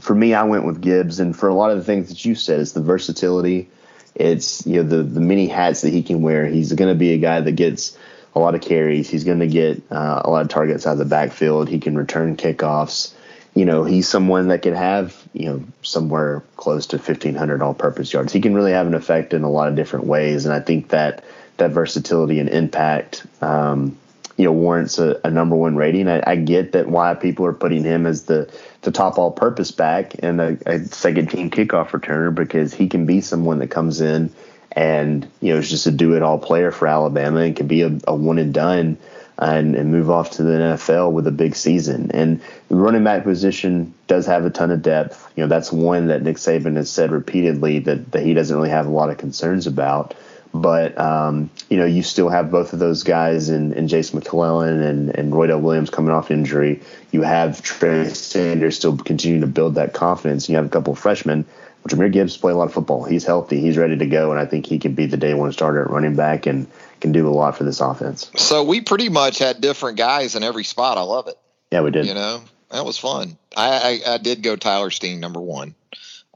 for 0.00 0.14
me, 0.14 0.34
I 0.34 0.44
went 0.44 0.66
with 0.66 0.82
Gibbs, 0.82 1.20
and 1.20 1.34
for 1.34 1.48
a 1.48 1.54
lot 1.54 1.70
of 1.70 1.78
the 1.78 1.84
things 1.84 2.08
that 2.08 2.24
you 2.24 2.34
said, 2.34 2.60
it's 2.60 2.72
the 2.72 2.82
versatility. 2.82 3.68
It's 4.14 4.66
you 4.66 4.82
know 4.82 4.88
the 4.88 5.02
the 5.02 5.20
many 5.20 5.48
hats 5.48 5.80
that 5.80 5.92
he 5.92 6.02
can 6.02 6.22
wear. 6.22 6.46
He's 6.46 6.72
going 6.72 6.92
to 6.92 6.98
be 6.98 7.12
a 7.12 7.18
guy 7.18 7.40
that 7.40 7.52
gets 7.52 7.96
a 8.34 8.40
lot 8.40 8.54
of 8.54 8.60
carries. 8.60 9.08
He's 9.08 9.24
going 9.24 9.40
to 9.40 9.46
get 9.46 9.82
uh, 9.90 10.22
a 10.24 10.30
lot 10.30 10.42
of 10.42 10.48
targets 10.48 10.86
out 10.86 10.92
of 10.92 10.98
the 10.98 11.04
backfield. 11.04 11.68
He 11.68 11.78
can 11.78 11.96
return 11.96 12.36
kickoffs. 12.36 13.12
You 13.54 13.64
know, 13.64 13.84
he's 13.84 14.08
someone 14.08 14.48
that 14.48 14.62
can 14.62 14.74
have 14.74 15.16
you 15.32 15.46
know 15.46 15.64
somewhere 15.82 16.42
close 16.56 16.88
to 16.88 16.98
1,500 16.98 17.62
all-purpose 17.62 18.12
yards. 18.12 18.32
He 18.32 18.40
can 18.40 18.54
really 18.54 18.72
have 18.72 18.86
an 18.86 18.94
effect 18.94 19.32
in 19.32 19.42
a 19.42 19.50
lot 19.50 19.68
of 19.68 19.76
different 19.76 20.06
ways, 20.06 20.44
and 20.44 20.54
I 20.54 20.60
think 20.60 20.90
that 20.90 21.24
that 21.56 21.70
versatility 21.70 22.40
and 22.40 22.48
impact, 22.48 23.26
um, 23.42 23.96
you 24.36 24.44
know, 24.44 24.52
warrants 24.52 24.98
a, 24.98 25.20
a 25.24 25.30
number 25.30 25.54
one 25.54 25.76
rating. 25.76 26.08
I, 26.08 26.22
I, 26.26 26.36
get 26.36 26.72
that 26.72 26.88
why 26.88 27.14
people 27.14 27.46
are 27.46 27.52
putting 27.52 27.84
him 27.84 28.06
as 28.06 28.24
the 28.24 28.52
the 28.82 28.90
top 28.90 29.18
all 29.18 29.30
purpose 29.30 29.70
back 29.70 30.16
and 30.22 30.40
a, 30.40 30.58
a 30.66 30.84
second 30.86 31.30
team 31.30 31.50
kickoff 31.50 31.90
returner 31.90 32.34
because 32.34 32.74
he 32.74 32.88
can 32.88 33.06
be 33.06 33.20
someone 33.20 33.60
that 33.60 33.68
comes 33.68 34.00
in 34.00 34.32
and 34.72 35.28
you 35.40 35.52
know 35.52 35.60
is 35.60 35.70
just 35.70 35.86
a 35.86 35.90
do 35.90 36.14
it 36.14 36.22
all 36.22 36.38
player 36.38 36.72
for 36.72 36.88
Alabama 36.88 37.40
and 37.40 37.56
can 37.56 37.68
be 37.68 37.82
a, 37.82 37.98
a 38.06 38.14
one 38.14 38.38
and 38.38 38.52
done. 38.52 38.98
And, 39.36 39.74
and, 39.74 39.90
move 39.90 40.10
off 40.10 40.30
to 40.30 40.44
the 40.44 40.52
NFL 40.52 41.10
with 41.10 41.26
a 41.26 41.32
big 41.32 41.56
season. 41.56 42.12
And 42.12 42.40
the 42.68 42.76
running 42.76 43.02
back 43.02 43.24
position 43.24 43.92
does 44.06 44.26
have 44.26 44.44
a 44.44 44.50
ton 44.50 44.70
of 44.70 44.80
depth. 44.80 45.28
You 45.34 45.42
know, 45.42 45.48
that's 45.48 45.72
one 45.72 46.06
that 46.06 46.22
Nick 46.22 46.36
Saban 46.36 46.76
has 46.76 46.88
said 46.88 47.10
repeatedly 47.10 47.80
that, 47.80 48.12
that 48.12 48.22
he 48.22 48.32
doesn't 48.32 48.54
really 48.54 48.70
have 48.70 48.86
a 48.86 48.90
lot 48.90 49.10
of 49.10 49.18
concerns 49.18 49.66
about. 49.66 50.14
But 50.54 50.96
um, 50.96 51.50
you 51.68 51.76
know, 51.76 51.84
you 51.84 52.04
still 52.04 52.28
have 52.28 52.52
both 52.52 52.72
of 52.72 52.78
those 52.78 53.02
guys 53.02 53.48
in, 53.48 53.72
in 53.72 53.88
Jase 53.88 54.14
McClellan 54.14 54.80
and, 54.82 55.10
and 55.10 55.32
Roydell 55.32 55.60
Williams 55.60 55.90
coming 55.90 56.14
off 56.14 56.30
injury. 56.30 56.80
You 57.10 57.22
have 57.22 57.60
Trey 57.60 58.08
Sanders 58.10 58.76
still 58.76 58.96
continuing 58.96 59.40
to 59.40 59.48
build 59.48 59.74
that 59.74 59.92
confidence. 59.94 60.48
You 60.48 60.54
have 60.54 60.66
a 60.66 60.68
couple 60.68 60.92
of 60.92 60.98
freshmen. 61.00 61.44
Jahmyr 61.88 62.10
Gibbs 62.10 62.36
play 62.36 62.52
a 62.52 62.54
lot 62.54 62.68
of 62.68 62.72
football. 62.72 63.04
He's 63.04 63.24
healthy. 63.24 63.60
He's 63.60 63.76
ready 63.76 63.98
to 63.98 64.06
go, 64.06 64.30
and 64.30 64.40
I 64.40 64.46
think 64.46 64.64
he 64.64 64.78
can 64.78 64.94
be 64.94 65.06
the 65.06 65.16
day 65.16 65.34
one 65.34 65.52
starter 65.52 65.82
at 65.82 65.90
running 65.90 66.14
back 66.14 66.46
and 66.46 66.66
can 67.00 67.10
do 67.12 67.28
a 67.28 67.30
lot 67.30 67.58
for 67.58 67.64
this 67.64 67.80
offense. 67.80 68.30
So 68.36 68.62
we 68.62 68.80
pretty 68.80 69.08
much 69.08 69.38
had 69.38 69.60
different 69.60 69.98
guys 69.98 70.36
in 70.36 70.44
every 70.44 70.64
spot. 70.64 70.96
I 70.96 71.02
love 71.02 71.26
it. 71.26 71.34
Yeah, 71.72 71.82
we 71.82 71.90
did. 71.90 72.06
You 72.06 72.14
know, 72.14 72.42
that 72.70 72.84
was 72.84 72.96
fun. 72.96 73.36
I, 73.56 74.00
I, 74.06 74.14
I 74.14 74.18
did 74.18 74.42
go 74.42 74.56
Tyler 74.56 74.90
Steen 74.90 75.20
number 75.20 75.40
one 75.40 75.74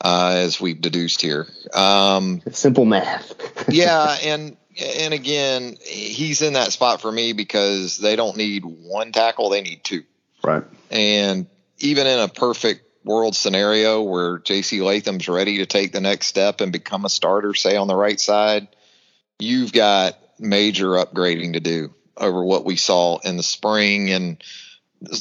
uh, 0.01 0.35
as 0.37 0.61
we've 0.61 0.81
deduced 0.81 1.23
here. 1.23 1.47
Um, 1.75 2.43
Simple 2.53 2.85
math. 2.85 3.35
yeah, 3.69 4.17
and 4.23 4.57
and 4.81 5.15
again, 5.15 5.77
he's 5.83 6.43
in 6.43 6.53
that 6.53 6.73
spot 6.73 7.01
for 7.01 7.11
me 7.11 7.33
because 7.33 7.99
they 7.99 8.17
don't 8.17 8.37
need 8.37 8.65
one 8.65 9.13
tackle; 9.13 9.51
they 9.51 9.61
need 9.61 9.83
two. 9.85 10.05
Right. 10.43 10.65
And 10.91 11.47
even 11.79 12.07
in 12.07 12.19
a 12.19 12.29
perfect 12.29 12.85
world 13.05 13.35
scenario 13.35 14.03
where 14.03 14.39
J.C. 14.39 14.83
Latham's 14.83 15.29
ready 15.29 15.59
to 15.59 15.67
take 15.67 15.93
the 15.93 16.01
next 16.01 16.27
step 16.27 16.61
and 16.61 16.73
become 16.73 17.05
a 17.05 17.09
starter, 17.09 17.55
say 17.55 17.77
on 17.77 17.89
the 17.89 17.97
right 17.97 18.21
side, 18.21 18.69
you've 19.39 19.73
got 19.73 20.19
major 20.39 20.89
upgrading 20.89 21.55
to 21.55 21.61
do 21.61 21.95
over 22.17 22.43
what 22.43 22.65
we 22.65 22.77
saw 22.77 23.19
in 23.19 23.37
the 23.37 23.43
spring 23.43 24.11
and 24.11 24.43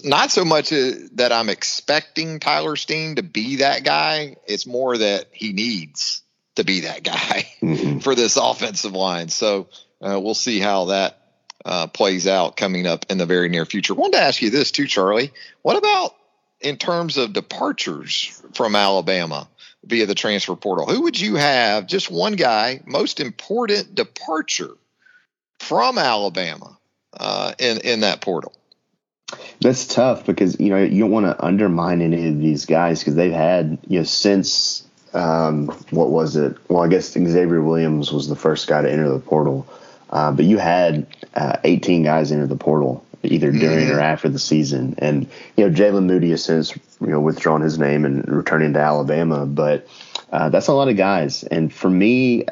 not 0.03 0.31
so 0.31 0.43
much 0.43 0.73
uh, 0.73 0.91
that 1.13 1.31
I'm 1.31 1.49
expecting 1.49 2.39
Tyler 2.39 2.75
Steen 2.75 3.15
to 3.15 3.23
be 3.23 3.57
that 3.57 3.83
guy. 3.83 4.37
It's 4.47 4.65
more 4.65 4.97
that 4.97 5.27
he 5.31 5.53
needs 5.53 6.21
to 6.55 6.63
be 6.63 6.81
that 6.81 7.03
guy 7.03 7.47
mm-hmm. 7.61 7.99
for 7.99 8.15
this 8.15 8.37
offensive 8.37 8.93
line. 8.93 9.29
So 9.29 9.69
uh, 10.01 10.19
we'll 10.19 10.33
see 10.33 10.59
how 10.59 10.85
that 10.85 11.19
uh, 11.63 11.87
plays 11.87 12.27
out 12.27 12.57
coming 12.57 12.87
up 12.87 13.05
in 13.09 13.17
the 13.17 13.25
very 13.25 13.49
near 13.49 13.65
future. 13.65 13.93
I 13.93 13.97
wanted 13.97 14.17
to 14.17 14.23
ask 14.23 14.41
you 14.41 14.49
this 14.49 14.71
too, 14.71 14.87
Charlie. 14.87 15.31
What 15.61 15.77
about 15.77 16.15
in 16.61 16.77
terms 16.77 17.17
of 17.17 17.33
departures 17.33 18.41
from 18.53 18.75
Alabama 18.75 19.47
via 19.83 20.05
the 20.05 20.15
transfer 20.15 20.55
portal? 20.55 20.87
Who 20.87 21.03
would 21.03 21.19
you 21.19 21.35
have? 21.35 21.87
Just 21.87 22.09
one 22.09 22.33
guy, 22.33 22.81
most 22.85 23.19
important 23.19 23.93
departure 23.95 24.71
from 25.59 25.97
Alabama 25.97 26.77
uh, 27.13 27.53
in 27.59 27.79
in 27.81 27.99
that 28.01 28.21
portal. 28.21 28.53
That's 29.59 29.87
tough 29.87 30.25
because 30.25 30.59
you 30.59 30.69
know 30.69 30.77
you 30.77 31.01
don't 31.01 31.11
want 31.11 31.25
to 31.25 31.43
undermine 31.43 32.01
any 32.01 32.27
of 32.27 32.39
these 32.39 32.65
guys 32.65 32.99
because 32.99 33.15
they've 33.15 33.31
had 33.31 33.79
you 33.87 33.99
know 33.99 34.03
since 34.03 34.87
um, 35.13 35.67
what 35.89 36.09
was 36.09 36.35
it? 36.35 36.57
Well, 36.69 36.83
I 36.83 36.87
guess 36.87 37.11
Xavier 37.11 37.61
Williams 37.61 38.11
was 38.11 38.27
the 38.27 38.35
first 38.35 38.67
guy 38.67 38.81
to 38.81 38.91
enter 38.91 39.09
the 39.09 39.19
portal, 39.19 39.67
uh, 40.09 40.31
but 40.31 40.45
you 40.45 40.59
had 40.59 41.07
uh, 41.33 41.57
18 41.63 42.03
guys 42.03 42.31
enter 42.31 42.45
the 42.45 42.55
portal 42.55 43.03
either 43.23 43.51
during 43.51 43.87
mm-hmm. 43.87 43.97
or 43.97 43.99
after 43.99 44.29
the 44.29 44.39
season, 44.39 44.95
and 44.99 45.27
you 45.55 45.67
know 45.67 45.73
Jaylen 45.73 46.05
Moody 46.05 46.29
has 46.31 46.43
since 46.43 46.75
you 47.01 47.07
know 47.07 47.19
withdrawn 47.19 47.61
his 47.61 47.79
name 47.79 48.05
and 48.05 48.27
returning 48.27 48.73
to 48.73 48.79
Alabama, 48.79 49.47
but 49.47 49.87
uh, 50.31 50.49
that's 50.49 50.67
a 50.67 50.73
lot 50.73 50.87
of 50.87 50.97
guys, 50.97 51.43
and 51.43 51.73
for 51.73 51.89
me. 51.89 52.45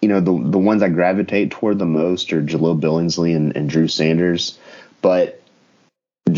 You 0.00 0.08
know 0.08 0.20
the 0.20 0.30
the 0.30 0.58
ones 0.58 0.84
I 0.84 0.90
gravitate 0.90 1.50
toward 1.50 1.80
the 1.80 1.84
most 1.84 2.32
are 2.32 2.40
Jahleel 2.40 2.80
Billingsley 2.80 3.34
and, 3.34 3.56
and 3.56 3.68
Drew 3.68 3.88
Sanders, 3.88 4.56
but 5.02 5.42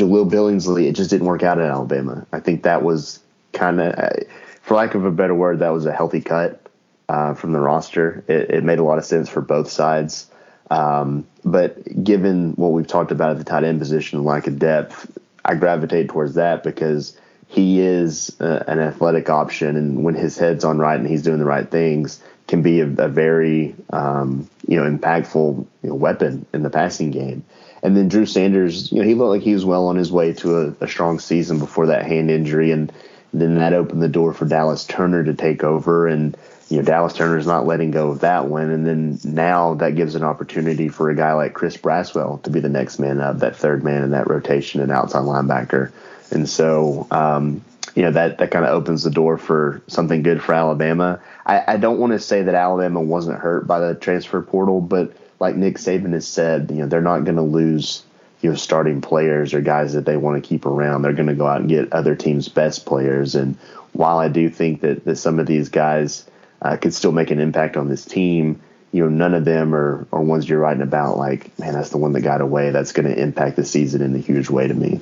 Jahleel 0.00 0.30
Billingsley, 0.30 0.88
it 0.88 0.92
just 0.92 1.10
didn't 1.10 1.26
work 1.26 1.42
out 1.42 1.58
at 1.58 1.68
Alabama. 1.68 2.26
I 2.32 2.40
think 2.40 2.62
that 2.62 2.82
was 2.82 3.20
kind 3.52 3.80
of, 3.80 3.94
uh, 3.98 4.24
for 4.62 4.74
lack 4.74 4.94
of 4.94 5.04
a 5.04 5.10
better 5.10 5.34
word, 5.34 5.60
that 5.60 5.70
was 5.70 5.86
a 5.86 5.92
healthy 5.92 6.20
cut 6.20 6.66
uh, 7.08 7.34
from 7.34 7.52
the 7.52 7.60
roster. 7.60 8.24
It, 8.28 8.50
it, 8.50 8.64
made 8.64 8.78
a 8.78 8.84
lot 8.84 8.98
of 8.98 9.04
sense 9.04 9.28
for 9.28 9.40
both 9.40 9.70
sides. 9.70 10.30
Um, 10.70 11.26
but 11.44 12.04
given 12.04 12.52
what 12.52 12.72
we've 12.72 12.86
talked 12.86 13.10
about 13.10 13.32
at 13.32 13.38
the 13.38 13.44
tight 13.44 13.64
end 13.64 13.80
position, 13.80 14.22
lack 14.24 14.46
of 14.46 14.58
depth, 14.58 15.18
I 15.44 15.54
gravitate 15.54 16.08
towards 16.08 16.34
that 16.34 16.62
because 16.62 17.16
he 17.48 17.80
is 17.80 18.36
uh, 18.40 18.62
an 18.68 18.78
athletic 18.78 19.28
option, 19.28 19.76
and 19.76 20.04
when 20.04 20.14
his 20.14 20.38
head's 20.38 20.64
on 20.64 20.78
right 20.78 20.98
and 20.98 21.08
he's 21.08 21.22
doing 21.22 21.40
the 21.40 21.44
right 21.44 21.68
things, 21.68 22.22
can 22.46 22.62
be 22.62 22.80
a, 22.80 22.86
a 22.86 23.08
very 23.08 23.74
um, 23.92 24.48
you 24.68 24.76
know 24.76 24.88
impactful 24.88 25.66
you 25.82 25.88
know, 25.88 25.94
weapon 25.96 26.46
in 26.54 26.62
the 26.62 26.70
passing 26.70 27.10
game. 27.10 27.44
And 27.82 27.96
then 27.96 28.08
Drew 28.08 28.26
Sanders, 28.26 28.92
you 28.92 28.98
know, 28.98 29.08
he 29.08 29.14
looked 29.14 29.30
like 29.30 29.42
he 29.42 29.54
was 29.54 29.64
well 29.64 29.86
on 29.86 29.96
his 29.96 30.12
way 30.12 30.32
to 30.34 30.58
a, 30.58 30.84
a 30.84 30.88
strong 30.88 31.18
season 31.18 31.58
before 31.58 31.86
that 31.86 32.06
hand 32.06 32.30
injury, 32.30 32.72
and 32.72 32.92
then 33.32 33.56
that 33.56 33.72
opened 33.72 34.02
the 34.02 34.08
door 34.08 34.34
for 34.34 34.44
Dallas 34.44 34.84
Turner 34.84 35.24
to 35.24 35.34
take 35.34 35.64
over. 35.64 36.06
And 36.06 36.36
you 36.70 36.76
know, 36.76 36.84
Dallas 36.84 37.14
Turner's 37.14 37.48
not 37.48 37.66
letting 37.66 37.90
go 37.90 38.10
of 38.10 38.20
that 38.20 38.46
one. 38.46 38.70
And 38.70 38.86
then 38.86 39.18
now 39.24 39.74
that 39.74 39.96
gives 39.96 40.14
an 40.14 40.22
opportunity 40.22 40.88
for 40.88 41.10
a 41.10 41.16
guy 41.16 41.32
like 41.32 41.52
Chris 41.52 41.76
Braswell 41.76 42.40
to 42.44 42.50
be 42.50 42.60
the 42.60 42.68
next 42.68 43.00
man 43.00 43.20
up, 43.20 43.40
that 43.40 43.56
third 43.56 43.82
man 43.82 44.04
in 44.04 44.10
that 44.12 44.30
rotation 44.30 44.80
and 44.80 44.92
outside 44.92 45.24
linebacker. 45.24 45.90
And 46.30 46.48
so, 46.48 47.08
um, 47.10 47.64
you 47.96 48.02
know, 48.02 48.12
that, 48.12 48.38
that 48.38 48.52
kind 48.52 48.64
of 48.64 48.70
opens 48.70 49.02
the 49.02 49.10
door 49.10 49.36
for 49.36 49.82
something 49.88 50.22
good 50.22 50.40
for 50.40 50.54
Alabama. 50.54 51.20
I, 51.44 51.74
I 51.74 51.76
don't 51.76 51.98
want 51.98 52.12
to 52.12 52.20
say 52.20 52.42
that 52.42 52.54
Alabama 52.54 53.00
wasn't 53.00 53.40
hurt 53.40 53.66
by 53.66 53.80
the 53.80 53.96
transfer 53.96 54.40
portal, 54.40 54.80
but 54.80 55.12
like 55.40 55.56
Nick 55.56 55.78
Saban 55.78 56.12
has 56.12 56.28
said, 56.28 56.70
you 56.70 56.76
know, 56.76 56.86
they're 56.86 57.00
not 57.00 57.24
going 57.24 57.36
to 57.36 57.42
lose, 57.42 58.04
you 58.42 58.50
know, 58.50 58.56
starting 58.56 59.00
players 59.00 59.54
or 59.54 59.62
guys 59.62 59.94
that 59.94 60.04
they 60.04 60.16
want 60.16 60.42
to 60.42 60.46
keep 60.46 60.66
around. 60.66 61.02
They're 61.02 61.14
going 61.14 61.28
to 61.28 61.34
go 61.34 61.46
out 61.46 61.60
and 61.60 61.68
get 61.68 61.92
other 61.92 62.14
teams' 62.14 62.48
best 62.48 62.84
players. 62.84 63.34
And 63.34 63.56
while 63.92 64.18
I 64.18 64.28
do 64.28 64.50
think 64.50 64.82
that, 64.82 65.04
that 65.06 65.16
some 65.16 65.38
of 65.38 65.46
these 65.46 65.70
guys 65.70 66.26
uh, 66.60 66.76
could 66.76 66.94
still 66.94 67.12
make 67.12 67.30
an 67.30 67.40
impact 67.40 67.76
on 67.78 67.88
this 67.88 68.04
team, 68.04 68.60
you 68.92 69.02
know, 69.02 69.08
none 69.08 69.34
of 69.34 69.44
them 69.44 69.74
are, 69.74 70.06
are 70.12 70.20
ones 70.20 70.48
you're 70.48 70.58
writing 70.58 70.82
about 70.82 71.16
like, 71.16 71.58
man, 71.58 71.72
that's 71.72 71.90
the 71.90 71.98
one 71.98 72.12
that 72.12 72.20
got 72.20 72.42
away. 72.42 72.70
That's 72.70 72.92
going 72.92 73.06
to 73.06 73.18
impact 73.18 73.56
the 73.56 73.64
season 73.64 74.02
in 74.02 74.14
a 74.14 74.18
huge 74.18 74.50
way 74.50 74.68
to 74.68 74.74
me. 74.74 75.00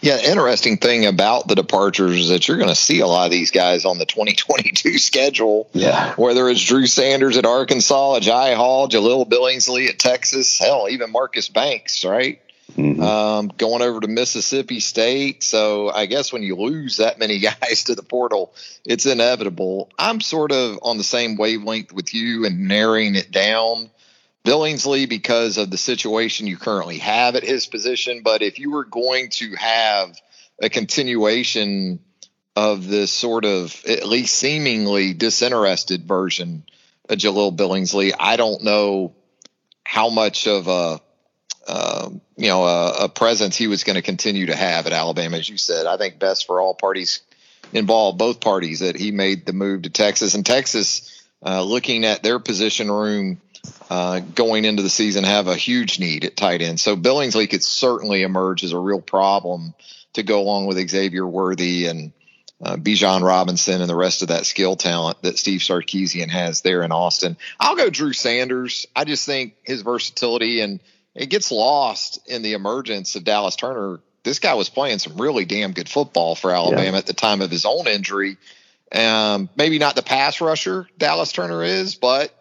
Yeah, 0.00 0.18
interesting 0.20 0.76
thing 0.76 1.06
about 1.06 1.48
the 1.48 1.54
departures 1.54 2.16
is 2.18 2.28
that 2.28 2.46
you're 2.46 2.56
going 2.56 2.68
to 2.68 2.74
see 2.74 3.00
a 3.00 3.06
lot 3.06 3.26
of 3.26 3.30
these 3.30 3.50
guys 3.50 3.84
on 3.84 3.98
the 3.98 4.06
2022 4.06 4.98
schedule. 4.98 5.68
Yeah. 5.72 6.14
Whether 6.14 6.48
it's 6.48 6.64
Drew 6.64 6.86
Sanders 6.86 7.36
at 7.36 7.46
Arkansas, 7.46 8.20
Jai 8.20 8.54
Hall, 8.54 8.88
Jahleel 8.88 9.28
Billingsley 9.28 9.88
at 9.88 9.98
Texas, 9.98 10.58
hell, 10.58 10.88
even 10.88 11.10
Marcus 11.10 11.48
Banks, 11.48 12.04
right? 12.04 12.40
Mm-hmm. 12.76 13.02
Um, 13.02 13.48
going 13.56 13.82
over 13.82 14.00
to 14.00 14.08
Mississippi 14.08 14.80
State. 14.80 15.42
So 15.42 15.90
I 15.90 16.06
guess 16.06 16.32
when 16.32 16.42
you 16.42 16.54
lose 16.54 16.98
that 16.98 17.18
many 17.18 17.38
guys 17.40 17.84
to 17.84 17.94
the 17.94 18.02
portal, 18.02 18.52
it's 18.84 19.06
inevitable. 19.06 19.90
I'm 19.98 20.20
sort 20.20 20.52
of 20.52 20.78
on 20.82 20.98
the 20.98 21.04
same 21.04 21.36
wavelength 21.36 21.92
with 21.92 22.14
you 22.14 22.44
and 22.44 22.68
narrowing 22.68 23.14
it 23.14 23.30
down 23.30 23.90
Billingsley 24.48 25.06
because 25.06 25.58
of 25.58 25.70
the 25.70 25.76
situation 25.76 26.46
you 26.46 26.56
currently 26.56 26.96
have 26.98 27.36
at 27.36 27.44
his 27.44 27.66
position. 27.66 28.22
But 28.24 28.40
if 28.40 28.58
you 28.58 28.70
were 28.70 28.86
going 28.86 29.28
to 29.32 29.54
have 29.56 30.18
a 30.58 30.70
continuation 30.70 32.00
of 32.56 32.88
this 32.88 33.12
sort 33.12 33.44
of 33.44 33.78
at 33.86 34.08
least 34.08 34.34
seemingly 34.34 35.12
disinterested 35.12 36.08
version 36.08 36.64
of 37.10 37.18
Jahleel 37.18 37.54
Billingsley, 37.54 38.12
I 38.18 38.36
don't 38.36 38.64
know 38.64 39.14
how 39.84 40.08
much 40.08 40.46
of 40.46 40.66
a 40.66 41.00
uh, 41.66 42.08
you 42.38 42.48
know 42.48 42.64
a, 42.64 43.04
a 43.04 43.08
presence 43.10 43.54
he 43.54 43.66
was 43.66 43.84
going 43.84 43.96
to 43.96 44.02
continue 44.02 44.46
to 44.46 44.56
have 44.56 44.86
at 44.86 44.94
Alabama. 44.94 45.36
As 45.36 45.46
you 45.46 45.58
said, 45.58 45.84
I 45.84 45.98
think 45.98 46.18
best 46.18 46.46
for 46.46 46.58
all 46.58 46.72
parties 46.72 47.20
involved, 47.74 48.16
both 48.16 48.40
parties, 48.40 48.80
that 48.80 48.96
he 48.96 49.10
made 49.10 49.44
the 49.44 49.52
move 49.52 49.82
to 49.82 49.90
Texas 49.90 50.34
and 50.34 50.46
Texas. 50.46 51.14
Uh, 51.40 51.62
looking 51.62 52.04
at 52.04 52.20
their 52.22 52.40
position 52.40 52.90
room 52.90 53.40
uh, 53.90 54.20
going 54.20 54.64
into 54.64 54.82
the 54.82 54.90
season 54.90 55.24
have 55.24 55.48
a 55.48 55.56
huge 55.56 55.98
need 55.98 56.24
at 56.24 56.36
tight 56.36 56.62
end. 56.62 56.78
So 56.80 56.96
Billingsley 56.96 57.48
could 57.48 57.62
certainly 57.62 58.22
emerge 58.22 58.64
as 58.64 58.72
a 58.72 58.78
real 58.78 59.00
problem 59.00 59.74
to 60.14 60.22
go 60.22 60.40
along 60.40 60.66
with 60.66 60.88
Xavier 60.88 61.26
Worthy 61.26 61.86
and 61.86 62.12
uh, 62.60 62.76
Bijan 62.76 63.22
Robinson 63.22 63.80
and 63.80 63.88
the 63.88 63.94
rest 63.94 64.22
of 64.22 64.28
that 64.28 64.46
skill 64.46 64.76
talent 64.76 65.22
that 65.22 65.38
Steve 65.38 65.60
Sarkisian 65.60 66.28
has 66.28 66.60
there 66.62 66.82
in 66.82 66.92
Austin. 66.92 67.36
I'll 67.60 67.76
go 67.76 67.88
Drew 67.88 68.12
Sanders. 68.12 68.86
I 68.96 69.04
just 69.04 69.26
think 69.26 69.54
his 69.62 69.82
versatility 69.82 70.60
and 70.60 70.80
it 71.14 71.30
gets 71.30 71.50
lost 71.50 72.20
in 72.26 72.42
the 72.42 72.52
emergence 72.52 73.16
of 73.16 73.24
Dallas 73.24 73.56
Turner. 73.56 74.00
This 74.24 74.38
guy 74.38 74.54
was 74.54 74.68
playing 74.68 74.98
some 74.98 75.16
really 75.16 75.44
damn 75.44 75.72
good 75.72 75.88
football 75.88 76.34
for 76.34 76.50
Alabama 76.50 76.92
yeah. 76.92 76.98
at 76.98 77.06
the 77.06 77.12
time 77.12 77.40
of 77.40 77.50
his 77.50 77.64
own 77.64 77.86
injury. 77.86 78.36
Um, 78.92 79.48
maybe 79.56 79.78
not 79.78 79.96
the 79.96 80.02
pass 80.02 80.40
rusher 80.40 80.88
Dallas 80.96 81.32
Turner 81.32 81.62
is, 81.62 81.94
but 81.94 82.32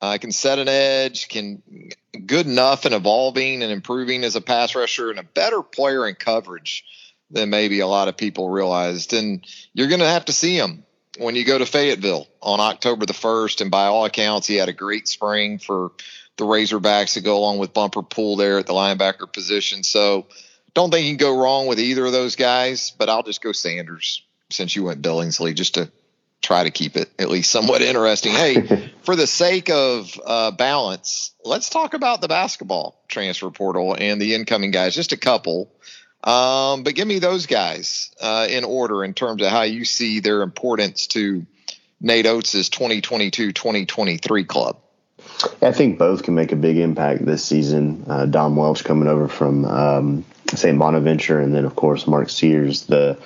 uh, 0.00 0.18
can 0.18 0.32
set 0.32 0.58
an 0.58 0.68
edge, 0.68 1.28
can 1.28 1.62
good 2.26 2.46
enough 2.46 2.84
and 2.84 2.94
evolving 2.94 3.62
and 3.62 3.72
improving 3.72 4.24
as 4.24 4.36
a 4.36 4.40
pass 4.40 4.74
rusher 4.74 5.10
and 5.10 5.18
a 5.18 5.24
better 5.24 5.62
player 5.62 6.06
in 6.06 6.14
coverage 6.14 6.84
than 7.30 7.50
maybe 7.50 7.80
a 7.80 7.86
lot 7.86 8.08
of 8.08 8.16
people 8.16 8.48
realized. 8.48 9.12
And 9.12 9.44
you're 9.72 9.88
going 9.88 10.00
to 10.00 10.06
have 10.06 10.26
to 10.26 10.32
see 10.32 10.56
him 10.56 10.84
when 11.18 11.34
you 11.34 11.44
go 11.44 11.58
to 11.58 11.66
Fayetteville 11.66 12.26
on 12.40 12.60
October 12.60 13.06
the 13.06 13.12
1st. 13.12 13.60
And 13.60 13.70
by 13.70 13.86
all 13.86 14.04
accounts, 14.04 14.46
he 14.46 14.56
had 14.56 14.68
a 14.68 14.72
great 14.72 15.08
spring 15.08 15.58
for 15.58 15.92
the 16.36 16.44
Razorbacks 16.44 17.14
to 17.14 17.20
go 17.20 17.36
along 17.36 17.58
with 17.58 17.74
Bumper 17.74 18.02
Pool 18.02 18.36
there 18.36 18.58
at 18.58 18.66
the 18.66 18.72
linebacker 18.72 19.30
position. 19.30 19.82
So 19.82 20.26
don't 20.74 20.90
think 20.90 21.04
you 21.04 21.10
can 21.10 21.18
go 21.18 21.40
wrong 21.40 21.66
with 21.66 21.80
either 21.80 22.06
of 22.06 22.12
those 22.12 22.36
guys, 22.36 22.92
but 22.96 23.08
I'll 23.08 23.24
just 23.24 23.42
go 23.42 23.52
Sanders 23.52 24.22
since 24.50 24.74
you 24.74 24.84
went 24.84 25.02
Billingsley 25.02 25.54
just 25.54 25.74
to 25.74 25.90
try 26.42 26.64
to 26.64 26.70
keep 26.70 26.96
it 26.96 27.10
at 27.18 27.28
least 27.28 27.50
somewhat 27.50 27.82
interesting. 27.82 28.32
Hey, 28.32 28.92
for 29.02 29.16
the 29.16 29.26
sake 29.26 29.70
of 29.70 30.20
uh, 30.24 30.50
balance, 30.52 31.32
let's 31.44 31.70
talk 31.70 31.94
about 31.94 32.20
the 32.20 32.28
basketball 32.28 33.02
transfer 33.08 33.50
portal 33.50 33.96
and 33.98 34.20
the 34.20 34.34
incoming 34.34 34.70
guys. 34.70 34.94
Just 34.94 35.12
a 35.12 35.16
couple, 35.16 35.70
um, 36.24 36.82
but 36.82 36.94
give 36.94 37.06
me 37.06 37.18
those 37.18 37.46
guys 37.46 38.10
uh, 38.20 38.46
in 38.48 38.64
order 38.64 39.04
in 39.04 39.14
terms 39.14 39.42
of 39.42 39.50
how 39.50 39.62
you 39.62 39.84
see 39.84 40.20
their 40.20 40.42
importance 40.42 41.06
to 41.08 41.46
Nate 42.00 42.26
Oats' 42.26 42.68
2022-2023 42.68 44.46
club. 44.46 44.78
I 45.62 45.72
think 45.72 45.98
both 45.98 46.22
can 46.22 46.34
make 46.34 46.52
a 46.52 46.56
big 46.56 46.76
impact 46.78 47.24
this 47.24 47.44
season. 47.44 48.04
Uh, 48.08 48.26
Dom 48.26 48.56
Welch 48.56 48.84
coming 48.84 49.08
over 49.08 49.28
from 49.28 49.64
um, 49.64 50.24
St. 50.54 50.78
Bonaventure, 50.78 51.40
and 51.40 51.54
then 51.54 51.64
of 51.64 51.76
course 51.76 52.06
Mark 52.06 52.30
Sears, 52.30 52.86
the 52.86 53.18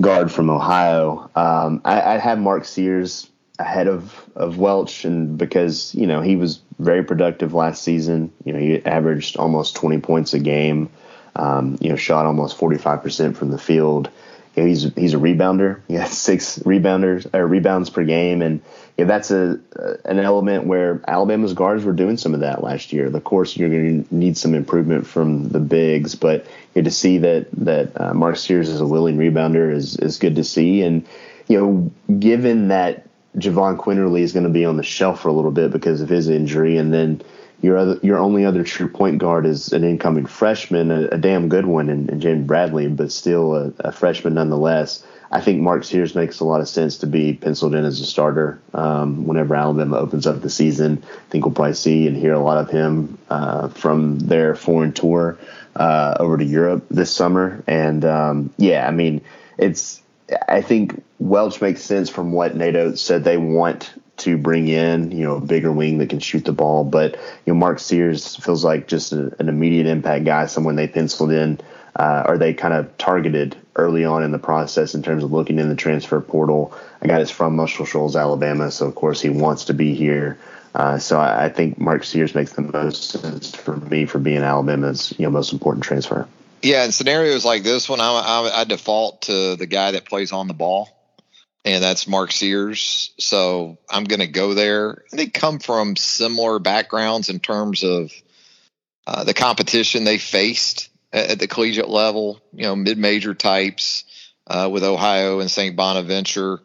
guard 0.00 0.30
from 0.30 0.50
Ohio. 0.50 1.30
Um, 1.34 1.80
I, 1.84 2.14
I 2.14 2.18
had 2.18 2.40
Mark 2.40 2.64
Sears 2.64 3.28
ahead 3.58 3.86
of, 3.86 4.28
of 4.34 4.58
Welch, 4.58 5.04
and 5.04 5.38
because 5.38 5.94
you 5.94 6.06
know 6.06 6.20
he 6.20 6.36
was 6.36 6.60
very 6.78 7.04
productive 7.04 7.54
last 7.54 7.82
season. 7.82 8.32
You 8.44 8.52
know 8.52 8.58
he 8.58 8.84
averaged 8.84 9.36
almost 9.36 9.76
20 9.76 10.00
points 10.00 10.34
a 10.34 10.38
game. 10.38 10.90
Um, 11.36 11.78
you 11.80 11.88
know 11.88 11.96
shot 11.96 12.26
almost 12.26 12.56
45 12.56 13.02
percent 13.02 13.36
from 13.36 13.50
the 13.50 13.58
field. 13.58 14.10
You 14.54 14.62
know, 14.62 14.68
he's 14.68 14.94
he's 14.94 15.14
a 15.14 15.18
rebounder. 15.18 15.80
He 15.88 15.94
has 15.94 16.16
six 16.18 16.58
rebounders 16.60 17.32
or 17.34 17.46
rebounds 17.46 17.90
per 17.90 18.04
game, 18.04 18.42
and 18.42 18.62
that's 18.96 19.30
a 19.30 19.58
an 20.04 20.18
element 20.18 20.66
where 20.66 21.00
Alabama's 21.06 21.54
guards 21.54 21.84
were 21.84 21.92
doing 21.92 22.16
some 22.16 22.34
of 22.34 22.40
that 22.40 22.62
last 22.62 22.92
year. 22.92 23.06
Of 23.06 23.24
course, 23.24 23.56
you're 23.56 23.68
going 23.68 24.04
to 24.04 24.14
need 24.14 24.36
some 24.36 24.54
improvement 24.54 25.06
from 25.06 25.48
the 25.48 25.60
bigs, 25.60 26.14
but 26.14 26.46
you 26.74 26.82
know, 26.82 26.84
to 26.84 26.90
see 26.90 27.18
that 27.18 27.48
that 27.52 28.00
uh, 28.00 28.14
Mark 28.14 28.36
Sears 28.36 28.68
is 28.68 28.80
a 28.80 28.86
willing 28.86 29.16
rebounder 29.16 29.72
is 29.72 29.96
is 29.96 30.18
good 30.18 30.36
to 30.36 30.44
see. 30.44 30.82
And 30.82 31.06
you 31.48 31.60
know, 31.60 32.16
given 32.18 32.68
that 32.68 33.06
Jahvon 33.36 33.78
Quinerly 33.78 34.20
is 34.20 34.32
going 34.32 34.44
to 34.44 34.50
be 34.50 34.64
on 34.64 34.76
the 34.76 34.84
shelf 34.84 35.22
for 35.22 35.28
a 35.28 35.32
little 35.32 35.50
bit 35.50 35.72
because 35.72 36.00
of 36.00 36.08
his 36.08 36.28
injury, 36.28 36.76
and 36.76 36.92
then 36.92 37.20
your 37.60 37.76
other, 37.76 37.98
your 38.02 38.18
only 38.18 38.44
other 38.44 38.64
true 38.64 38.88
point 38.88 39.18
guard 39.18 39.46
is 39.46 39.72
an 39.72 39.84
incoming 39.84 40.26
freshman, 40.26 40.90
a, 40.90 41.08
a 41.08 41.18
damn 41.18 41.48
good 41.48 41.66
one, 41.66 41.88
and, 41.88 42.10
and 42.10 42.22
Jaden 42.22 42.46
Bradley, 42.46 42.88
but 42.88 43.12
still 43.12 43.54
a, 43.54 43.72
a 43.80 43.92
freshman 43.92 44.34
nonetheless. 44.34 45.04
I 45.30 45.40
think 45.40 45.60
Mark 45.60 45.82
Sears 45.82 46.14
makes 46.14 46.38
a 46.38 46.44
lot 46.44 46.60
of 46.60 46.68
sense 46.68 46.98
to 46.98 47.08
be 47.08 47.34
penciled 47.34 47.74
in 47.74 47.84
as 47.84 48.00
a 48.00 48.04
starter 48.04 48.60
um, 48.72 49.26
whenever 49.26 49.56
Alabama 49.56 49.96
opens 49.98 50.26
up 50.28 50.40
the 50.42 50.50
season. 50.50 51.02
I 51.04 51.30
think 51.30 51.44
we'll 51.44 51.54
probably 51.54 51.74
see 51.74 52.06
and 52.06 52.16
hear 52.16 52.34
a 52.34 52.38
lot 52.38 52.58
of 52.58 52.70
him 52.70 53.18
uh, 53.30 53.68
from 53.68 54.20
their 54.20 54.54
foreign 54.54 54.92
tour 54.92 55.36
uh, 55.74 56.16
over 56.20 56.38
to 56.38 56.44
Europe 56.44 56.86
this 56.88 57.10
summer. 57.10 57.64
And 57.66 58.04
um, 58.04 58.54
yeah, 58.58 58.86
I 58.86 58.92
mean, 58.92 59.22
it's 59.58 60.00
I 60.48 60.62
think 60.62 61.02
Welch 61.18 61.60
makes 61.60 61.82
sense 61.82 62.08
from 62.08 62.32
what 62.32 62.54
Nate 62.54 62.76
Oats 62.76 63.02
said 63.02 63.24
they 63.24 63.36
want 63.36 63.92
to 64.24 64.36
bring 64.36 64.68
in, 64.68 65.10
you 65.10 65.24
know, 65.24 65.36
a 65.36 65.40
bigger 65.40 65.72
wing 65.72 65.98
that 65.98 66.10
can 66.10 66.20
shoot 66.20 66.44
the 66.44 66.52
ball. 66.52 66.84
But 66.84 67.14
you 67.46 67.52
know, 67.52 67.54
Mark 67.54 67.78
Sears 67.78 68.36
feels 68.36 68.64
like 68.64 68.88
just 68.88 69.12
a, 69.12 69.34
an 69.38 69.48
immediate 69.48 69.86
impact 69.86 70.24
guy, 70.24 70.46
someone 70.46 70.76
they 70.76 70.88
penciled 70.88 71.30
in 71.30 71.60
uh, 71.96 72.24
or 72.26 72.38
they 72.38 72.54
kind 72.54 72.74
of 72.74 72.96
targeted 72.98 73.56
early 73.76 74.04
on 74.04 74.22
in 74.22 74.32
the 74.32 74.38
process 74.38 74.94
in 74.94 75.02
terms 75.02 75.22
of 75.22 75.32
looking 75.32 75.58
in 75.58 75.68
the 75.68 75.76
transfer 75.76 76.20
portal. 76.20 76.72
A 77.00 77.08
guy 77.08 77.18
that's 77.18 77.30
from 77.30 77.56
Muscle 77.56 77.86
Shoals, 77.86 78.16
Alabama, 78.16 78.70
so 78.70 78.86
of 78.86 78.94
course 78.94 79.20
he 79.20 79.28
wants 79.28 79.66
to 79.66 79.74
be 79.74 79.94
here. 79.94 80.38
Uh, 80.74 80.98
so 80.98 81.20
I, 81.20 81.44
I, 81.44 81.48
think 81.50 81.78
Mark 81.78 82.02
Sears 82.02 82.34
makes 82.34 82.52
the 82.52 82.62
most 82.62 83.10
sense 83.10 83.54
for 83.54 83.76
me 83.76 84.06
for 84.06 84.18
being 84.18 84.42
Alabama's 84.42 85.14
you 85.16 85.24
know 85.24 85.30
most 85.30 85.52
important 85.52 85.84
transfer. 85.84 86.26
Yeah, 86.62 86.84
in 86.84 86.92
scenarios 86.92 87.44
like 87.44 87.62
this 87.62 87.88
one, 87.88 88.00
I, 88.00 88.06
I, 88.06 88.60
I 88.60 88.64
default 88.64 89.22
to 89.22 89.54
the 89.54 89.66
guy 89.66 89.92
that 89.92 90.04
plays 90.06 90.32
on 90.32 90.48
the 90.48 90.54
ball, 90.54 90.88
and 91.64 91.82
that's 91.82 92.06
Mark 92.06 92.30
Sears. 92.30 93.12
So 93.18 93.78
I'm 93.88 94.04
going 94.04 94.20
to 94.20 94.26
go 94.26 94.54
there. 94.54 95.04
They 95.12 95.26
come 95.26 95.58
from 95.58 95.96
similar 95.96 96.58
backgrounds 96.58 97.30
in 97.30 97.40
terms 97.40 97.82
of 97.82 98.12
uh, 99.06 99.24
the 99.24 99.34
competition 99.34 100.04
they 100.04 100.18
faced 100.18 100.90
at 101.12 101.38
the 101.38 101.46
collegiate 101.46 101.88
level, 101.88 102.40
you 102.52 102.64
know, 102.64 102.74
mid-major 102.74 103.34
types 103.34 104.04
uh, 104.46 104.68
with 104.70 104.82
Ohio 104.82 105.40
and 105.40 105.50
St. 105.50 105.76
Bonaventure, 105.76 106.60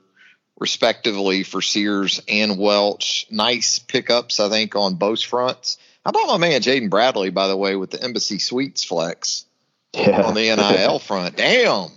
respectively, 0.60 1.44
for 1.44 1.62
Sears 1.62 2.22
and 2.28 2.58
Welch. 2.58 3.28
Nice 3.30 3.80
pickups, 3.80 4.40
I 4.40 4.50
think, 4.50 4.76
on 4.76 4.96
both 4.96 5.24
fronts. 5.24 5.78
How 6.04 6.10
about 6.10 6.28
my 6.28 6.38
man 6.38 6.62
Jaden 6.62 6.90
Bradley, 6.90 7.30
by 7.30 7.48
the 7.48 7.58
way, 7.58 7.76
with 7.76 7.92
the 7.92 8.02
Embassy 8.02 8.40
Suites 8.40 8.84
flex 8.84 9.46
yeah. 9.94 10.24
on 10.24 10.34
the 10.34 10.56
NIL 10.56 11.00
front? 11.00 11.36
Damn, 11.38 11.90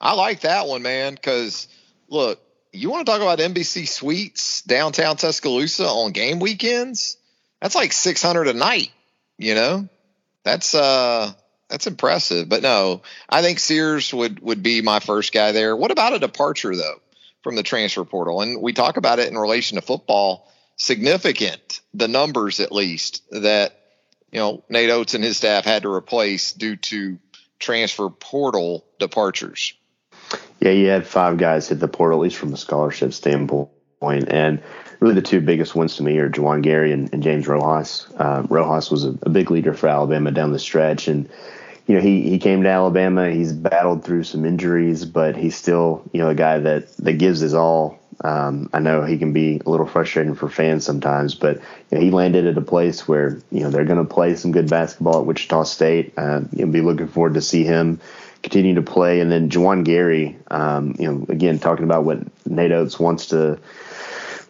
I 0.00 0.14
like 0.14 0.40
that 0.40 0.66
one, 0.66 0.82
man. 0.82 1.14
Because 1.14 1.68
look, 2.08 2.40
you 2.72 2.90
want 2.90 3.06
to 3.06 3.12
talk 3.12 3.20
about 3.20 3.40
Embassy 3.40 3.86
Suites 3.86 4.62
downtown 4.62 5.16
Tuscaloosa 5.16 5.86
on 5.86 6.12
game 6.12 6.38
weekends? 6.38 7.16
That's 7.60 7.74
like 7.74 7.92
600 7.92 8.48
a 8.48 8.52
night, 8.54 8.90
you 9.38 9.54
know? 9.54 9.88
That's 10.44 10.74
uh 10.74 11.32
that's 11.68 11.86
impressive. 11.86 12.48
But 12.48 12.62
no, 12.62 13.02
I 13.28 13.42
think 13.42 13.58
Sears 13.58 14.12
would 14.12 14.40
would 14.40 14.62
be 14.62 14.82
my 14.82 15.00
first 15.00 15.32
guy 15.32 15.52
there. 15.52 15.76
What 15.76 15.90
about 15.90 16.14
a 16.14 16.18
departure 16.18 16.74
though 16.74 17.00
from 17.42 17.56
the 17.56 17.62
transfer 17.62 18.04
portal? 18.04 18.40
And 18.42 18.60
we 18.60 18.72
talk 18.72 18.96
about 18.96 19.18
it 19.18 19.28
in 19.28 19.38
relation 19.38 19.76
to 19.76 19.82
football. 19.82 20.50
Significant, 20.76 21.80
the 21.92 22.08
numbers 22.08 22.58
at 22.60 22.72
least 22.72 23.22
that 23.30 23.78
you 24.32 24.40
know 24.40 24.64
Nate 24.68 24.90
Oats 24.90 25.14
and 25.14 25.22
his 25.22 25.36
staff 25.36 25.64
had 25.64 25.82
to 25.82 25.92
replace 25.92 26.52
due 26.52 26.76
to 26.76 27.18
transfer 27.58 28.08
portal 28.08 28.84
departures. 28.98 29.74
Yeah, 30.60 30.72
you 30.72 30.88
had 30.88 31.06
five 31.06 31.38
guys 31.38 31.68
hit 31.68 31.80
the 31.80 31.88
portal, 31.88 32.18
at 32.18 32.22
least 32.22 32.36
from 32.36 32.52
a 32.52 32.56
scholarship 32.56 33.12
standpoint. 33.12 33.70
And 34.02 34.62
really 35.00 35.14
the 35.14 35.22
two 35.22 35.40
biggest 35.40 35.74
ones 35.74 35.96
to 35.96 36.02
me 36.02 36.18
are 36.18 36.30
Juwan 36.30 36.62
Gary 36.62 36.92
and, 36.92 37.12
and 37.12 37.22
James 37.22 37.48
Rojas. 37.48 38.06
Uh, 38.16 38.46
Rojas 38.48 38.90
was 38.90 39.04
a, 39.04 39.18
a, 39.22 39.30
big 39.30 39.50
leader 39.50 39.72
for 39.72 39.88
Alabama 39.88 40.30
down 40.30 40.52
the 40.52 40.58
stretch. 40.58 41.08
And, 41.08 41.28
you 41.86 41.94
know, 41.94 42.00
he, 42.02 42.28
he 42.28 42.38
came 42.38 42.62
to 42.62 42.68
Alabama. 42.68 43.30
He's 43.30 43.52
battled 43.52 44.04
through 44.04 44.24
some 44.24 44.44
injuries, 44.44 45.04
but 45.04 45.36
he's 45.36 45.56
still, 45.56 46.04
you 46.12 46.20
know, 46.20 46.28
a 46.28 46.34
guy 46.34 46.58
that, 46.58 46.94
that 46.98 47.14
gives 47.14 47.40
his 47.40 47.54
all. 47.54 47.98
Um, 48.22 48.68
I 48.74 48.80
know 48.80 49.02
he 49.02 49.16
can 49.16 49.32
be 49.32 49.62
a 49.64 49.70
little 49.70 49.86
frustrating 49.86 50.34
for 50.34 50.50
fans 50.50 50.84
sometimes, 50.84 51.34
but 51.34 51.56
you 51.56 51.62
know, 51.96 52.00
he 52.00 52.10
landed 52.10 52.46
at 52.46 52.58
a 52.58 52.62
place 52.62 53.08
where, 53.08 53.38
you 53.50 53.60
know, 53.60 53.70
they're 53.70 53.86
going 53.86 54.06
to 54.06 54.14
play 54.14 54.36
some 54.36 54.52
good 54.52 54.68
basketball 54.68 55.20
at 55.20 55.26
Wichita 55.26 55.62
State. 55.62 56.12
Uh, 56.18 56.42
you'll 56.52 56.68
be 56.68 56.82
looking 56.82 57.08
forward 57.08 57.34
to 57.34 57.40
see 57.40 57.64
him 57.64 57.98
continue 58.50 58.74
to 58.74 58.82
play. 58.82 59.20
And 59.20 59.30
then 59.30 59.48
Juwan 59.48 59.84
Gary, 59.84 60.36
um, 60.50 60.96
you 60.98 61.10
know, 61.10 61.24
again, 61.28 61.60
talking 61.60 61.84
about 61.84 62.04
what 62.04 62.18
Nate 62.46 62.72
Oats 62.72 62.98
wants 62.98 63.26
to 63.26 63.60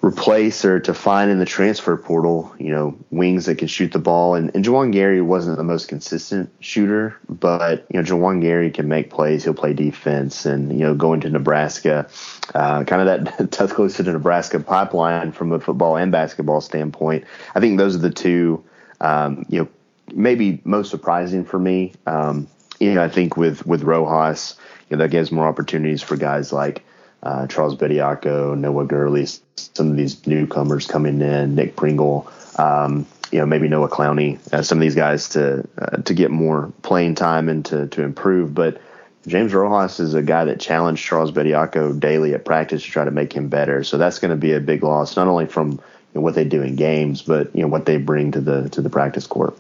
replace 0.03 0.65
or 0.65 0.81
to 0.81 0.95
find 0.95 1.31
in 1.31 1.39
the 1.39 1.45
transfer 1.45 1.95
portal, 1.99 2.51
you 2.59 2.73
know, 2.73 2.97
wings 3.11 3.45
that 3.45 3.59
can 3.59 3.69
shoot 3.69 3.93
the 3.93 3.99
ball. 3.99 4.37
And, 4.37 4.51
and 4.55 4.65
Juwan 4.65 4.91
Gary 4.91 5.21
wasn't 5.21 5.59
the 5.59 5.65
most 5.65 5.89
consistent 5.89 6.51
shooter, 6.61 7.15
but, 7.29 7.85
you 7.91 8.01
know, 8.01 8.07
Juwan 8.07 8.41
Gary 8.41 8.71
can 8.71 8.89
make 8.89 9.11
plays. 9.11 9.45
He'll 9.45 9.53
play 9.53 9.75
defense 9.75 10.47
and, 10.47 10.73
you 10.73 10.87
know, 10.87 10.95
going 10.95 11.21
to 11.21 11.29
Nebraska, 11.29 12.09
uh, 12.55 12.85
kind 12.85 13.07
of 13.07 13.25
that 13.27 13.51
Tuscaloosa 13.53 14.03
to 14.05 14.13
Nebraska 14.13 14.61
pipeline 14.61 15.33
from 15.33 15.53
a 15.53 15.61
football 15.61 15.99
and 15.99 16.11
basketball 16.11 16.63
standpoint. 16.63 17.25
I 17.55 17.61
think 17.61 17.77
those 17.77 17.95
are 17.95 17.99
the 17.99 18.09
two, 18.09 18.65
um, 19.03 19.45
you 19.51 19.61
know, 19.61 19.69
maybe 20.15 20.63
most 20.65 20.91
surprising 20.91 21.45
for 21.45 21.59
me. 21.59 21.93
Um, 22.07 22.49
you 22.81 22.95
know, 22.95 23.05
I 23.05 23.09
think 23.09 23.37
with 23.37 23.65
with 23.67 23.83
Rojas, 23.83 24.57
you 24.89 24.97
know, 24.97 25.03
that 25.03 25.11
gives 25.11 25.31
more 25.31 25.47
opportunities 25.47 26.03
for 26.03 26.17
guys 26.17 26.53
like 26.53 26.83
uh, 27.23 27.47
Charles 27.47 27.77
Bediako, 27.77 28.59
Noah 28.59 28.87
Gurley, 28.87 29.27
some 29.57 29.91
of 29.91 29.97
these 29.97 30.27
newcomers 30.27 30.87
coming 30.87 31.21
in, 31.21 31.55
Nick 31.55 31.77
Pringle, 31.77 32.31
um, 32.57 33.07
you 33.31 33.39
know, 33.39 33.47
maybe 33.47 33.69
Noah 33.69 33.91
Clowney, 33.91 34.39
uh, 34.53 34.63
some 34.63 34.79
of 34.79 34.83
these 34.83 34.95
guys 34.95 35.29
to 35.31 35.69
uh, 35.79 35.99
to 35.99 36.15
get 36.15 36.31
more 36.31 36.73
playing 36.83 37.15
time 37.15 37.49
and 37.49 37.65
to 37.67 37.87
to 37.89 38.03
improve. 38.03 38.55
But 38.55 38.81
James 39.27 39.53
Rojas 39.53 40.01
is 40.01 40.15
a 40.15 40.23
guy 40.23 40.47
that 40.47 40.59
challenged 40.59 41.05
Charles 41.05 41.31
Bediako 41.31 42.01
daily 42.01 42.33
at 42.33 42.47
practice 42.47 42.83
to 42.83 42.91
try 42.91 43.05
to 43.05 43.11
make 43.11 43.35
him 43.35 43.49
better. 43.49 43.85
So 43.85 43.99
that's 43.99 44.19
going 44.19 44.31
to 44.31 44.37
be 44.37 44.55
a 44.55 44.61
big 44.61 44.83
loss, 44.83 45.17
not 45.17 45.29
only 45.29 45.45
from 45.45 45.73
you 45.73 45.79
know, 46.15 46.21
what 46.23 46.35
they 46.35 46.45
do 46.45 46.63
in 46.63 46.77
games, 46.77 47.21
but 47.21 47.55
you 47.55 47.61
know 47.61 47.69
what 47.69 47.85
they 47.85 47.99
bring 47.99 48.33
to 48.33 48.41
the 48.41 48.71
to 48.71 48.81
the 48.81 48.91
practice 48.91 49.27
court. 49.27 49.55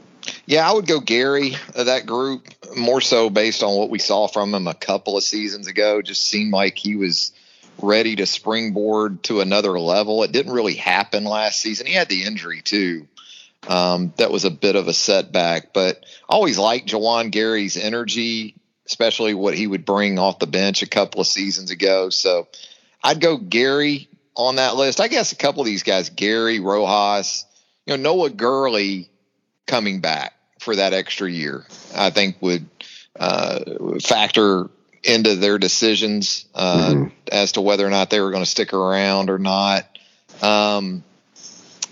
Yeah, 0.46 0.68
I 0.68 0.72
would 0.72 0.86
go 0.86 1.00
Gary 1.00 1.56
of 1.74 1.86
that 1.86 2.06
group 2.06 2.46
more 2.76 3.00
so 3.00 3.30
based 3.30 3.62
on 3.62 3.76
what 3.76 3.90
we 3.90 3.98
saw 3.98 4.26
from 4.28 4.54
him 4.54 4.66
a 4.66 4.74
couple 4.74 5.16
of 5.16 5.22
seasons 5.22 5.66
ago. 5.66 6.02
Just 6.02 6.24
seemed 6.24 6.52
like 6.52 6.76
he 6.76 6.96
was 6.96 7.32
ready 7.82 8.16
to 8.16 8.26
springboard 8.26 9.22
to 9.24 9.40
another 9.40 9.78
level. 9.78 10.22
It 10.22 10.32
didn't 10.32 10.52
really 10.52 10.74
happen 10.74 11.24
last 11.24 11.60
season. 11.60 11.86
He 11.86 11.94
had 11.94 12.08
the 12.08 12.24
injury 12.24 12.62
too. 12.62 13.06
Um, 13.68 14.12
that 14.16 14.30
was 14.30 14.44
a 14.44 14.50
bit 14.50 14.76
of 14.76 14.88
a 14.88 14.92
setback, 14.92 15.72
but 15.72 16.04
always 16.28 16.58
liked 16.58 16.88
Juwan 16.88 17.30
Gary's 17.30 17.76
energy, 17.76 18.54
especially 18.86 19.34
what 19.34 19.54
he 19.54 19.66
would 19.66 19.84
bring 19.84 20.18
off 20.18 20.38
the 20.38 20.46
bench 20.46 20.82
a 20.82 20.88
couple 20.88 21.20
of 21.20 21.26
seasons 21.26 21.70
ago. 21.70 22.10
So 22.10 22.48
I'd 23.02 23.20
go 23.20 23.36
Gary 23.36 24.08
on 24.34 24.56
that 24.56 24.76
list. 24.76 25.00
I 25.00 25.08
guess 25.08 25.32
a 25.32 25.36
couple 25.36 25.60
of 25.60 25.66
these 25.66 25.82
guys, 25.82 26.08
Gary, 26.10 26.58
Rojas, 26.60 27.44
you 27.86 27.96
know, 27.96 28.02
Noah 28.02 28.30
Gurley 28.30 29.09
coming 29.70 30.00
back 30.00 30.34
for 30.58 30.76
that 30.76 30.92
extra 30.92 31.30
year, 31.30 31.64
I 31.94 32.10
think 32.10 32.36
would 32.40 32.66
uh, 33.18 33.60
factor 34.02 34.68
into 35.02 35.36
their 35.36 35.58
decisions 35.58 36.44
uh, 36.54 36.90
mm-hmm. 36.90 37.08
as 37.30 37.52
to 37.52 37.60
whether 37.60 37.86
or 37.86 37.90
not 37.90 38.10
they 38.10 38.20
were 38.20 38.32
going 38.32 38.44
to 38.44 38.50
stick 38.50 38.74
around 38.74 39.30
or 39.30 39.38
not. 39.38 39.86
Um, 40.42 41.04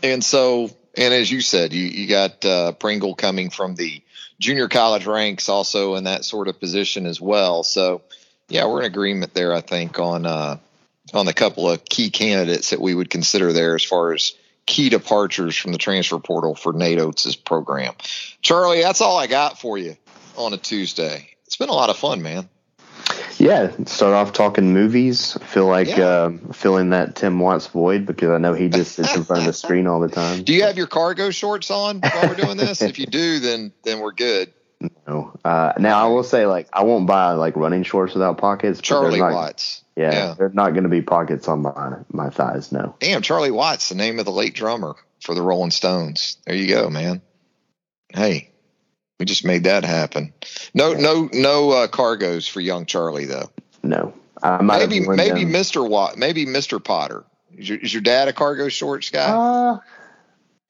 and 0.03 0.22
so, 0.22 0.70
and 0.97 1.14
as 1.14 1.31
you 1.31 1.41
said, 1.41 1.72
you, 1.72 1.85
you 1.85 2.09
got 2.09 2.45
uh, 2.45 2.72
Pringle 2.72 3.14
coming 3.14 3.49
from 3.49 3.76
the 3.76 4.03
junior 4.41 4.68
college 4.68 5.07
ranks, 5.07 5.49
also 5.49 5.95
in 5.95 6.05
that 6.05 6.24
sort 6.24 6.49
of 6.49 6.61
position 6.61 7.07
as 7.07 7.20
well. 7.20 7.62
So, 7.62 8.03
yeah, 8.49 8.66
we're 8.66 8.81
in 8.81 8.87
agreement 8.87 9.35
there. 9.35 9.55
I 9.55 9.61
think 9.61 9.99
on 9.99 10.26
uh, 10.26 10.59
on 11.14 11.26
the 11.26 11.35
couple 11.35 11.70
of 11.70 11.85
key 11.85 12.11
candidates 12.11 12.70
that 12.70 12.81
we 12.81 12.95
would 12.95 13.11
consider 13.11 13.53
there 13.53 13.74
as 13.74 13.85
far 13.85 14.12
as 14.12 14.35
key 14.69 14.91
departures 14.91 15.57
from 15.57 15.73
the 15.73 15.79
transfer 15.79 16.19
portal 16.19 16.55
for 16.55 16.73
Nate 16.73 17.01
Oats' 17.01 17.35
program. 17.35 17.95
Charlie, 18.43 18.83
that's 18.83 19.01
all 19.01 19.16
I 19.16 19.27
got 19.27 19.59
for 19.59 19.79
you 19.79 19.97
on 20.37 20.53
a 20.53 20.59
Tuesday. 20.59 21.31
It's 21.47 21.57
been 21.57 21.71
a 21.71 21.75
lot 21.75 21.91
of 21.91 21.97
fun, 21.97 22.23
man. 22.23 22.49
Yeah, 23.39 23.73
start 23.87 24.14
off 24.14 24.33
talking 24.33 24.75
movies. 24.75 25.37
I 25.41 25.45
feel 25.45 25.66
like 25.66 25.89
yeah. 25.89 26.05
uh, 26.05 26.31
filling 26.53 26.91
that 26.91 27.16
Tim 27.16 27.39
Watts 27.39 27.69
void 27.69 28.05
because 28.05 28.31
I 28.31 28.39
know 28.39 28.53
he 28.53 28.69
just 28.69 28.93
sits 28.93 29.16
in 29.16 29.25
front 29.25 29.43
of 29.43 29.47
the 29.47 29.53
screen 29.53 29.87
all 29.87 30.01
the 30.01 30.09
time. 30.09 30.43
Do 30.43 30.53
you 30.53 30.64
have 30.64 30.77
your 30.77 30.89
cargo 30.89 31.31
shorts 31.31 31.71
on 31.71 32.01
while 32.01 32.29
we're 32.29 32.35
doing 32.35 32.57
this? 32.57 32.83
if 32.83 32.99
you 32.99 33.07
do, 33.07 33.39
then 33.39 33.73
then 33.85 34.01
we're 34.01 34.12
good. 34.12 34.53
No. 35.07 35.33
Uh, 35.45 35.73
now 35.79 36.05
I 36.05 36.09
will 36.09 36.25
say, 36.25 36.47
like, 36.47 36.69
I 36.73 36.83
won't 36.85 37.07
buy 37.07 37.33
like 37.33 37.57
running 37.57 37.85
shorts 37.85 38.12
without 38.12 38.39
pockets. 38.39 38.81
Charlie 38.81 39.21
not, 39.21 39.33
Watts. 39.33 39.83
Yeah, 39.99 40.12
yeah, 40.12 40.34
there's 40.38 40.55
not 40.55 40.74
going 40.74 40.84
to 40.84 40.88
be 40.88 41.03
pockets 41.03 41.49
on 41.49 41.62
my 41.62 41.96
my 42.12 42.30
thighs. 42.30 42.70
No. 42.70 42.94
Damn, 43.01 43.20
Charlie 43.20 43.51
Watts, 43.51 43.88
the 43.88 43.96
name 43.96 44.20
of 44.20 44.26
the 44.26 44.30
late 44.30 44.55
drummer 44.55 44.94
for 45.20 45.34
the 45.34 45.42
Rolling 45.42 45.72
Stones. 45.72 46.36
There 46.46 46.55
you 46.55 46.68
go, 46.68 46.88
man. 46.88 47.20
Hey, 48.09 48.51
we 49.18 49.26
just 49.26 49.44
made 49.44 49.64
that 49.64 49.84
happen. 49.84 50.32
No, 50.72 50.92
yeah. 50.92 50.99
no, 50.99 51.28
no 51.32 51.70
uh, 51.72 51.88
cargos 51.88 52.49
for 52.49 52.61
young 52.61 52.86
Charlie 52.86 53.24
though. 53.24 53.51
No, 53.82 54.14
maybe 54.62 55.01
maybe 55.01 55.44
Mr. 55.44 55.86
Watt, 55.88 56.16
maybe 56.16 56.46
Mr. 56.46 56.82
Potter. 56.82 57.24
Is 57.57 57.68
your, 57.68 57.78
is 57.78 57.92
your 57.92 58.03
dad 58.03 58.28
a 58.28 58.32
cargo 58.32 58.68
shorts 58.68 59.11
guy? 59.11 59.30
Uh, 59.30 59.78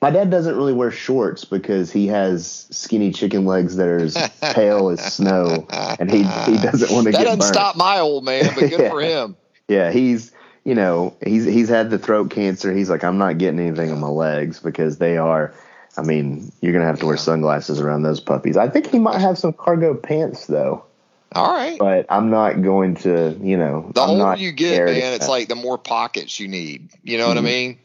my 0.00 0.10
dad 0.10 0.30
doesn't 0.30 0.56
really 0.56 0.72
wear 0.72 0.90
shorts 0.90 1.44
because 1.44 1.90
he 1.90 2.06
has 2.08 2.66
skinny 2.70 3.10
chicken 3.10 3.44
legs 3.44 3.76
that 3.76 3.88
are 3.88 3.98
as 3.98 4.16
pale 4.54 4.90
as 4.90 5.14
snow, 5.14 5.66
and 5.70 6.10
he 6.10 6.18
he 6.18 6.58
doesn't 6.58 6.90
want 6.92 7.06
to 7.06 7.12
that 7.12 7.18
get. 7.18 7.18
That 7.18 7.24
doesn't 7.24 7.40
burnt. 7.40 7.54
stop 7.54 7.76
my 7.76 7.98
old 7.98 8.24
man, 8.24 8.50
but 8.54 8.70
good 8.70 8.72
yeah. 8.80 8.90
for 8.90 9.00
him. 9.00 9.36
Yeah, 9.66 9.90
he's 9.90 10.32
you 10.64 10.74
know 10.74 11.16
he's 11.24 11.44
he's 11.44 11.68
had 11.68 11.90
the 11.90 11.98
throat 11.98 12.30
cancer. 12.30 12.72
He's 12.72 12.90
like, 12.90 13.04
I'm 13.04 13.18
not 13.18 13.38
getting 13.38 13.58
anything 13.58 13.90
on 13.90 14.00
my 14.00 14.08
legs 14.08 14.60
because 14.60 14.98
they 14.98 15.16
are 15.16 15.54
I 15.98 16.02
mean, 16.02 16.52
you're 16.60 16.72
gonna 16.72 16.86
have 16.86 17.00
to 17.00 17.06
wear 17.06 17.16
sunglasses 17.16 17.80
around 17.80 18.02
those 18.02 18.20
puppies. 18.20 18.56
I 18.56 18.68
think 18.68 18.86
he 18.86 19.00
might 19.00 19.20
have 19.20 19.36
some 19.36 19.52
cargo 19.52 19.94
pants 19.94 20.46
though. 20.46 20.84
All 21.32 21.52
right, 21.52 21.78
but 21.78 22.06
I'm 22.08 22.30
not 22.30 22.62
going 22.62 22.94
to, 22.96 23.36
you 23.42 23.58
know. 23.58 23.90
The 23.94 24.00
I'm 24.00 24.10
older 24.10 24.36
you 24.36 24.52
get, 24.52 24.86
man, 24.86 25.12
it's 25.12 25.28
like 25.28 25.48
the 25.48 25.56
more 25.56 25.76
pockets 25.76 26.40
you 26.40 26.48
need. 26.48 26.88
You 27.02 27.18
know 27.18 27.24
mm-hmm. 27.24 27.28
what 27.28 27.36
I 27.36 27.40
mm-hmm. 27.40 27.46
mean? 27.46 27.78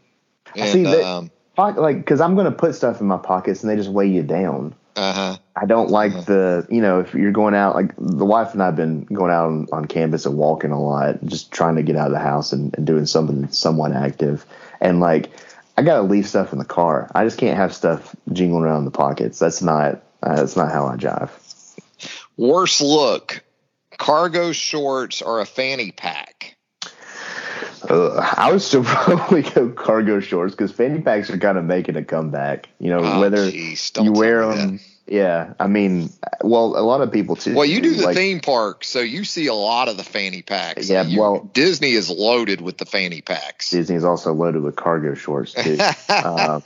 And, 0.56 0.72
See, 0.72 0.84
that, 0.84 1.04
um, 1.04 1.32
like, 1.58 1.98
because 1.98 2.22
I'm 2.22 2.36
going 2.36 2.46
to 2.46 2.52
put 2.52 2.76
stuff 2.76 3.02
in 3.02 3.08
my 3.08 3.18
pockets 3.18 3.62
and 3.62 3.70
they 3.70 3.76
just 3.76 3.90
weigh 3.90 4.08
you 4.08 4.24
down. 4.24 4.76
Uh-huh. 4.96 5.38
I 5.56 5.66
don't 5.66 5.90
like 5.90 6.12
uh-huh. 6.12 6.22
the, 6.22 6.68
you 6.70 6.82
know, 6.82 7.00
if 7.00 7.14
you're 7.14 7.32
going 7.32 7.56
out, 7.56 7.76
like 7.76 7.96
the 7.98 8.26
wife 8.26 8.54
and 8.54 8.62
I've 8.62 8.76
been 8.76 9.06
going 9.06 9.32
out 9.32 9.48
on, 9.48 9.68
on 9.72 9.86
campus 9.86 10.26
and 10.26 10.38
walking 10.38 10.72
a 10.72 10.82
lot, 10.82 11.24
just 11.26 11.52
trying 11.52 11.76
to 11.76 11.84
get 11.84 11.96
out 11.96 12.08
of 12.08 12.14
the 12.14 12.20
house 12.20 12.54
and, 12.54 12.76
and 12.78 12.86
doing 12.86 13.06
something 13.06 13.50
somewhat 13.52 13.92
active. 13.92 14.46
And 14.82 15.00
like, 15.00 15.32
I 15.78 15.82
gotta 15.82 16.04
leave 16.04 16.28
stuff 16.28 16.54
in 16.54 16.60
the 16.60 16.66
car. 16.66 17.10
I 17.16 17.24
just 17.24 17.38
can't 17.38 17.58
have 17.58 17.74
stuff 17.74 18.16
jingling 18.32 18.64
around 18.64 18.80
in 18.80 18.86
the 18.86 18.92
pockets. 18.92 19.40
That's 19.40 19.62
not 19.62 20.04
uh, 20.22 20.36
that's 20.36 20.56
not 20.56 20.72
how 20.72 20.86
I 20.86 20.96
jive. 20.98 21.32
Worst 22.38 22.82
look: 22.82 23.44
cargo 23.98 24.52
shorts 24.52 25.22
or 25.22 25.42
a 25.42 25.46
fanny 25.46 25.92
pack. 25.92 26.33
Uh, 27.94 28.34
I 28.38 28.52
would 28.52 28.62
still 28.62 28.84
probably 28.86 29.44
go 29.44 29.70
cargo 29.70 30.20
shorts 30.20 30.56
because 30.56 30.72
fanny 30.72 31.02
packs 31.02 31.30
are 31.30 31.38
kind 31.38 31.58
of 31.58 31.66
making 31.66 31.96
a 31.96 32.04
comeback. 32.04 32.70
You 32.80 32.90
know, 32.90 33.00
oh, 33.04 33.20
whether 33.20 33.50
geez, 33.52 33.92
you 34.00 34.12
wear 34.12 34.48
them. 34.48 34.78
That 34.78 34.84
yeah, 35.06 35.54
I 35.60 35.68
mean, 35.68 36.10
well, 36.42 36.78
a 36.78 36.82
lot 36.82 37.02
of 37.02 37.12
people 37.12 37.36
too. 37.36 37.54
Well, 37.54 37.66
you 37.66 37.82
do 37.82 37.94
the 37.94 38.06
like, 38.06 38.16
theme 38.16 38.40
park, 38.40 38.86
so 38.86 39.02
you 39.02 39.26
see 39.26 39.48
a 39.48 39.54
lot 39.54 39.90
of 39.90 39.98
the 39.98 40.04
fanny 40.04 40.42
packs. 40.42 40.90
Yeah, 40.90 41.04
you, 41.04 41.20
well, 41.20 41.50
Disney 41.54 41.92
is 41.92 42.10
loaded 42.10 42.62
with 42.62 42.78
the 42.78 42.86
fanny 42.86 43.22
packs. 43.22 43.70
Disney 43.70 43.98
is 43.98 44.06
also 44.06 44.34
loaded 44.34 44.64
with 44.64 44.78
cargo 44.78 45.14
shorts 45.14 45.54
too. 45.54 45.78
uh, 46.10 46.62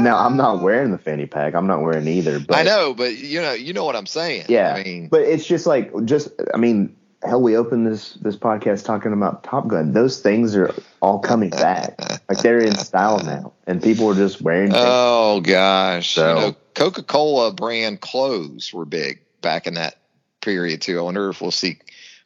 now, 0.00 0.18
I'm 0.18 0.36
not 0.36 0.62
wearing 0.62 0.90
the 0.90 0.98
fanny 0.98 1.26
pack. 1.26 1.54
I'm 1.54 1.68
not 1.68 1.80
wearing 1.80 2.08
either. 2.08 2.40
But 2.40 2.56
I 2.56 2.62
know, 2.64 2.92
but 2.92 3.16
you 3.16 3.40
know, 3.40 3.52
you 3.52 3.72
know 3.72 3.84
what 3.84 3.94
I'm 3.94 4.06
saying. 4.06 4.46
Yeah, 4.48 4.74
I 4.74 4.82
mean, 4.82 5.08
but 5.08 5.20
it's 5.20 5.46
just 5.46 5.64
like, 5.64 5.92
just 6.06 6.30
I 6.52 6.56
mean, 6.56 6.96
hell, 7.22 7.40
we 7.40 7.56
opened 7.56 7.86
this 7.86 8.14
this 8.14 8.36
podcast 8.36 8.84
talking 8.84 9.12
about 9.12 9.44
Top 9.44 9.68
Gun. 9.68 9.92
Those 9.92 10.20
things 10.20 10.56
are 10.56 10.74
all 11.00 11.18
coming 11.18 11.50
back. 11.50 11.98
like 12.28 12.38
they're 12.38 12.60
in 12.60 12.74
style 12.74 13.20
now, 13.20 13.52
and 13.66 13.82
people 13.82 14.08
are 14.08 14.14
just 14.14 14.40
wearing. 14.40 14.70
Them. 14.70 14.82
Oh 14.84 15.40
gosh, 15.40 16.14
so, 16.14 16.28
you 16.28 16.40
know, 16.40 16.56
Coca 16.74 17.02
Cola 17.02 17.52
brand 17.52 18.00
clothes 18.00 18.72
were 18.72 18.84
big 18.84 19.20
back 19.40 19.66
in 19.66 19.74
that 19.74 19.98
period 20.40 20.82
too. 20.82 20.98
I 20.98 21.02
wonder 21.02 21.28
if 21.28 21.40
we'll 21.40 21.50
see 21.50 21.78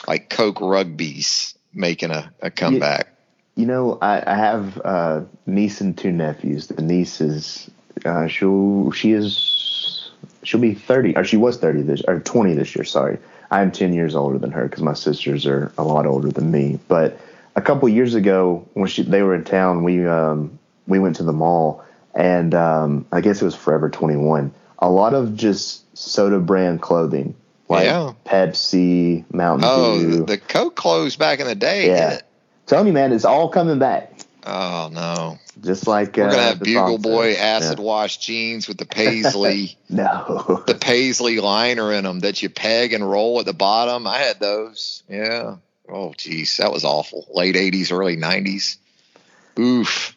like 0.07 0.31
Coke 0.31 0.61
rugbies 0.61 1.55
making 1.73 2.11
a, 2.11 2.33
a 2.41 2.51
comeback. 2.51 3.09
You, 3.57 3.63
you 3.63 3.67
know, 3.67 3.99
I, 4.01 4.23
I 4.27 4.35
have 4.35 4.77
a 4.79 5.27
niece 5.47 5.81
and 5.81 5.97
two 5.97 6.13
nephews. 6.13 6.69
The 6.69 6.83
niece 6.83 7.21
is 7.21 7.71
uh, 8.05 8.27
she 8.27 8.47
she 8.95 9.13
is 9.13 10.11
she'll 10.43 10.61
be 10.61 10.75
thirty 10.75 11.17
or 11.17 11.25
she 11.25 11.37
was 11.37 11.59
thirty 11.59 11.83
this 11.83 12.03
or 12.07 12.21
twenty 12.21 12.55
this 12.55 12.75
year. 12.75 12.85
Sorry, 12.85 13.19
I'm 13.53 13.71
ten 13.71 13.93
years 13.93 14.15
older 14.15 14.39
than 14.39 14.51
her 14.51 14.67
because 14.67 14.83
my 14.83 14.95
sisters 14.95 15.47
are 15.47 15.73
a 15.79 15.85
lot 15.85 16.07
older 16.07 16.31
than 16.31 16.51
me. 16.51 16.79
But 16.89 17.21
a 17.55 17.63
couple 17.63 17.89
years 17.89 18.15
ago 18.15 18.67
when 18.73 18.89
she 18.89 19.03
they 19.03 19.23
were 19.23 19.35
in 19.35 19.45
town, 19.45 19.85
we 19.85 20.07
um, 20.07 20.59
we 20.87 20.99
went 20.99 21.17
to 21.17 21.23
the 21.23 21.33
mall 21.33 21.85
and 22.15 22.55
um, 22.55 23.07
I 23.13 23.21
guess 23.21 23.41
it 23.41 23.45
was 23.45 23.55
Forever 23.55 23.89
21. 23.89 24.53
A 24.79 24.91
lot 24.91 25.15
of 25.15 25.37
just 25.37 25.97
soda 25.97 26.39
brand 26.39 26.83
clothing 26.83 27.35
like 27.69 27.87
yeah. 27.87 28.13
Pepsi, 28.27 29.25
Mountain 29.33 29.69
oh, 29.71 29.99
Dew. 29.99 30.23
Oh, 30.23 30.25
the 30.27 30.39
Coke 30.39 30.77
clothes 30.77 31.17
back 31.17 31.41
in 31.41 31.47
the 31.47 31.55
day. 31.55 31.89
Yeah. 31.89 32.21
Tell 32.67 32.85
me, 32.85 32.91
man, 32.91 33.13
it's 33.13 33.25
all 33.25 33.49
coming 33.49 33.79
back. 33.79 34.12
Oh 34.45 34.91
no! 34.93 35.39
Just 35.61 35.87
like 35.87 36.17
we're 36.17 36.31
gonna 36.31 36.43
uh, 36.43 36.49
have 36.49 36.61
Bugle 36.61 36.99
Boy 36.99 37.35
acid 37.35 37.79
yeah. 37.79 37.85
wash 37.85 38.19
jeans 38.19 38.67
with 38.67 38.77
the 38.77 38.87
paisley, 38.87 39.79
no, 39.89 40.63
the 40.67 40.75
paisley 40.75 41.41
liner 41.41 41.93
in 41.93 42.05
them 42.05 42.21
that 42.21 42.43
you 42.43 42.49
peg 42.49 42.93
and 42.93 43.09
roll 43.09 43.39
at 43.41 43.47
the 43.47 43.53
bottom. 43.53 44.07
I 44.07 44.19
had 44.19 44.41
those. 44.41 45.03
Yeah. 45.09 45.57
Oh, 45.89 46.15
geez, 46.17 46.57
that 46.57 46.73
was 46.73 46.85
awful. 46.85 47.27
Late 47.33 47.55
'80s, 47.55 47.93
early 47.93 48.17
'90s. 48.17 48.79
Oof. 49.59 50.17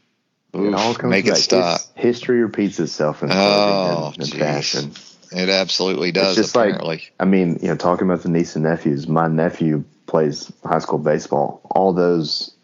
Oof. 0.55 0.67
It 0.67 0.73
all 0.73 0.95
comes 0.95 1.11
Make 1.11 1.25
back. 1.25 1.37
it 1.37 1.41
stop. 1.41 1.81
History 1.95 2.41
repeats 2.41 2.79
itself 2.79 3.23
in 3.23 3.29
oh, 3.31 4.13
and, 4.13 4.23
and 4.23 4.33
fashion. 4.33 4.91
It 5.31 5.49
absolutely 5.49 6.11
does. 6.13 6.37
It's 6.37 6.47
just 6.47 6.55
apparently. 6.55 6.87
like 6.87 7.13
I 7.19 7.25
mean, 7.25 7.59
you 7.61 7.67
know, 7.67 7.75
talking 7.75 8.07
about 8.07 8.23
the 8.23 8.29
niece 8.29 8.55
and 8.55 8.63
nephews. 8.63 9.07
My 9.07 9.27
nephew 9.27 9.83
plays 10.07 10.51
high 10.63 10.79
school 10.79 10.99
baseball. 10.99 11.61
All 11.71 11.91
those 11.91 12.54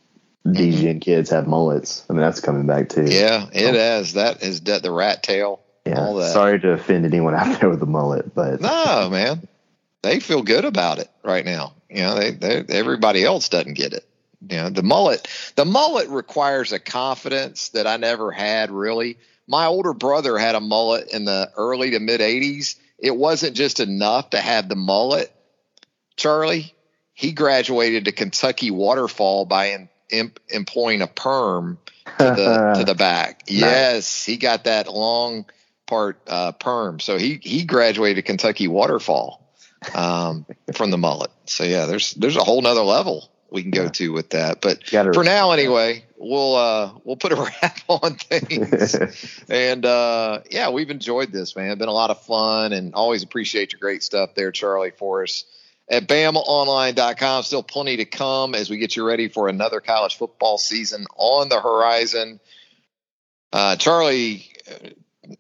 DGN 0.45 0.73
mm-hmm. 0.73 0.99
kids 0.99 1.29
have 1.29 1.47
mullets. 1.47 2.05
I 2.09 2.13
mean, 2.13 2.21
that's 2.21 2.39
coming 2.39 2.65
back 2.65 2.89
too. 2.89 3.05
Yeah, 3.05 3.47
it 3.53 3.75
has. 3.75 4.13
That 4.13 4.41
is 4.41 4.61
that 4.61 4.83
the 4.83 4.91
rat 4.91 5.23
tail. 5.23 5.59
Yeah. 5.85 6.27
Sorry 6.31 6.59
to 6.59 6.71
offend 6.71 7.05
anyone 7.05 7.35
out 7.35 7.59
there 7.59 7.69
with 7.69 7.81
a 7.81 7.87
mullet, 7.87 8.33
but 8.33 8.61
no, 8.61 9.09
man, 9.11 9.47
they 10.01 10.19
feel 10.19 10.43
good 10.43 10.65
about 10.65 10.99
it 10.99 11.09
right 11.23 11.45
now. 11.45 11.73
You 11.89 12.01
know, 12.01 12.15
they, 12.15 12.31
they 12.31 12.65
everybody 12.69 13.23
else 13.23 13.49
doesn't 13.49 13.73
get 13.73 13.93
it. 13.93 14.05
You 14.49 14.57
know, 14.57 14.69
the 14.69 14.83
mullet, 14.83 15.27
the 15.55 15.65
mullet 15.65 16.09
requires 16.09 16.71
a 16.71 16.79
confidence 16.79 17.69
that 17.69 17.85
I 17.85 17.97
never 17.97 18.31
had 18.31 18.71
really 18.71 19.17
my 19.51 19.65
older 19.65 19.93
brother 19.93 20.37
had 20.37 20.55
a 20.55 20.61
mullet 20.61 21.09
in 21.11 21.25
the 21.25 21.51
early 21.57 21.91
to 21.91 21.99
mid 21.99 22.21
80s. 22.21 22.77
It 22.97 23.15
wasn't 23.15 23.55
just 23.55 23.81
enough 23.81 24.29
to 24.31 24.39
have 24.39 24.69
the 24.69 24.75
mullet, 24.75 25.29
Charlie. 26.15 26.73
He 27.13 27.33
graduated 27.33 28.05
to 28.05 28.13
Kentucky 28.13 28.71
Waterfall 28.71 29.45
by 29.45 29.71
in, 29.71 29.89
in, 30.11 30.31
employing 30.49 31.01
a 31.01 31.07
perm 31.07 31.77
to 32.17 32.23
the 32.23 32.73
to 32.79 32.83
the 32.85 32.95
back. 32.95 33.43
Nice. 33.51 33.59
Yes, 33.59 34.25
he 34.25 34.37
got 34.37 34.65
that 34.65 34.87
long 34.87 35.45
part 35.87 36.21
uh, 36.27 36.51
perm. 36.53 36.99
So 36.99 37.17
he 37.17 37.39
he 37.41 37.65
graduated 37.65 38.25
Kentucky 38.25 38.67
Waterfall 38.67 39.45
um, 39.93 40.45
from 40.73 40.91
the 40.91 40.97
mullet. 40.97 41.31
So 41.45 41.63
yeah, 41.63 41.85
there's 41.85 42.13
there's 42.13 42.37
a 42.37 42.43
whole 42.43 42.61
nother 42.61 42.83
level 42.83 43.29
we 43.51 43.61
can 43.61 43.71
go 43.71 43.83
yeah. 43.83 43.89
to 43.89 44.13
with 44.13 44.29
that. 44.29 44.61
But 44.61 44.87
for 44.87 45.23
now, 45.23 45.51
anyway, 45.51 46.05
we'll 46.17 46.55
uh, 46.55 46.93
we'll 47.03 47.17
put 47.17 47.33
a 47.33 47.35
wrap 47.35 47.79
on 47.89 48.15
things. 48.15 48.95
and 49.49 49.85
uh, 49.85 50.39
yeah, 50.49 50.69
we've 50.69 50.89
enjoyed 50.89 51.31
this, 51.31 51.55
man. 51.55 51.69
It's 51.69 51.79
been 51.79 51.89
a 51.89 51.93
lot 51.93 52.09
of 52.09 52.21
fun, 52.23 52.71
and 52.73 52.93
always 52.95 53.23
appreciate 53.23 53.73
your 53.73 53.79
great 53.79 54.03
stuff 54.03 54.33
there, 54.33 54.51
Charlie, 54.51 54.91
for 54.91 55.23
us 55.23 55.43
at 55.91 56.07
BamaOnline.com. 56.07 57.43
Still 57.43 57.61
plenty 57.61 57.97
to 57.97 58.05
come 58.05 58.55
as 58.55 58.69
we 58.69 58.77
get 58.77 58.95
you 58.95 59.05
ready 59.05 59.27
for 59.27 59.49
another 59.49 59.81
college 59.81 60.15
football 60.15 60.57
season 60.57 61.05
on 61.17 61.49
the 61.49 61.59
horizon. 61.59 62.39
Uh, 63.51 63.75
Charlie, 63.75 64.49
uh, 64.69 64.89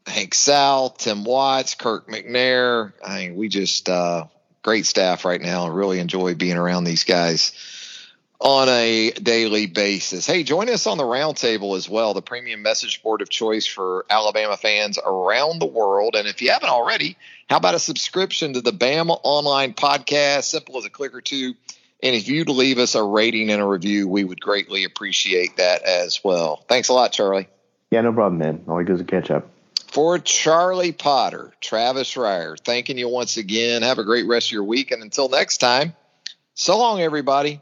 Hank 0.05 0.33
South, 0.33 0.97
Tim 0.97 1.23
Watts, 1.23 1.75
Kirk 1.75 2.09
McNair. 2.09 2.91
I 3.03 3.19
mean, 3.19 3.35
we 3.37 3.47
just 3.47 3.87
uh, 3.87 4.25
great 4.61 4.85
staff 4.85 5.23
right 5.23 5.41
now. 5.41 5.69
Really 5.69 5.99
enjoy 5.99 6.35
being 6.35 6.57
around 6.57 6.83
these 6.83 7.05
guys 7.05 7.53
on 8.41 8.67
a 8.69 9.11
daily 9.11 9.67
basis. 9.67 10.25
Hey, 10.25 10.41
join 10.41 10.67
us 10.67 10.87
on 10.87 10.97
the 10.97 11.03
roundtable 11.03 11.77
as 11.77 11.87
well, 11.87 12.15
the 12.15 12.23
premium 12.23 12.63
message 12.63 13.03
board 13.03 13.21
of 13.21 13.29
choice 13.29 13.67
for 13.67 14.03
Alabama 14.09 14.57
fans 14.57 14.97
around 14.97 15.59
the 15.59 15.67
world. 15.67 16.15
And 16.15 16.27
if 16.27 16.41
you 16.41 16.49
haven't 16.49 16.69
already, 16.69 17.17
how 17.47 17.57
about 17.57 17.75
a 17.75 17.79
subscription 17.79 18.53
to 18.53 18.61
the 18.61 18.71
Bama 18.71 19.19
Online 19.21 19.75
Podcast? 19.75 20.45
Simple 20.45 20.79
as 20.79 20.85
a 20.85 20.89
click 20.89 21.13
or 21.13 21.21
two. 21.21 21.53
And 22.01 22.15
if 22.15 22.27
you'd 22.27 22.49
leave 22.49 22.79
us 22.79 22.95
a 22.95 23.03
rating 23.03 23.51
and 23.51 23.61
a 23.61 23.65
review, 23.65 24.07
we 24.07 24.23
would 24.23 24.41
greatly 24.41 24.85
appreciate 24.85 25.57
that 25.57 25.83
as 25.83 26.21
well. 26.23 26.65
Thanks 26.67 26.89
a 26.89 26.93
lot, 26.93 27.11
Charlie. 27.11 27.47
Yeah, 27.91 28.01
no 28.01 28.11
problem, 28.11 28.39
man. 28.39 28.63
Always 28.67 28.87
good 28.87 28.97
to 28.97 29.03
catch 29.03 29.29
up. 29.29 29.47
For 29.91 30.17
Charlie 30.17 30.93
Potter, 30.93 31.53
Travis 31.61 32.15
Reier, 32.15 32.59
thanking 32.59 32.97
you 32.97 33.07
once 33.07 33.37
again. 33.37 33.83
Have 33.83 33.99
a 33.99 34.03
great 34.03 34.25
rest 34.25 34.47
of 34.47 34.53
your 34.53 34.63
week. 34.63 34.89
And 34.89 35.03
until 35.03 35.29
next 35.29 35.57
time, 35.57 35.93
so 36.55 36.79
long, 36.79 37.01
everybody. 37.01 37.61